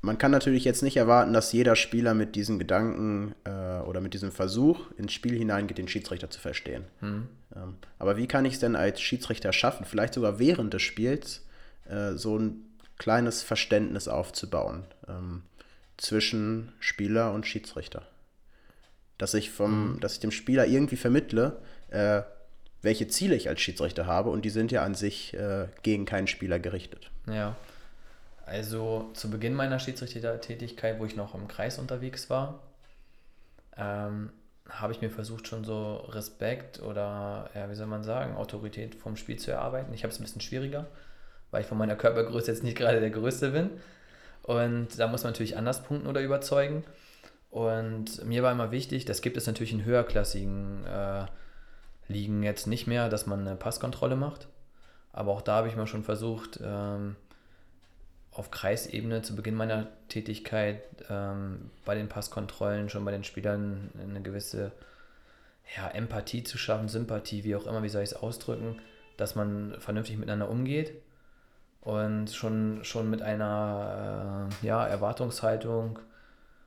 Man 0.03 0.19
kann 0.19 0.31
natürlich 0.31 0.65
jetzt 0.65 0.83
nicht 0.83 0.99
erwarten, 0.99 1.33
dass 1.33 1.53
jeder 1.53 1.75
Spieler 1.75 2.13
mit 2.13 2.37
diesen 2.37 2.59
Gedanken 2.59 3.35
äh, 3.45 3.81
oder 3.81 4.03
mit 4.03 4.13
diesem 4.13 4.31
Versuch 4.31 4.91
ins 4.99 5.15
Spiel 5.15 5.37
hineingeht, 5.37 5.79
den 5.79 5.89
Schiedsrichter 5.89 6.29
zu 6.29 6.39
verstehen. 6.39 6.85
Mhm. 7.01 7.29
Ähm, 7.57 7.77
aber 7.99 8.19
wie 8.19 8.29
kann 8.29 8.45
ich 8.45 8.55
es 8.55 8.61
denn 8.61 8.77
als 8.77 9.01
Schiedsrichter 9.01 9.55
schaffen, 9.55 9.87
vielleicht 9.87 10.13
sogar 10.13 10.39
während 10.39 10.75
des 10.75 10.83
Spiels, 10.83 11.46
äh, 11.91 12.13
so 12.17 12.39
ein 12.39 12.65
kleines 12.99 13.43
Verständnis 13.43 14.09
aufzubauen? 14.09 14.85
Ähm, 15.09 15.43
zwischen 15.97 16.73
Spieler 16.81 17.33
und 17.33 17.47
Schiedsrichter. 17.47 18.03
Dass 19.19 19.35
ich, 19.35 19.51
vom, 19.51 19.95
mhm. 19.95 20.01
dass 20.01 20.15
ich 20.15 20.21
dem 20.21 20.31
Spieler 20.31 20.67
irgendwie 20.67 20.97
vermittle, 20.97 21.59
äh, 21.89 22.23
welche 22.83 23.09
Ziele 23.09 23.35
ich 23.35 23.49
als 23.49 23.61
Schiedsrichter 23.61 24.07
habe 24.07 24.31
und 24.31 24.45
die 24.45 24.51
sind 24.51 24.71
ja 24.73 24.83
an 24.83 24.95
sich 24.95 25.35
äh, 25.35 25.69
gegen 25.83 26.05
keinen 26.05 26.27
Spieler 26.27 26.59
gerichtet. 26.59 27.11
Ja. 27.27 27.57
Also 28.45 29.11
zu 29.15 29.31
Beginn 29.31 29.55
meiner 29.55 29.81
Schiedsrichtertätigkeit, 29.81 31.01
wo 31.01 31.05
ich 31.05 31.17
noch 31.17 31.35
im 31.35 31.49
Kreis 31.49 31.79
unterwegs 31.79 32.31
war, 32.31 32.61
ähm, 33.77 34.31
habe 34.69 34.93
ich 34.93 35.01
mir 35.01 35.11
versucht, 35.11 35.49
schon 35.49 35.65
so 35.65 35.97
Respekt 36.09 36.81
oder, 36.81 37.51
ja, 37.55 37.71
wie 37.71 37.75
soll 37.75 37.87
man 37.87 38.05
sagen, 38.05 38.37
Autorität 38.37 38.95
vom 38.95 39.17
Spiel 39.17 39.37
zu 39.37 39.51
erarbeiten. 39.51 39.93
Ich 39.95 40.05
habe 40.05 40.13
es 40.13 40.21
ein 40.21 40.25
bisschen 40.25 40.41
schwieriger, 40.41 40.87
weil 41.51 41.63
ich 41.63 41.67
von 41.67 41.79
meiner 41.79 41.97
Körpergröße 41.97 42.51
jetzt 42.51 42.65
nicht 42.65 42.77
gerade 42.77 43.01
der 43.01 43.11
Größte 43.11 43.51
bin. 43.51 43.71
Und 44.43 44.99
da 44.99 45.09
muss 45.09 45.25
man 45.25 45.33
natürlich 45.33 45.57
anders 45.57 45.83
punkten 45.83 46.07
oder 46.07 46.21
überzeugen. 46.21 46.85
Und 47.51 48.25
mir 48.25 48.43
war 48.43 48.53
immer 48.53 48.71
wichtig, 48.71 49.05
das 49.05 49.23
gibt 49.23 49.37
es 49.37 49.47
natürlich 49.47 49.73
in 49.73 49.85
höherklassigen 49.85 50.85
äh, 50.87 51.27
Ligen 52.09 52.43
jetzt 52.43 52.67
nicht 52.67 52.87
mehr, 52.87 53.09
dass 53.09 53.27
man 53.27 53.41
eine 53.41 53.57
Passkontrolle 53.57 54.17
macht. 54.17 54.49
Aber 55.13 55.33
auch 55.33 55.43
da 55.43 55.57
habe 55.57 55.69
ich 55.69 55.77
mal 55.77 55.87
schon 55.87 56.05
versucht, 56.05 56.61
ähm, 56.63 57.17
auf 58.31 58.51
Kreisebene 58.51 59.23
zu 59.23 59.35
Beginn 59.35 59.55
meiner 59.55 59.87
Tätigkeit 60.09 60.83
ähm, 61.09 61.71
bei 61.85 61.95
den 61.95 62.09
Passkontrollen 62.09 62.91
schon 62.91 63.05
bei 63.05 63.11
den 63.11 63.25
Spielern 63.25 63.91
eine 63.99 64.21
gewisse 64.21 64.73
ja, 65.77 65.89
Empathie 65.89 66.45
zu 66.45 66.59
schaffen, 66.59 66.89
Sympathie, 66.89 67.45
wie 67.45 67.57
auch 67.57 67.67
immer, 67.67 67.83
wie 67.83 67.89
soll 67.89 68.03
ich 68.03 68.11
es 68.11 68.17
ausdrücken, 68.17 68.79
dass 69.17 69.35
man 69.35 69.75
vernünftig 69.81 70.19
miteinander 70.19 70.51
umgeht 70.51 70.93
und 71.87 72.31
schon, 72.31 72.81
schon 72.83 73.09
mit 73.09 73.23
einer 73.23 74.49
äh, 74.51 74.67
ja, 74.67 74.85
Erwartungshaltung 74.85 76.01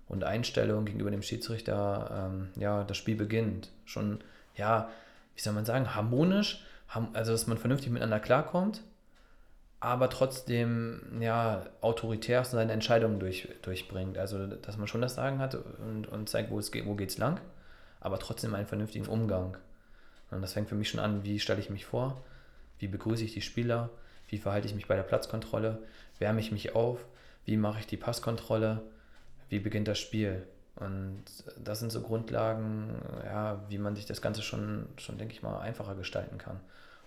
und 0.08 0.24
Einstellung 0.24 0.86
gegenüber 0.86 1.12
dem 1.12 1.22
Schiedsrichter 1.22 2.30
ähm, 2.32 2.48
ja, 2.56 2.86
das 2.86 2.96
Spiel 2.96 3.18
beginnt. 3.18 3.70
Schon, 3.84 4.22
ja, 4.56 4.88
wie 5.36 5.42
soll 5.42 5.52
man 5.52 5.66
sagen, 5.66 5.94
harmonisch, 5.94 6.64
also 7.12 7.34
dass 7.34 7.48
man 7.48 7.58
vernünftig 7.58 7.92
miteinander 7.92 8.22
klarkommt, 8.22 8.82
aber 9.82 10.10
trotzdem 10.10 11.02
ja, 11.20 11.66
autoritär 11.82 12.46
seine 12.46 12.72
Entscheidungen 12.72 13.20
durch, 13.20 13.50
durchbringt. 13.62 14.18
Also 14.18 14.48
dass 14.48 14.78
man 14.78 14.88
schon 14.88 15.02
das 15.02 15.16
Sagen 15.16 15.40
hat 15.40 15.54
und, 15.54 16.08
und 16.08 16.30
zeigt, 16.30 16.50
wo 16.50 16.60
es 16.60 16.72
geht, 16.72 16.86
wo 16.86 16.96
geht's 16.96 17.18
lang, 17.18 17.42
aber 18.00 18.20
trotzdem 18.20 18.56
einen 18.56 18.68
vernünftigen 18.68 19.08
Umgang. 19.08 19.58
Und 20.32 20.42
das 20.42 20.54
fängt 20.54 20.70
für 20.70 20.76
mich 20.76 20.88
schon 20.88 21.02
an, 21.02 21.26
wie 21.26 21.42
stelle 21.42 21.60
ich 21.60 21.70
mich 21.70 21.86
vor, 21.86 22.24
wie 22.78 22.88
begrüße 22.88 23.26
ich 23.26 23.34
die 23.34 23.42
Spieler, 23.42 23.90
wie 24.30 24.38
verhalte 24.38 24.68
ich 24.68 24.76
mich 24.76 24.88
bei 24.88 24.96
der 24.96 25.04
Platzkontrolle, 25.04 25.80
wärme 26.20 26.40
ich 26.40 26.52
mich 26.52 26.76
auf, 26.76 27.00
wie 27.46 27.58
mache 27.58 27.80
ich 27.80 27.88
die 27.88 27.98
Passkontrolle, 27.98 28.82
wie 29.50 29.60
beginnt 29.60 29.88
das 29.88 30.00
Spiel. 30.00 30.46
Und 30.76 31.24
das 31.62 31.80
sind 31.80 31.92
so 31.92 32.02
Grundlagen, 32.02 33.02
ja, 33.26 33.62
wie 33.68 33.78
man 33.78 33.96
sich 33.96 34.06
das 34.06 34.22
Ganze 34.22 34.42
schon, 34.42 34.88
schon, 34.98 35.18
denke 35.18 35.34
ich 35.34 35.44
mal, 35.44 35.60
einfacher 35.60 35.96
gestalten 35.96 36.38
kann. 36.38 36.60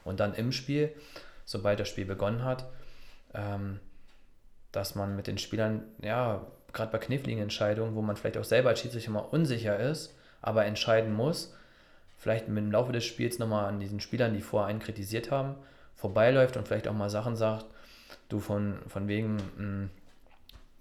Und 0.04 0.20
dann 0.20 0.34
im 0.34 0.52
Spiel, 0.52 0.92
sobald 1.44 1.80
das 1.80 1.88
Spiel 1.88 2.04
begonnen 2.04 2.44
hat, 2.44 2.66
ähm, 3.34 3.80
dass 4.72 4.94
man 4.94 5.16
mit 5.16 5.26
den 5.26 5.38
Spielern, 5.38 5.82
ja, 6.02 6.44
gerade 6.72 6.90
bei 6.90 6.98
kniffligen 6.98 7.42
Entscheidungen, 7.42 7.94
wo 7.94 8.02
man 8.02 8.16
vielleicht 8.16 8.38
auch 8.38 8.44
selber 8.44 8.70
als 8.70 8.80
Schiedsrichter 8.80 9.10
mal 9.10 9.20
unsicher 9.20 9.78
ist, 9.78 10.14
aber 10.40 10.64
entscheiden 10.64 11.12
muss, 11.12 11.54
vielleicht 12.18 12.48
mit 12.48 12.58
dem 12.58 12.72
Laufe 12.72 12.92
des 12.92 13.04
Spiels 13.04 13.38
nochmal 13.38 13.66
an 13.66 13.80
diesen 13.80 14.00
Spielern, 14.00 14.34
die 14.34 14.40
vorher 14.40 14.68
einen 14.68 14.80
kritisiert 14.80 15.30
haben, 15.30 15.54
vorbeiläuft 16.02 16.56
und 16.56 16.66
vielleicht 16.66 16.88
auch 16.88 16.94
mal 16.94 17.08
Sachen 17.08 17.36
sagt, 17.36 17.64
du 18.28 18.40
von, 18.40 18.78
von 18.88 19.08
wegen, 19.08 19.36
mh, 19.36 19.42
hm, 19.56 19.90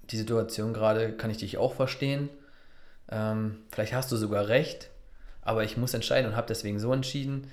die 0.09 0.17
Situation 0.17 0.73
gerade 0.73 1.13
kann 1.13 1.29
ich 1.29 1.37
dich 1.37 1.57
auch 1.57 1.73
verstehen, 1.73 2.29
ähm, 3.09 3.59
vielleicht 3.71 3.93
hast 3.93 4.11
du 4.11 4.17
sogar 4.17 4.47
recht, 4.47 4.89
aber 5.41 5.63
ich 5.63 5.77
muss 5.77 5.93
entscheiden 5.93 6.29
und 6.29 6.35
habe 6.35 6.47
deswegen 6.47 6.79
so 6.79 6.91
entschieden. 6.91 7.47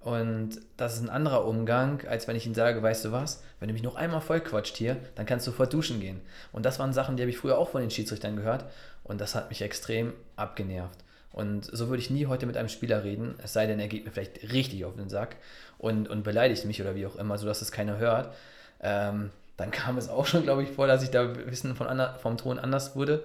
Und 0.00 0.60
das 0.76 0.96
ist 0.96 1.00
ein 1.00 1.08
anderer 1.08 1.46
Umgang, 1.46 2.06
als 2.06 2.28
wenn 2.28 2.36
ich 2.36 2.46
ihm 2.46 2.52
sage, 2.52 2.82
weißt 2.82 3.06
du 3.06 3.12
was, 3.12 3.42
wenn 3.58 3.68
du 3.68 3.72
mich 3.72 3.82
noch 3.82 3.96
einmal 3.96 4.20
vollquatscht 4.20 4.76
hier, 4.76 4.98
dann 5.14 5.24
kannst 5.24 5.46
du 5.46 5.50
sofort 5.50 5.72
duschen 5.72 5.98
gehen. 5.98 6.20
Und 6.52 6.66
das 6.66 6.78
waren 6.78 6.92
Sachen, 6.92 7.16
die 7.16 7.22
habe 7.22 7.30
ich 7.30 7.38
früher 7.38 7.56
auch 7.56 7.70
von 7.70 7.80
den 7.80 7.90
Schiedsrichtern 7.90 8.36
gehört 8.36 8.66
und 9.02 9.18
das 9.20 9.34
hat 9.34 9.48
mich 9.48 9.62
extrem 9.62 10.12
abgenervt. 10.36 11.04
Und 11.34 11.64
so 11.64 11.88
würde 11.88 12.00
ich 12.00 12.10
nie 12.10 12.26
heute 12.26 12.46
mit 12.46 12.56
einem 12.56 12.68
Spieler 12.68 13.02
reden, 13.02 13.34
es 13.42 13.52
sei 13.52 13.66
denn, 13.66 13.80
er 13.80 13.88
geht 13.88 14.04
mir 14.04 14.12
vielleicht 14.12 14.52
richtig 14.52 14.84
auf 14.84 14.94
den 14.94 15.08
Sack 15.08 15.34
und, 15.78 16.08
und 16.08 16.22
beleidigt 16.22 16.64
mich 16.64 16.80
oder 16.80 16.94
wie 16.94 17.06
auch 17.06 17.16
immer, 17.16 17.36
sodass 17.38 17.60
es 17.60 17.72
keiner 17.72 17.98
hört. 17.98 18.32
Ähm, 18.80 19.30
dann 19.56 19.72
kam 19.72 19.98
es 19.98 20.08
auch 20.08 20.26
schon, 20.26 20.44
glaube 20.44 20.62
ich, 20.62 20.70
vor, 20.70 20.86
dass 20.86 21.02
ich 21.02 21.10
da 21.10 21.24
bisschen 21.24 21.74
von 21.74 21.88
ander, 21.88 22.14
vom 22.22 22.36
Ton 22.36 22.60
anders 22.60 22.94
wurde. 22.94 23.24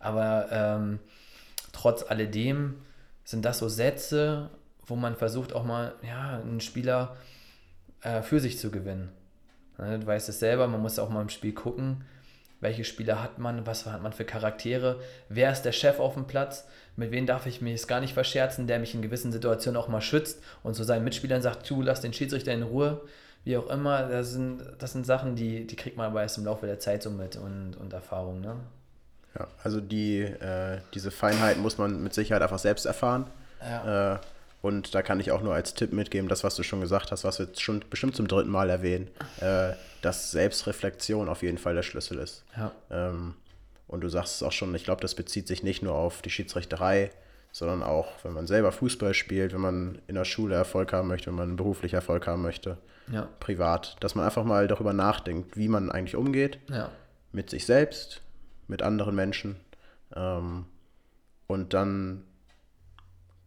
Aber 0.00 0.48
ähm, 0.50 0.98
trotz 1.72 2.02
alledem 2.08 2.76
sind 3.24 3.44
das 3.44 3.58
so 3.58 3.68
Sätze, 3.68 4.48
wo 4.86 4.96
man 4.96 5.14
versucht 5.14 5.52
auch 5.52 5.64
mal, 5.64 5.92
ja, 6.02 6.40
einen 6.40 6.62
Spieler 6.62 7.16
äh, 8.00 8.22
für 8.22 8.40
sich 8.40 8.58
zu 8.58 8.70
gewinnen. 8.70 9.10
Ne, 9.76 9.98
du 9.98 10.06
weißt 10.06 10.30
es 10.30 10.38
selber, 10.38 10.68
man 10.68 10.80
muss 10.80 10.98
auch 10.98 11.10
mal 11.10 11.20
im 11.20 11.28
Spiel 11.28 11.52
gucken, 11.52 12.04
welche 12.62 12.84
Spieler 12.84 13.22
hat 13.22 13.38
man, 13.38 13.66
was 13.66 13.84
hat 13.84 14.02
man 14.02 14.12
für 14.12 14.24
Charaktere, 14.24 15.00
wer 15.28 15.52
ist 15.52 15.62
der 15.62 15.72
Chef 15.72 15.98
auf 15.98 16.14
dem 16.14 16.26
Platz, 16.26 16.66
mit 16.96 17.10
wem 17.10 17.26
darf 17.26 17.46
ich 17.46 17.60
mich 17.60 17.86
gar 17.86 18.00
nicht 18.00 18.14
verscherzen, 18.14 18.66
der 18.66 18.78
mich 18.78 18.94
in 18.94 19.02
gewissen 19.02 19.32
Situationen 19.32 19.76
auch 19.76 19.88
mal 19.88 20.00
schützt 20.00 20.42
und 20.62 20.74
zu 20.74 20.84
seinen 20.84 21.04
Mitspielern 21.04 21.42
sagt, 21.42 21.68
du 21.68 21.82
lass 21.82 22.00
den 22.00 22.12
Schiedsrichter 22.12 22.52
in 22.52 22.62
Ruhe, 22.62 23.00
wie 23.44 23.56
auch 23.56 23.68
immer, 23.68 24.04
das 24.08 24.30
sind, 24.30 24.62
das 24.78 24.92
sind 24.92 25.04
Sachen, 25.04 25.34
die, 25.34 25.66
die 25.66 25.74
kriegt 25.74 25.96
man 25.96 26.06
aber 26.06 26.22
erst 26.22 26.38
im 26.38 26.44
Laufe 26.44 26.66
der 26.66 26.78
Zeit 26.78 27.02
so 27.02 27.10
mit 27.10 27.34
und, 27.34 27.76
und 27.76 27.92
Erfahrung. 27.92 28.40
Ne? 28.40 28.54
Ja, 29.36 29.48
also 29.64 29.80
die, 29.80 30.20
äh, 30.20 30.78
diese 30.94 31.10
Feinheiten 31.10 31.60
muss 31.62 31.78
man 31.78 32.00
mit 32.00 32.14
Sicherheit 32.14 32.42
einfach 32.42 32.60
selbst 32.60 32.86
erfahren. 32.86 33.26
Ja. 33.60 34.14
Äh, 34.14 34.18
und 34.60 34.94
da 34.94 35.02
kann 35.02 35.18
ich 35.18 35.32
auch 35.32 35.42
nur 35.42 35.54
als 35.54 35.74
Tipp 35.74 35.92
mitgeben, 35.92 36.28
das, 36.28 36.44
was 36.44 36.54
du 36.54 36.62
schon 36.62 36.80
gesagt 36.80 37.10
hast, 37.10 37.24
was 37.24 37.40
wir 37.40 37.46
jetzt 37.46 37.60
schon 37.60 37.82
bestimmt 37.90 38.14
zum 38.14 38.28
dritten 38.28 38.50
Mal 38.50 38.70
erwähnen, 38.70 39.08
äh, 39.40 39.72
dass 40.02 40.30
Selbstreflexion 40.30 41.28
auf 41.28 41.42
jeden 41.42 41.58
Fall 41.58 41.74
der 41.74 41.82
Schlüssel 41.82 42.18
ist. 42.18 42.44
Ja. 42.56 42.72
Ähm, 42.90 43.34
und 43.86 44.02
du 44.02 44.08
sagst 44.08 44.36
es 44.36 44.42
auch 44.42 44.52
schon, 44.52 44.74
ich 44.74 44.84
glaube, 44.84 45.00
das 45.00 45.14
bezieht 45.14 45.46
sich 45.46 45.62
nicht 45.62 45.82
nur 45.82 45.94
auf 45.94 46.22
die 46.22 46.30
Schiedsrichterei, 46.30 47.10
sondern 47.52 47.82
auch, 47.82 48.08
wenn 48.24 48.32
man 48.32 48.46
selber 48.46 48.72
Fußball 48.72 49.14
spielt, 49.14 49.52
wenn 49.52 49.60
man 49.60 50.00
in 50.06 50.14
der 50.14 50.24
Schule 50.24 50.54
Erfolg 50.54 50.92
haben 50.92 51.08
möchte, 51.08 51.28
wenn 51.28 51.36
man 51.36 51.56
beruflich 51.56 51.92
Erfolg 51.92 52.26
haben 52.26 52.42
möchte, 52.42 52.78
ja. 53.10 53.28
privat, 53.40 53.96
dass 54.00 54.14
man 54.14 54.24
einfach 54.24 54.44
mal 54.44 54.66
darüber 54.68 54.92
nachdenkt, 54.92 55.56
wie 55.56 55.68
man 55.68 55.90
eigentlich 55.90 56.16
umgeht 56.16 56.58
ja. 56.70 56.90
mit 57.30 57.50
sich 57.50 57.66
selbst, 57.66 58.22
mit 58.68 58.82
anderen 58.82 59.14
Menschen. 59.14 59.56
Ähm, 60.16 60.64
und 61.46 61.74
dann 61.74 62.24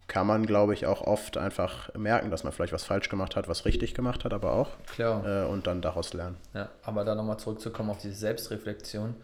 kann 0.08 0.28
man, 0.28 0.46
glaube 0.46 0.74
ich, 0.74 0.86
auch 0.86 1.02
oft 1.02 1.38
einfach 1.38 1.94
merken, 1.96 2.30
dass 2.30 2.44
man 2.44 2.54
vielleicht 2.54 2.74
was 2.74 2.84
falsch 2.84 3.10
gemacht 3.10 3.36
hat, 3.36 3.48
was 3.48 3.66
richtig 3.66 3.94
gemacht 3.94 4.24
hat, 4.24 4.34
aber 4.34 4.54
auch. 4.54 4.70
Klar. 4.88 5.44
Äh, 5.44 5.48
und 5.48 5.68
dann 5.68 5.82
daraus 5.82 6.14
lernen. 6.14 6.38
Ja, 6.54 6.70
aber 6.84 7.04
da 7.04 7.16
nochmal 7.16 7.38
zurückzukommen 7.38 7.90
auf 7.90 8.00
diese 8.00 8.16
Selbstreflexion, 8.16 9.16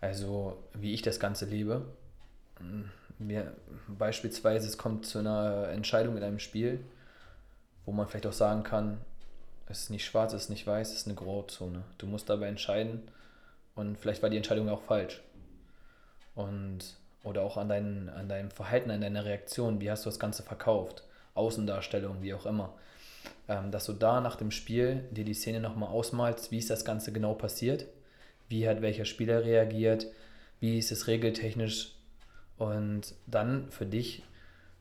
also 0.00 0.56
wie 0.72 0.94
ich 0.94 1.02
das 1.02 1.20
Ganze 1.20 1.44
lebe. 1.44 1.82
Mir, 3.18 3.52
beispielsweise, 3.86 4.66
es 4.66 4.78
kommt 4.78 5.06
zu 5.06 5.18
einer 5.18 5.68
Entscheidung 5.68 6.16
in 6.16 6.22
einem 6.22 6.38
Spiel, 6.38 6.80
wo 7.84 7.92
man 7.92 8.08
vielleicht 8.08 8.26
auch 8.26 8.32
sagen 8.32 8.62
kann, 8.62 8.98
es 9.66 9.84
ist 9.84 9.90
nicht 9.90 10.04
schwarz, 10.04 10.32
es 10.32 10.44
ist 10.44 10.50
nicht 10.50 10.66
weiß, 10.66 10.90
es 10.90 11.00
ist 11.00 11.06
eine 11.06 11.16
Grauzone. 11.16 11.84
Du 11.98 12.06
musst 12.06 12.28
dabei 12.28 12.48
entscheiden 12.48 13.02
und 13.74 13.98
vielleicht 13.98 14.22
war 14.22 14.30
die 14.30 14.36
Entscheidung 14.36 14.68
auch 14.68 14.82
falsch. 14.82 15.22
Und 16.34 16.96
oder 17.24 17.42
auch 17.42 17.56
an, 17.56 17.68
dein, 17.68 18.08
an 18.10 18.28
deinem 18.28 18.50
Verhalten, 18.50 18.90
an 18.90 19.00
deiner 19.00 19.24
Reaktion, 19.24 19.80
wie 19.80 19.90
hast 19.90 20.04
du 20.04 20.10
das 20.10 20.20
Ganze 20.20 20.42
verkauft, 20.42 21.02
Außendarstellung, 21.34 22.22
wie 22.22 22.34
auch 22.34 22.46
immer. 22.46 22.74
Ähm, 23.48 23.70
dass 23.70 23.86
du 23.86 23.92
da 23.92 24.20
nach 24.20 24.36
dem 24.36 24.50
Spiel 24.50 25.04
dir 25.10 25.24
die 25.24 25.34
Szene 25.34 25.60
nochmal 25.60 25.88
ausmalst, 25.88 26.50
wie 26.50 26.58
ist 26.58 26.70
das 26.70 26.84
Ganze 26.84 27.12
genau 27.12 27.34
passiert, 27.34 27.86
wie 28.48 28.68
hat 28.68 28.82
welcher 28.82 29.06
Spieler 29.06 29.44
reagiert, 29.44 30.06
wie 30.60 30.78
ist 30.78 30.92
es 30.92 31.06
regeltechnisch? 31.06 31.92
Und 32.56 33.14
dann 33.26 33.70
für 33.70 33.86
dich 33.86 34.22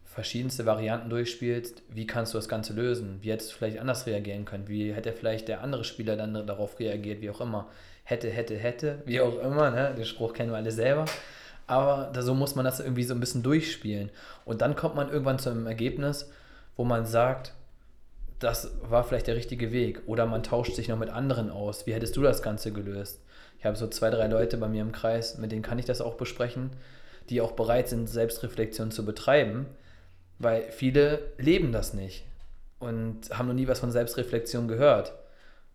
verschiedenste 0.06 0.66
Varianten 0.66 1.10
durchspielst, 1.10 1.82
wie 1.90 2.06
kannst 2.06 2.34
du 2.34 2.38
das 2.38 2.48
Ganze 2.48 2.74
lösen, 2.74 3.18
wie 3.22 3.32
hättest 3.32 3.52
du 3.52 3.56
vielleicht 3.56 3.80
anders 3.80 4.06
reagieren 4.06 4.46
können, 4.46 4.68
wie 4.68 4.94
hätte 4.94 5.12
vielleicht 5.12 5.48
der 5.48 5.62
andere 5.62 5.84
Spieler 5.84 6.16
dann 6.16 6.46
darauf 6.46 6.80
reagiert, 6.80 7.22
wie 7.22 7.32
auch 7.32 7.42
immer, 7.42 7.68
hätte, 8.04 8.30
hätte, 8.30 8.56
hätte, 8.56 9.02
wie 9.06 9.22
auch 9.22 9.40
immer, 9.40 9.72
ne? 9.72 9.94
den 9.98 10.06
Spruch 10.06 10.34
kennen 10.34 10.52
wir 10.52 10.58
alle 10.58 10.72
selber 10.72 11.06
aber 11.68 12.12
so 12.22 12.34
muss 12.34 12.56
man 12.56 12.66
das 12.66 12.80
irgendwie 12.80 13.04
so 13.04 13.14
ein 13.14 13.20
bisschen 13.20 13.44
durchspielen. 13.44 14.10
Und 14.46 14.62
dann 14.62 14.76
kommt 14.76 14.96
man 14.96 15.10
irgendwann 15.10 15.40
zu 15.40 15.50
einem 15.50 15.66
Ergebnis, 15.66 16.30
wo 16.76 16.84
man 16.84 17.06
sagt, 17.06 17.54
das 18.40 18.72
war 18.82 19.04
vielleicht 19.04 19.28
der 19.28 19.36
richtige 19.36 19.72
Weg. 19.72 20.02
Oder 20.06 20.26
man 20.26 20.44
tauscht 20.44 20.76
sich 20.76 20.90
noch 20.90 20.98
mit 20.98 21.10
anderen 21.10 21.50
aus. 21.50 21.88
Wie 21.88 21.94
hättest 21.94 22.18
du 22.18 22.22
das 22.22 22.42
Ganze 22.42 22.74
gelöst? 22.74 23.22
Ich 23.60 23.66
habe 23.66 23.78
so 23.78 23.88
zwei, 23.88 24.10
drei 24.10 24.28
Leute 24.28 24.58
bei 24.58 24.68
mir 24.68 24.82
im 24.82 24.92
Kreis, 24.92 25.38
mit 25.38 25.52
denen 25.52 25.62
kann 25.62 25.80
ich 25.80 25.86
das 25.86 26.02
auch 26.02 26.16
besprechen, 26.16 26.72
die 27.30 27.40
auch 27.40 27.54
bereit 27.54 27.88
sind, 27.88 28.10
Selbstreflexion 28.10 28.92
zu 28.92 29.06
betreiben, 29.06 29.68
weil 30.40 30.64
viele 30.72 31.20
leben 31.38 31.72
das 31.72 31.94
nicht 31.94 32.26
und 32.80 33.30
haben 33.32 33.48
noch 33.48 33.54
nie 33.54 33.70
was 33.70 33.80
von 33.80 33.92
Selbstreflexion 33.92 34.68
gehört 34.68 35.14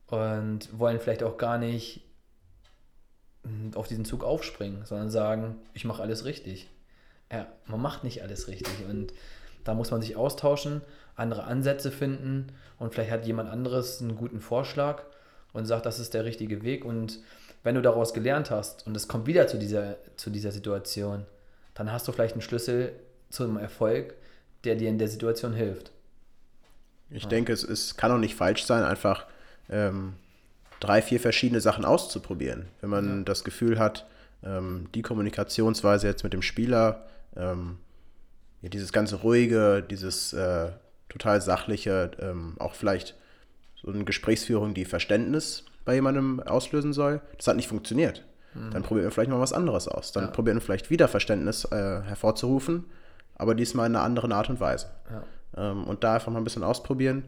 und 0.08 0.78
wollen 0.78 1.00
vielleicht 1.00 1.22
auch 1.22 1.38
gar 1.38 1.56
nicht 1.56 2.02
auf 3.74 3.88
diesen 3.88 4.04
Zug 4.04 4.24
aufspringen, 4.24 4.84
sondern 4.84 5.10
sagen, 5.10 5.56
ich 5.74 5.84
mache 5.84 6.02
alles 6.02 6.24
richtig. 6.24 6.68
Ja, 7.32 7.46
man 7.66 7.80
macht 7.80 8.04
nicht 8.04 8.22
alles 8.22 8.48
richtig 8.48 8.72
und 8.88 9.12
da 9.64 9.74
muss 9.74 9.90
man 9.90 10.00
sich 10.00 10.16
austauschen, 10.16 10.80
andere 11.14 11.44
Ansätze 11.44 11.90
finden 11.90 12.46
und 12.78 12.94
vielleicht 12.94 13.10
hat 13.10 13.26
jemand 13.26 13.50
anderes 13.50 14.00
einen 14.00 14.16
guten 14.16 14.40
Vorschlag 14.40 15.02
und 15.52 15.66
sagt, 15.66 15.84
das 15.84 15.98
ist 15.98 16.14
der 16.14 16.24
richtige 16.24 16.62
Weg 16.62 16.84
und 16.84 17.18
wenn 17.62 17.74
du 17.74 17.82
daraus 17.82 18.14
gelernt 18.14 18.50
hast 18.50 18.86
und 18.86 18.96
es 18.96 19.08
kommt 19.08 19.26
wieder 19.26 19.46
zu 19.46 19.58
dieser, 19.58 19.96
zu 20.16 20.30
dieser 20.30 20.52
Situation, 20.52 21.26
dann 21.74 21.92
hast 21.92 22.08
du 22.08 22.12
vielleicht 22.12 22.34
einen 22.34 22.42
Schlüssel 22.42 22.92
zum 23.30 23.56
Erfolg, 23.56 24.14
der 24.64 24.74
dir 24.76 24.88
in 24.88 24.98
der 24.98 25.08
Situation 25.08 25.52
hilft. 25.52 25.92
Ich 27.10 27.24
ja. 27.24 27.28
denke, 27.28 27.52
es, 27.52 27.62
es 27.62 27.96
kann 27.96 28.12
auch 28.12 28.18
nicht 28.18 28.34
falsch 28.34 28.64
sein, 28.64 28.84
einfach 28.84 29.26
ähm, 29.68 30.14
drei, 30.80 31.02
vier 31.02 31.20
verschiedene 31.20 31.60
Sachen 31.60 31.84
auszuprobieren. 31.84 32.66
Wenn 32.80 32.90
man 32.90 33.18
ja. 33.18 33.24
das 33.24 33.44
Gefühl 33.44 33.78
hat, 33.78 34.06
ähm, 34.44 34.88
die 34.94 35.02
Kommunikationsweise 35.02 36.06
jetzt 36.06 36.24
mit 36.24 36.32
dem 36.32 36.42
Spieler, 36.42 37.06
ähm, 37.36 37.78
ja, 38.62 38.68
dieses 38.68 38.92
ganze 38.92 39.16
ruhige, 39.16 39.82
dieses 39.82 40.32
äh, 40.32 40.70
total 41.08 41.40
sachliche, 41.40 42.10
ähm, 42.20 42.54
auch 42.58 42.74
vielleicht 42.74 43.14
so 43.76 43.90
eine 43.90 44.04
Gesprächsführung, 44.04 44.74
die 44.74 44.84
Verständnis 44.84 45.64
bei 45.84 45.94
jemandem 45.94 46.40
auslösen 46.40 46.92
soll, 46.92 47.20
das 47.36 47.46
hat 47.46 47.56
nicht 47.56 47.68
funktioniert. 47.68 48.24
Mhm. 48.54 48.70
Dann 48.72 48.82
probieren 48.82 49.06
wir 49.06 49.10
vielleicht 49.10 49.30
mal 49.30 49.40
was 49.40 49.52
anderes 49.52 49.88
aus. 49.88 50.12
Dann 50.12 50.24
ja. 50.24 50.30
probieren 50.30 50.56
wir 50.56 50.60
vielleicht 50.60 50.90
wieder 50.90 51.08
Verständnis 51.08 51.64
äh, 51.66 52.02
hervorzurufen, 52.02 52.84
aber 53.36 53.54
diesmal 53.54 53.86
in 53.86 53.96
einer 53.96 54.04
anderen 54.04 54.32
Art 54.32 54.50
und 54.50 54.60
Weise. 54.60 54.86
Ja. 55.10 55.70
Ähm, 55.70 55.84
und 55.84 56.04
da 56.04 56.14
einfach 56.14 56.32
mal 56.32 56.38
ein 56.38 56.44
bisschen 56.44 56.64
ausprobieren. 56.64 57.24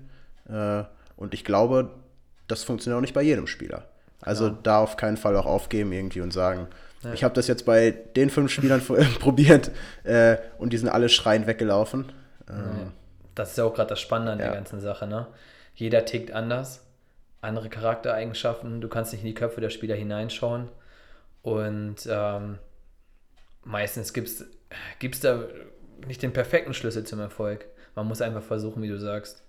Äh, 0.48 0.84
und 1.16 1.34
ich 1.34 1.44
glaube, 1.44 1.90
das 2.50 2.64
funktioniert 2.64 2.96
auch 2.96 3.02
nicht 3.02 3.14
bei 3.14 3.22
jedem 3.22 3.46
Spieler. 3.46 3.84
Also 4.20 4.48
ja. 4.48 4.58
da 4.62 4.78
auf 4.78 4.96
keinen 4.96 5.16
Fall 5.16 5.36
auch 5.36 5.46
aufgeben 5.46 5.92
irgendwie 5.92 6.20
und 6.20 6.32
sagen, 6.32 6.68
ja. 7.02 7.12
ich 7.12 7.24
habe 7.24 7.34
das 7.34 7.46
jetzt 7.46 7.64
bei 7.64 7.90
den 7.90 8.30
fünf 8.30 8.50
Spielern 8.50 8.82
probiert 9.20 9.70
äh, 10.04 10.36
und 10.58 10.72
die 10.72 10.78
sind 10.78 10.88
alle 10.88 11.08
schreiend 11.08 11.46
weggelaufen. 11.46 12.12
Ähm, 12.48 12.92
das 13.34 13.52
ist 13.52 13.58
ja 13.58 13.64
auch 13.64 13.74
gerade 13.74 13.88
das 13.88 14.00
Spannende 14.00 14.32
an 14.32 14.38
ja. 14.38 14.46
der 14.46 14.54
ganzen 14.54 14.80
Sache. 14.80 15.06
Ne? 15.06 15.26
Jeder 15.74 16.04
tickt 16.04 16.32
anders, 16.32 16.84
andere 17.40 17.70
Charaktereigenschaften, 17.70 18.80
du 18.80 18.88
kannst 18.88 19.12
nicht 19.12 19.22
in 19.22 19.28
die 19.28 19.34
Köpfe 19.34 19.60
der 19.60 19.70
Spieler 19.70 19.94
hineinschauen 19.94 20.68
und 21.42 22.06
ähm, 22.08 22.58
meistens 23.64 24.12
gibt 24.12 24.28
es 24.28 25.20
da 25.20 25.44
nicht 26.06 26.22
den 26.22 26.32
perfekten 26.32 26.74
Schlüssel 26.74 27.04
zum 27.04 27.20
Erfolg. 27.20 27.66
Man 27.94 28.06
muss 28.06 28.20
einfach 28.20 28.42
versuchen, 28.42 28.82
wie 28.82 28.88
du 28.88 28.98
sagst, 28.98 29.42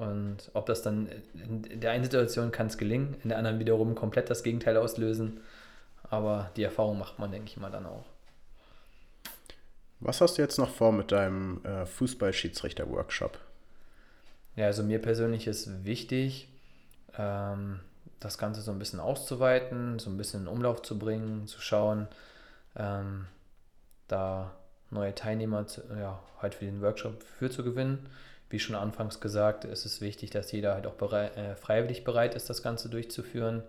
und 0.00 0.50
ob 0.54 0.64
das 0.64 0.80
dann 0.80 1.10
in 1.34 1.80
der 1.80 1.90
einen 1.90 2.04
Situation 2.04 2.50
kann 2.52 2.68
es 2.68 2.78
gelingen, 2.78 3.16
in 3.22 3.28
der 3.28 3.36
anderen 3.36 3.58
wiederum 3.58 3.94
komplett 3.94 4.30
das 4.30 4.42
Gegenteil 4.42 4.78
auslösen. 4.78 5.40
Aber 6.04 6.50
die 6.56 6.62
Erfahrung 6.62 6.98
macht 6.98 7.18
man, 7.18 7.30
denke 7.30 7.48
ich 7.48 7.58
mal, 7.58 7.70
dann 7.70 7.84
auch. 7.84 8.06
Was 10.00 10.22
hast 10.22 10.38
du 10.38 10.42
jetzt 10.42 10.58
noch 10.58 10.70
vor 10.70 10.92
mit 10.92 11.12
deinem 11.12 11.62
äh, 11.66 11.84
Fußballschiedsrichter-Workshop? 11.84 13.36
Ja, 14.56 14.66
also 14.66 14.82
mir 14.82 15.02
persönlich 15.02 15.46
ist 15.46 15.84
wichtig, 15.84 16.48
ähm, 17.18 17.80
das 18.20 18.38
Ganze 18.38 18.62
so 18.62 18.70
ein 18.70 18.78
bisschen 18.78 19.00
auszuweiten, 19.00 19.98
so 19.98 20.08
ein 20.08 20.16
bisschen 20.16 20.42
in 20.42 20.48
Umlauf 20.48 20.80
zu 20.80 20.98
bringen, 20.98 21.46
zu 21.46 21.60
schauen, 21.60 22.08
ähm, 22.74 23.26
da 24.08 24.52
neue 24.88 25.14
Teilnehmer 25.14 25.66
zu, 25.66 25.82
ja, 25.94 26.22
halt 26.40 26.54
für 26.54 26.64
den 26.64 26.80
Workshop 26.80 27.22
für 27.22 27.50
zu 27.50 27.62
gewinnen 27.62 28.08
wie 28.50 28.58
schon 28.58 28.76
anfangs 28.76 29.20
gesagt, 29.20 29.64
ist 29.64 29.86
es 29.86 30.00
wichtig, 30.00 30.30
dass 30.30 30.52
jeder 30.52 30.74
halt 30.74 30.86
auch 30.86 30.94
bereit, 30.94 31.36
äh, 31.36 31.56
freiwillig 31.56 32.04
bereit 32.04 32.34
ist, 32.34 32.50
das 32.50 32.62
Ganze 32.62 32.88
durchzuführen. 32.88 33.62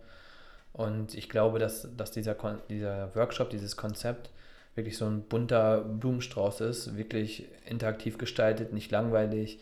Und 0.74 1.14
ich 1.14 1.30
glaube, 1.30 1.60
dass, 1.60 1.88
dass 1.96 2.12
dieser, 2.12 2.36
dieser 2.70 3.16
Workshop, 3.16 3.50
dieses 3.52 3.78
Konzept 3.78 4.30
wirklich 4.76 4.98
so 4.98 5.06
ein 5.06 5.24
bunter 5.24 5.82
Blumenstrauß 5.82 6.62
ist, 6.62 6.98
wirklich 6.98 7.48
interaktiv 7.66 8.18
gestaltet, 8.18 8.74
nicht 8.74 8.90
langweilig, 8.92 9.60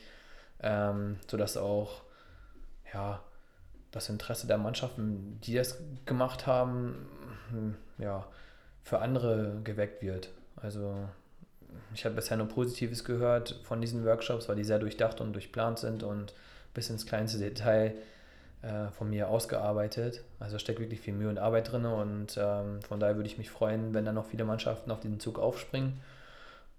ähm, 0.62 1.18
sodass 1.28 1.58
auch 1.58 2.04
ja, 2.94 3.22
das 3.92 4.10
Interesse 4.10 4.48
der 4.48 4.58
Mannschaften, 4.58 5.40
die 5.44 5.56
das 5.56 5.80
gemacht 6.06 6.48
haben, 6.48 7.08
ja, 7.98 8.26
für 8.84 9.00
andere 9.00 9.62
geweckt 9.64 10.02
wird. 10.02 10.30
Also 10.56 11.10
ich 11.94 12.06
habe 12.06 12.16
bisher 12.16 12.38
nur 12.38 12.48
Positives 12.48 13.04
gehört 13.04 13.60
von 13.64 13.82
diesen 13.82 14.06
Workshops, 14.06 14.48
weil 14.48 14.56
die 14.56 14.64
sehr 14.64 14.80
durchdacht 14.80 15.22
und 15.22 15.34
durchplant 15.34 15.80
sind 15.80 16.04
und 16.04 16.34
bis 16.74 16.90
ins 16.90 17.06
kleinste 17.06 17.40
Detail 17.40 17.96
äh, 18.62 18.90
von 18.90 19.10
mir 19.10 19.30
ausgearbeitet. 19.30 20.24
Also 20.40 20.60
steckt 20.60 20.80
wirklich 20.80 21.02
viel 21.02 21.14
Mühe 21.14 21.30
und 21.30 21.40
Arbeit 21.40 21.72
drin 21.72 21.86
und 21.86 22.38
ähm, 22.38 22.82
von 22.82 23.00
daher 23.00 23.16
würde 23.16 23.28
ich 23.28 23.38
mich 23.38 23.50
freuen, 23.50 23.94
wenn 23.94 24.06
dann 24.06 24.16
noch 24.16 24.28
viele 24.28 24.46
Mannschaften 24.46 24.92
auf 24.92 25.00
diesen 25.00 25.20
Zug 25.20 25.40
aufspringen 25.40 26.02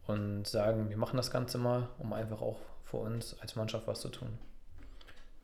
und 0.06 0.46
sagen, 0.46 0.90
wir 0.90 0.96
machen 0.96 1.16
das 1.16 1.30
Ganze 1.30 1.58
mal, 1.58 1.88
um 1.98 2.12
einfach 2.12 2.40
auch 2.40 2.60
für 2.84 2.98
uns 2.98 3.36
als 3.40 3.56
Mannschaft 3.56 3.86
was 3.86 4.00
zu 4.00 4.08
tun. 4.08 4.28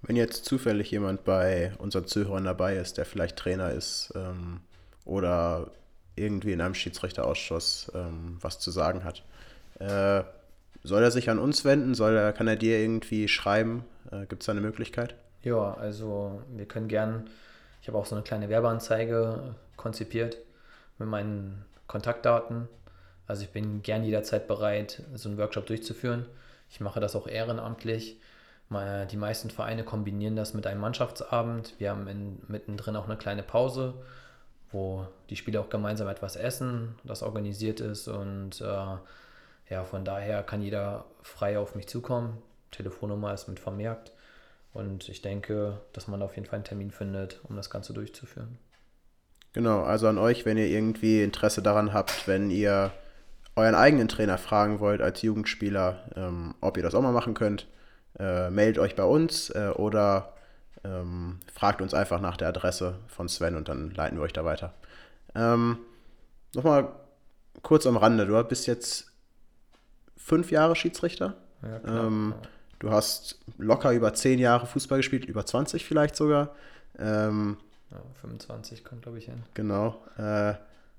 Wenn 0.03 0.17
jetzt 0.17 0.45
zufällig 0.45 0.91
jemand 0.91 1.25
bei 1.25 1.73
unseren 1.79 2.07
Zuhörern 2.07 2.45
dabei 2.45 2.77
ist, 2.77 2.99
der 2.99 3.07
vielleicht 3.07 3.37
Trainer 3.37 3.71
ist 3.71 4.13
ähm, 4.15 4.61
oder 5.05 5.71
irgendwie 6.17 6.53
in 6.53 6.61
einem 6.61 6.75
Schiedsrichterausschuss 6.75 7.93
ähm, 7.95 8.39
was 8.41 8.59
zu 8.59 8.71
sagen 8.71 9.05
hat, 9.05 9.23
äh, 9.79 10.25
soll 10.83 11.03
er 11.03 11.11
sich 11.11 11.31
an 11.31 11.39
uns 11.39 11.65
wenden? 11.65 11.95
Soll 11.95 12.17
er, 12.17 12.33
kann 12.33 12.49
er 12.49 12.57
dir 12.57 12.79
irgendwie 12.79 13.29
schreiben? 13.29 13.85
Äh, 14.11 14.27
Gibt 14.27 14.43
es 14.43 14.47
da 14.47 14.53
eine 14.53 14.61
Möglichkeit? 14.61 15.15
Ja, 15.43 15.75
also 15.75 16.43
wir 16.55 16.67
können 16.67 16.89
gern, 16.89 17.29
ich 17.83 17.89
habe 17.89 17.99
auch 17.99 18.07
so 18.07 18.15
eine 18.15 18.25
kleine 18.25 18.49
Werbeanzeige 18.49 19.55
konzipiert 19.77 20.39
mit 20.99 21.09
meinen 21.09 21.65
Kontaktdaten. 21.87 22.69
Also 23.27 23.43
ich 23.43 23.51
bin 23.51 23.83
gern 23.83 24.05
jederzeit 24.05 24.49
bereit, 24.49 25.03
so 25.15 25.29
einen 25.29 25.39
Workshop 25.39 25.67
durchzuführen. 25.67 26.27
Ich 26.71 26.81
mache 26.81 27.01
das 27.01 27.15
auch 27.17 27.27
ehrenamtlich. 27.27 28.21
Die 28.71 29.17
meisten 29.17 29.51
Vereine 29.51 29.85
kombinieren 29.85 30.35
das 30.35 30.55
mit 30.55 30.67
einem 30.67 30.81
Mannschaftsabend. 30.81 31.75
Wir 31.79 31.91
haben 31.91 32.09
in, 32.09 32.41
mittendrin 32.49 32.97
auch 32.97 33.05
eine 33.05 33.17
kleine 33.17 33.45
Pause, 33.45 33.95
wo 34.73 35.07
die 35.31 35.37
Spieler 35.37 35.61
auch 35.61 35.69
gemeinsam 35.69 36.09
etwas 36.09 36.37
essen, 36.37 36.97
das 37.05 37.23
organisiert 37.23 37.81
ist. 37.81 38.09
Und 38.09 38.61
äh, 38.61 38.97
ja, 39.71 39.85
von 39.85 40.05
daher 40.05 40.43
kann 40.43 40.63
jeder 40.63 41.05
frei 41.23 41.59
auf 41.59 41.75
mich 41.75 41.87
zukommen. 41.87 42.43
Telefonnummer 42.71 43.33
ist 43.33 43.49
mit 43.49 43.61
vermerkt. 43.61 44.13
Und 44.73 45.09
ich 45.09 45.23
denke, 45.23 45.81
dass 45.93 46.07
man 46.07 46.23
auf 46.23 46.37
jeden 46.37 46.47
Fall 46.47 46.57
einen 46.57 46.65
Termin 46.65 46.91
findet, 46.91 47.41
um 47.45 47.57
das 47.57 47.71
Ganze 47.71 47.95
durchzuführen. 47.95 48.59
Genau, 49.55 49.83
also 49.83 50.07
an 50.07 50.19
euch, 50.19 50.45
wenn 50.45 50.59
ihr 50.59 50.67
irgendwie 50.67 51.23
Interesse 51.23 51.63
daran 51.63 51.95
habt, 51.95 52.29
wenn 52.29 52.51
ihr 52.51 52.93
euren 53.57 53.75
eigenen 53.75 54.07
Trainer 54.07 54.37
fragen 54.37 54.81
wollt 54.81 55.01
als 55.01 55.23
Jugendspieler, 55.23 56.11
ähm, 56.15 56.55
ob 56.61 56.77
ihr 56.77 56.83
das 56.83 56.95
auch 56.95 57.01
mal 57.01 57.13
machen 57.13 57.33
könnt, 57.33 57.67
äh, 58.19 58.51
meldet 58.51 58.79
euch 58.79 58.95
bei 58.97 59.05
uns 59.05 59.49
äh, 59.51 59.71
oder 59.75 60.35
ähm, 60.87 61.41
fragt 61.53 61.83
uns 61.83 61.95
einfach 61.95 62.21
nach 62.21 62.37
der 62.37 62.49
Adresse 62.49 62.99
von 63.09 63.29
Sven 63.29 63.57
und 63.57 63.69
dann 63.69 63.91
leiten 63.91 64.19
wir 64.19 64.23
euch 64.23 64.33
da 64.33 64.45
weiter. 64.45 64.73
Ähm, 65.35 65.79
Nochmal 66.57 66.89
kurz 67.61 67.87
am 67.87 67.99
Rande, 67.99 68.27
du 68.27 68.43
bist 68.45 68.67
jetzt 68.67 69.13
fünf 70.17 70.51
Jahre 70.51 70.75
Schiedsrichter. 70.75 71.35
Ja, 71.63 71.79
klar, 71.81 72.05
ähm, 72.07 72.35
ja. 72.35 72.49
Du 72.79 72.91
hast 72.91 73.39
locker 73.59 73.93
über 73.93 74.15
zehn 74.15 74.39
Jahre 74.39 74.67
Fußball 74.67 74.99
gespielt, 74.99 75.27
über 75.27 75.45
20 75.45 75.85
vielleicht 75.85 76.17
sogar. 76.17 76.55
Ähm, 76.99 77.59
ja, 77.91 77.99
25 78.23 78.85
kommt, 78.85 79.03
glaube 79.03 79.19
ich, 79.19 79.27
hin. 79.27 79.43
Genau. 79.53 80.03
Äh, 80.17 80.55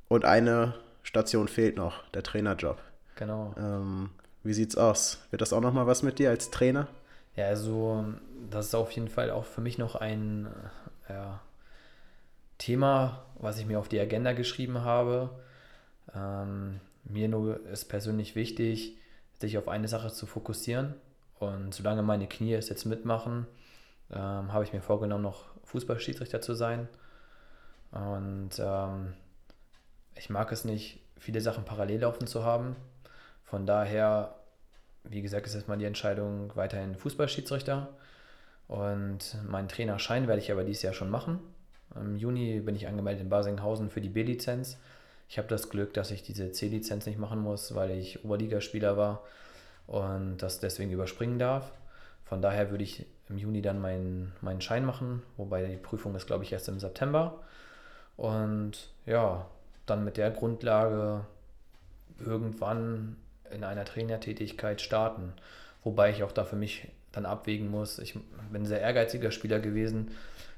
und 0.10 0.26
eine 0.26 0.76
Station 1.02 1.48
fehlt 1.48 1.76
noch, 1.76 2.08
der 2.10 2.22
Trainerjob. 2.22 2.78
Genau. 3.16 3.56
Ähm, 3.58 4.12
wie 4.44 4.54
sieht's 4.54 4.78
aus? 4.78 5.18
Wird 5.32 5.42
das 5.42 5.54
auch 5.54 5.62
noch 5.62 5.74
mal 5.74 5.88
was 5.88 6.04
mit 6.04 6.20
dir 6.20 6.30
als 6.30 6.52
Trainer? 6.52 6.88
Ja, 7.38 7.46
also 7.46 8.04
das 8.50 8.68
ist 8.68 8.76
auf 8.76 8.92
jeden 8.92 9.08
Fall 9.08 9.32
auch 9.32 9.46
für 9.46 9.62
mich 9.62 9.78
noch 9.78 9.96
ein 9.96 10.48
ja, 11.08 11.40
Thema, 12.58 13.24
was 13.36 13.60
ich 13.60 13.66
mir 13.66 13.80
auf 13.80 13.88
die 13.88 14.00
Agenda 14.00 14.34
geschrieben 14.34 14.82
habe. 14.82 15.30
Ähm, 16.14 16.82
mir 17.04 17.30
nur 17.30 17.66
ist 17.68 17.86
persönlich 17.86 18.36
wichtig, 18.36 18.98
sich 19.40 19.58
auf 19.58 19.68
eine 19.68 19.88
Sache 19.88 20.12
zu 20.12 20.26
fokussieren 20.26 20.96
und 21.40 21.74
solange 21.74 22.02
meine 22.02 22.28
Knie 22.28 22.54
es 22.54 22.70
jetzt 22.70 22.86
mitmachen, 22.86 23.46
ähm, 24.12 24.52
habe 24.52 24.64
ich 24.64 24.74
mir 24.74 24.82
vorgenommen, 24.82 25.24
noch 25.24 25.46
Fußballschiedsrichter 25.66 26.42
zu 26.42 26.56
sein. 26.56 26.88
Und 27.92 28.52
ähm, 28.60 29.14
ich 30.16 30.30
mag 30.32 30.52
es 30.52 30.66
nicht, 30.66 31.02
viele 31.20 31.42
Sachen 31.42 31.66
parallel 31.66 32.02
laufen 32.02 32.26
zu 32.26 32.44
haben. 32.44 32.76
Von 33.44 33.68
daher, 33.68 34.34
wie 35.10 35.22
gesagt, 35.22 35.46
ist 35.46 35.56
jetzt 35.56 35.68
mal 35.68 35.78
die 35.78 35.86
Entscheidung 35.86 36.52
weiterhin 36.56 36.96
Fußballschiedsrichter. 36.96 37.90
Und 38.68 39.38
meinen 39.48 39.70
Trainerschein 39.70 40.28
werde 40.28 40.42
ich 40.42 40.52
aber 40.52 40.64
dieses 40.64 40.84
Jahr 40.84 40.94
schon 40.94 41.10
machen. 41.10 41.40
Im 41.96 42.18
Juni 42.18 42.60
bin 42.60 42.76
ich 42.76 42.88
angemeldet 42.88 43.24
in 43.24 43.30
Basinghausen 43.30 43.90
für 43.90 44.02
die 44.02 44.10
B-Lizenz. 44.10 44.78
Ich 45.30 45.38
habe 45.38 45.48
das 45.48 45.70
Glück, 45.70 45.94
dass 45.94 46.12
ich 46.12 46.24
diese 46.24 46.52
C-Lizenz 46.52 47.06
nicht 47.06 47.20
machen 47.20 47.40
muss, 47.40 47.76
weil 47.76 47.92
ich 47.92 48.24
Oberligaspieler 48.24 48.98
war 48.98 49.24
und 49.88 50.38
das 50.38 50.60
deswegen 50.60 50.92
überspringen 50.92 51.40
darf. 51.40 51.72
Von 52.26 52.42
daher 52.42 52.72
würde 52.72 52.84
ich 52.84 53.06
im 53.30 53.38
Juni 53.38 53.62
dann 53.62 53.80
meinen, 53.80 54.34
meinen 54.42 54.62
Schein 54.62 54.86
machen, 54.86 55.24
wobei 55.38 55.66
die 55.66 55.78
Prüfung 55.78 56.16
ist, 56.16 56.28
glaube 56.28 56.44
ich, 56.44 56.52
erst 56.52 56.68
im 56.68 56.80
September. 56.80 57.42
Und 58.18 58.90
ja, 59.06 59.48
dann 59.86 60.04
mit 60.04 60.18
der 60.18 60.32
Grundlage 60.32 61.26
irgendwann 62.20 63.16
in 63.52 63.64
einer 63.64 63.86
Trainertätigkeit 63.86 64.82
starten. 64.82 65.34
Wobei 65.84 66.10
ich 66.10 66.24
auch 66.24 66.32
da 66.32 66.44
für 66.44 66.56
mich 66.56 66.88
dann 67.12 67.26
abwägen 67.26 67.70
muss. 67.70 68.00
Ich 68.00 68.14
bin 68.14 68.64
ein 68.64 68.66
sehr 68.66 68.82
ehrgeiziger 68.82 69.32
Spieler 69.32 69.60
gewesen. 69.60 70.12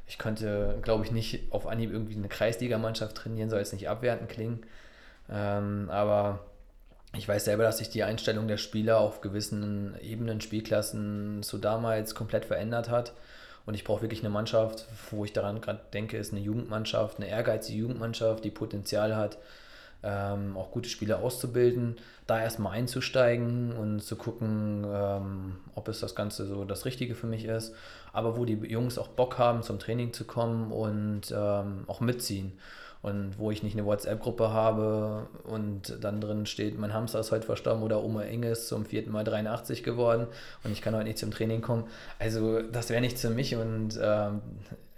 Ich 0.07 0.17
könnte, 0.17 0.79
glaube 0.81 1.05
ich, 1.05 1.11
nicht 1.11 1.51
auf 1.51 1.67
Anhieb 1.67 1.91
irgendwie 1.91 2.15
eine 2.15 2.27
Kreisligamannschaft 2.27 3.15
trainieren, 3.15 3.49
soll 3.49 3.59
jetzt 3.59 3.73
nicht 3.73 3.89
abwertend 3.89 4.29
klingen. 4.29 4.63
Ähm, 5.29 5.87
aber 5.91 6.39
ich 7.15 7.27
weiß 7.27 7.45
selber, 7.45 7.63
dass 7.63 7.77
sich 7.79 7.89
die 7.89 8.03
Einstellung 8.03 8.47
der 8.47 8.57
Spieler 8.57 8.99
auf 8.99 9.21
gewissen 9.21 9.95
Ebenen, 10.01 10.41
Spielklassen 10.41 11.43
so 11.43 11.57
damals 11.57 12.15
komplett 12.15 12.45
verändert 12.45 12.89
hat. 12.89 13.13
Und 13.65 13.75
ich 13.75 13.83
brauche 13.83 14.01
wirklich 14.01 14.21
eine 14.21 14.29
Mannschaft, 14.29 14.87
wo 15.11 15.25
ich 15.25 15.33
daran 15.33 15.61
gerade 15.61 15.81
denke, 15.93 16.17
ist 16.17 16.31
eine 16.31 16.41
Jugendmannschaft, 16.41 17.17
eine 17.17 17.27
ehrgeizige 17.27 17.79
Jugendmannschaft, 17.79 18.43
die 18.43 18.51
Potenzial 18.51 19.15
hat, 19.15 19.37
ähm, 20.03 20.55
auch 20.55 20.71
gute 20.71 20.89
Spieler 20.89 21.19
auszubilden, 21.19 21.97
da 22.27 22.41
erstmal 22.41 22.73
einzusteigen 22.73 23.73
und 23.73 24.01
zu 24.01 24.15
gucken, 24.15 24.85
ähm, 24.87 25.57
ob 25.75 25.87
es 25.87 25.99
das 25.99 26.15
Ganze 26.15 26.45
so 26.45 26.63
das 26.63 26.85
Richtige 26.85 27.15
für 27.15 27.27
mich 27.27 27.45
ist. 27.45 27.73
Aber 28.13 28.37
wo 28.37 28.45
die 28.45 28.53
Jungs 28.53 28.97
auch 28.97 29.09
Bock 29.09 29.37
haben, 29.37 29.63
zum 29.63 29.79
Training 29.79 30.13
zu 30.13 30.25
kommen 30.25 30.71
und 30.71 31.33
ähm, 31.35 31.83
auch 31.87 31.99
mitziehen 31.99 32.53
und 33.01 33.39
wo 33.39 33.49
ich 33.49 33.63
nicht 33.63 33.77
eine 33.77 33.85
WhatsApp-Gruppe 33.85 34.51
habe 34.51 35.27
und 35.43 35.97
dann 36.01 36.19
drin 36.19 36.45
steht, 36.45 36.77
mein 36.77 36.93
Hamster 36.93 37.19
ist 37.19 37.31
heute 37.31 37.45
verstorben 37.45 37.83
oder 37.83 38.03
Oma 38.03 38.23
Inge 38.23 38.49
ist 38.49 38.67
zum 38.67 38.85
vierten 38.85 39.11
Mal 39.11 39.23
83 39.23 39.83
geworden 39.83 40.27
und 40.63 40.71
ich 40.71 40.81
kann 40.81 40.95
heute 40.95 41.05
nicht 41.05 41.17
zum 41.17 41.31
Training 41.31 41.61
kommen. 41.61 41.85
Also 42.19 42.61
das 42.61 42.89
wäre 42.89 43.01
nichts 43.01 43.21
für 43.21 43.29
mich 43.29 43.55
und 43.55 43.97
ähm, 44.01 44.41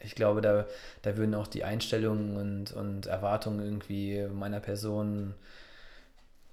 ich 0.04 0.16
glaube, 0.16 0.42
da, 0.42 0.66
da 1.02 1.18
würden 1.18 1.36
auch 1.36 1.48
die 1.48 1.64
Einstellungen 1.64 2.38
und, 2.38 2.72
und 2.72 3.06
Erwartungen 3.06 3.64
irgendwie 3.64 4.28
meiner 4.32 4.60
Person 4.60 5.34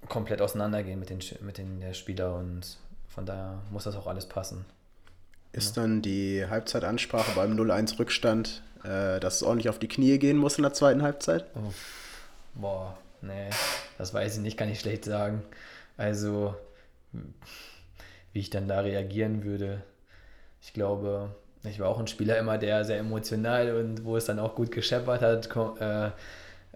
komplett 0.07 0.41
auseinandergehen 0.41 0.99
mit 0.99 1.09
den, 1.09 1.19
mit 1.41 1.57
den 1.57 1.81
der 1.81 1.93
Spieler 1.93 2.35
und 2.35 2.77
von 3.07 3.25
daher 3.25 3.61
muss 3.71 3.83
das 3.83 3.95
auch 3.95 4.07
alles 4.07 4.27
passen. 4.27 4.65
Ist 5.51 5.77
dann 5.77 6.01
die 6.01 6.45
Halbzeitansprache 6.47 7.31
beim 7.35 7.57
0-1 7.57 7.97
Rückstand 7.97 8.61
äh, 8.83 9.19
dass 9.19 9.37
es 9.37 9.43
ordentlich 9.43 9.69
auf 9.69 9.79
die 9.79 9.87
Knie 9.87 10.17
gehen 10.19 10.37
muss 10.37 10.57
in 10.57 10.63
der 10.63 10.73
zweiten 10.73 11.01
Halbzeit? 11.01 11.45
Uff. 11.55 11.75
Boah, 12.55 12.97
nee, 13.21 13.49
das 13.97 14.13
weiß 14.13 14.37
ich 14.37 14.41
nicht, 14.41 14.57
kann 14.57 14.69
ich 14.69 14.79
schlecht 14.79 15.05
sagen. 15.05 15.43
Also, 15.97 16.55
wie 18.31 18.39
ich 18.39 18.49
dann 18.49 18.67
da 18.67 18.79
reagieren 18.81 19.43
würde. 19.43 19.83
Ich 20.61 20.73
glaube, 20.73 21.35
ich 21.63 21.79
war 21.79 21.89
auch 21.89 21.99
ein 21.99 22.07
Spieler 22.07 22.37
immer, 22.37 22.57
der 22.57 22.85
sehr 22.85 22.99
emotional 22.99 23.75
und 23.75 24.05
wo 24.05 24.15
es 24.15 24.25
dann 24.25 24.39
auch 24.39 24.55
gut 24.55 24.71
gescheppert 24.71 25.21
hat, 25.21 25.49
äh, 25.81 26.11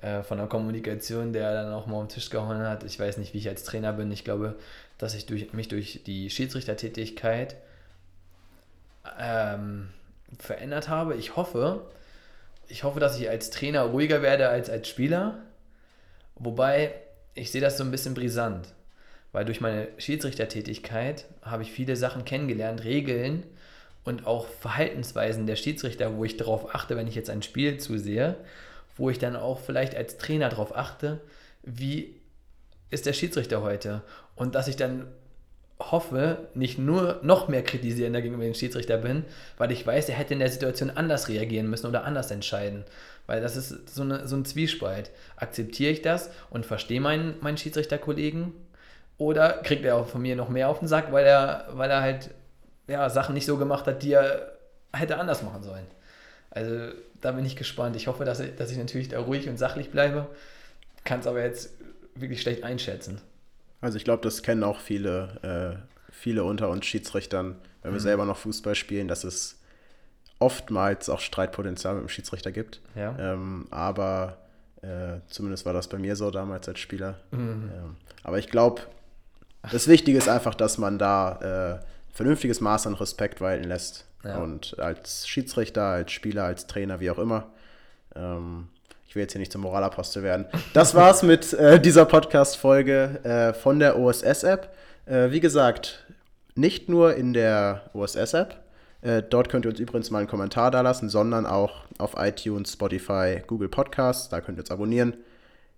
äh, 0.02 0.24
von 0.24 0.38
der 0.38 0.48
Kommunikation, 0.48 1.32
der 1.32 1.54
dann 1.54 1.74
auch 1.74 1.88
mal 1.88 2.02
am 2.02 2.10
Tisch 2.10 2.30
gehauen 2.30 2.60
hat. 2.60 2.84
Ich 2.84 3.00
weiß 3.00 3.18
nicht, 3.18 3.34
wie 3.34 3.38
ich 3.38 3.48
als 3.48 3.64
Trainer 3.64 3.94
bin. 3.94 4.12
Ich 4.12 4.26
glaube, 4.26 4.56
dass 4.98 5.16
ich 5.16 5.26
durch, 5.26 5.54
mich 5.54 5.70
durch 5.70 6.02
die 6.06 6.30
Schiedsrichtertätigkeit 6.30 7.56
ähm, 9.18 9.90
verändert 10.38 10.90
habe. 10.90 11.16
Ich 11.16 11.38
hoffe, 11.38 11.82
ich 12.68 12.84
hoffe, 12.84 13.00
dass 13.00 13.18
ich 13.18 13.30
als 13.30 13.50
Trainer 13.50 13.84
ruhiger 13.84 14.22
werde 14.22 14.50
als 14.50 14.70
als 14.70 14.90
Spieler. 14.90 15.40
Wobei 16.36 16.94
ich 17.34 17.52
sehe 17.52 17.62
das 17.62 17.78
so 17.78 17.84
ein 17.84 17.92
bisschen 17.92 18.14
brisant, 18.14 18.74
weil 19.32 19.46
durch 19.46 19.62
meine 19.62 19.88
Schiedsrichtertätigkeit 19.98 21.26
habe 21.42 21.64
ich 21.64 21.72
viele 21.72 21.96
Sachen 21.96 22.26
kennengelernt, 22.26 22.84
Regeln 22.84 23.44
und 24.04 24.28
auch 24.28 24.48
Verhaltensweisen 24.48 25.48
der 25.48 25.56
Schiedsrichter, 25.56 26.16
wo 26.16 26.26
ich 26.26 26.38
darauf 26.38 26.76
achte, 26.76 26.96
wenn 26.96 27.08
ich 27.08 27.16
jetzt 27.16 27.30
ein 27.30 27.44
Spiel 27.44 27.78
zusehe, 27.78 28.36
wo 28.98 29.10
ich 29.10 29.20
dann 29.20 29.36
auch 29.36 29.60
vielleicht 29.60 29.96
als 29.96 30.18
Trainer 30.18 30.50
darauf 30.50 30.76
achte, 30.76 31.22
wie 31.64 32.16
ist 32.90 33.06
der 33.06 33.14
Schiedsrichter 33.14 33.62
heute 33.62 34.02
und 34.36 34.56
dass 34.56 34.68
ich 34.68 34.76
dann 34.76 35.08
hoffe, 35.80 36.48
nicht 36.54 36.78
nur 36.78 37.20
noch 37.24 37.48
mehr 37.48 37.64
kritisierender 37.64 38.22
gegenüber 38.22 38.44
dem 38.44 38.54
Schiedsrichter 38.54 38.98
bin, 38.98 39.26
weil 39.58 39.72
ich 39.72 39.86
weiß, 39.86 40.10
er 40.10 40.16
hätte 40.16 40.34
in 40.34 40.40
der 40.40 40.50
Situation 40.50 40.92
anders 40.92 41.28
reagieren 41.28 41.70
müssen 41.70 41.88
oder 41.88 42.04
anders 42.04 42.32
entscheiden. 42.32 42.86
Weil 43.26 43.42
das 43.42 43.56
ist 43.56 43.94
so, 43.94 44.04
eine, 44.04 44.28
so 44.28 44.36
ein 44.36 44.46
Zwiespalt. 44.46 45.12
Akzeptiere 45.36 45.92
ich 45.92 46.02
das 46.02 46.30
und 46.50 46.66
verstehe 46.66 47.02
meinen, 47.02 47.36
meinen 47.42 47.58
Schiedsrichterkollegen 47.58 48.54
oder 49.18 49.62
kriegt 49.64 49.86
er 49.86 49.96
auch 49.96 50.08
von 50.08 50.22
mir 50.22 50.36
noch 50.36 50.50
mehr 50.50 50.70
auf 50.70 50.80
den 50.80 50.88
Sack, 50.88 51.12
weil 51.12 51.26
er, 51.26 51.68
weil 51.74 51.90
er 51.90 52.02
halt 52.02 52.30
ja, 52.88 53.10
Sachen 53.10 53.34
nicht 53.34 53.46
so 53.46 53.58
gemacht 53.58 53.88
hat, 53.88 54.04
die 54.04 54.14
er 54.14 54.54
hätte 54.94 55.18
anders 55.18 55.44
machen 55.44 55.64
sollen. 55.64 55.86
Also 56.52 56.94
da 57.22 57.32
bin 57.32 57.46
ich 57.46 57.56
gespannt. 57.56 57.96
Ich 57.96 58.08
hoffe, 58.08 58.26
dass 58.26 58.40
ich, 58.40 58.56
dass 58.56 58.72
ich 58.72 58.78
natürlich 58.78 59.10
da 59.10 59.20
ruhig 59.20 59.50
und 59.50 59.58
sachlich 59.58 59.90
bleibe. 59.90 60.28
Kann 61.04 61.20
es 61.20 61.28
aber 61.28 61.42
jetzt 61.42 61.72
wirklich 62.16 62.42
schlecht 62.42 62.64
einschätzen. 62.64 63.20
Also 63.82 63.98
ich 63.98 64.04
glaube, 64.04 64.24
das 64.24 64.44
kennen 64.44 64.64
auch 64.64 64.80
viele, 64.80 65.82
äh, 65.82 66.12
viele 66.12 66.44
unter 66.44 66.70
uns 66.70 66.86
Schiedsrichtern, 66.86 67.56
wenn 67.82 67.92
wir 67.92 68.00
mhm. 68.00 68.04
selber 68.04 68.26
noch 68.26 68.38
Fußball 68.38 68.76
spielen, 68.76 69.08
dass 69.08 69.24
es 69.24 69.60
oftmals 70.40 71.10
auch 71.10 71.20
Streitpotenzial 71.20 71.96
mit 71.96 72.04
dem 72.04 72.10
Schiedsrichter 72.10 72.52
gibt. 72.52 72.82
Ja. 72.96 73.16
Ähm, 73.18 73.68
aber 73.72 74.38
äh, 74.82 75.20
zumindest 75.28 75.66
war 75.66 75.74
das 75.74 75.88
bei 75.88 75.98
mir 75.98 76.16
so 76.16 76.30
damals 76.32 76.68
als 76.68 76.80
Spieler. 76.80 77.16
Mhm. 77.32 77.72
Ähm, 77.74 77.96
aber 78.24 78.40
ich 78.40 78.50
glaube, 78.50 78.84
das 79.72 79.88
Wichtige 79.88 80.18
ist 80.18 80.30
einfach, 80.30 80.56
dass 80.56 80.78
man 80.78 81.00
da 81.00 81.80
äh, 81.82 81.86
vernünftiges 82.14 82.62
Maß 82.62 82.88
an 82.88 82.94
Respekt 82.94 83.42
walten 83.42 83.66
lässt. 83.66 84.06
Ja. 84.24 84.38
Und 84.38 84.80
als 84.80 85.28
Schiedsrichter, 85.28 85.84
als 85.84 86.12
Spieler, 86.12 86.46
als 86.46 86.68
Trainer, 86.68 87.00
wie 87.00 87.12
auch 87.12 87.20
immer. 87.20 87.52
Ähm, 88.16 88.70
ich 89.08 89.16
will 89.16 89.24
jetzt 89.24 89.34
hier 89.34 89.40
nicht 89.40 89.52
zum 89.52 89.62
Moralapostel 89.62 90.24
werden. 90.24 90.46
Das 90.74 90.96
war's 90.96 91.24
mit 91.24 91.54
äh, 91.54 91.80
dieser 91.80 92.06
Podcast-Folge 92.06 93.20
äh, 93.24 93.54
von 93.54 93.80
der 93.80 94.00
OSS-App. 94.00 94.74
Äh, 95.06 95.32
wie 95.32 95.40
gesagt, 95.40 96.06
nicht 96.56 96.88
nur 96.88 97.16
in 97.16 97.34
der 97.34 97.90
OSS-App. 97.94 98.64
Äh, 99.02 99.24
dort 99.30 99.50
könnt 99.50 99.66
ihr 99.66 99.72
uns 99.72 99.80
übrigens 99.80 100.10
mal 100.10 100.20
einen 100.20 100.28
Kommentar 100.28 100.72
da 100.72 100.82
lassen, 100.82 101.10
sondern 101.10 101.46
auch 101.46 101.84
auf 101.98 102.14
iTunes, 102.18 102.74
Spotify, 102.74 103.42
Google 103.46 103.70
Podcasts. 103.70 104.30
Da 104.30 104.40
könnt 104.40 104.58
ihr 104.58 104.62
uns 104.62 104.72
abonnieren. 104.72 105.18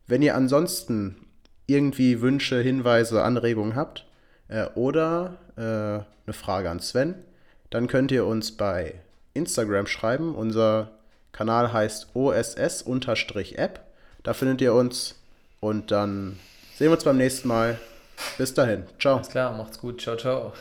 Wenn 0.06 0.22
ihr 0.22 0.36
ansonsten 0.36 1.18
irgendwie 1.66 2.22
Wünsche, 2.22 2.62
Hinweise, 2.62 3.24
Anregungen 3.24 3.76
habt 3.76 4.06
äh, 4.48 4.66
oder 4.76 5.38
äh, 5.58 5.62
eine 5.62 6.34
Frage 6.34 6.70
an 6.70 6.80
Sven, 6.80 7.16
dann 7.70 7.88
könnt 7.88 8.12
ihr 8.12 8.26
uns 8.26 8.52
bei 8.52 8.96
Instagram 9.34 9.88
schreiben. 9.88 10.36
Unser 10.36 10.92
Kanal 11.32 11.74
heißt 11.74 12.16
OSS-App. 12.16 13.82
Da 14.24 14.34
findet 14.34 14.62
ihr 14.62 14.74
uns 14.74 15.16
und 15.60 15.92
dann 15.92 16.40
sehen 16.76 16.88
wir 16.88 16.94
uns 16.94 17.04
beim 17.04 17.18
nächsten 17.18 17.48
Mal. 17.48 17.78
Bis 18.38 18.54
dahin. 18.54 18.84
Ciao. 19.00 19.18
Alles 19.18 19.30
klar, 19.30 19.52
macht's 19.58 19.80
gut. 19.80 20.02
Ciao, 20.02 20.16
ciao. 20.16 20.54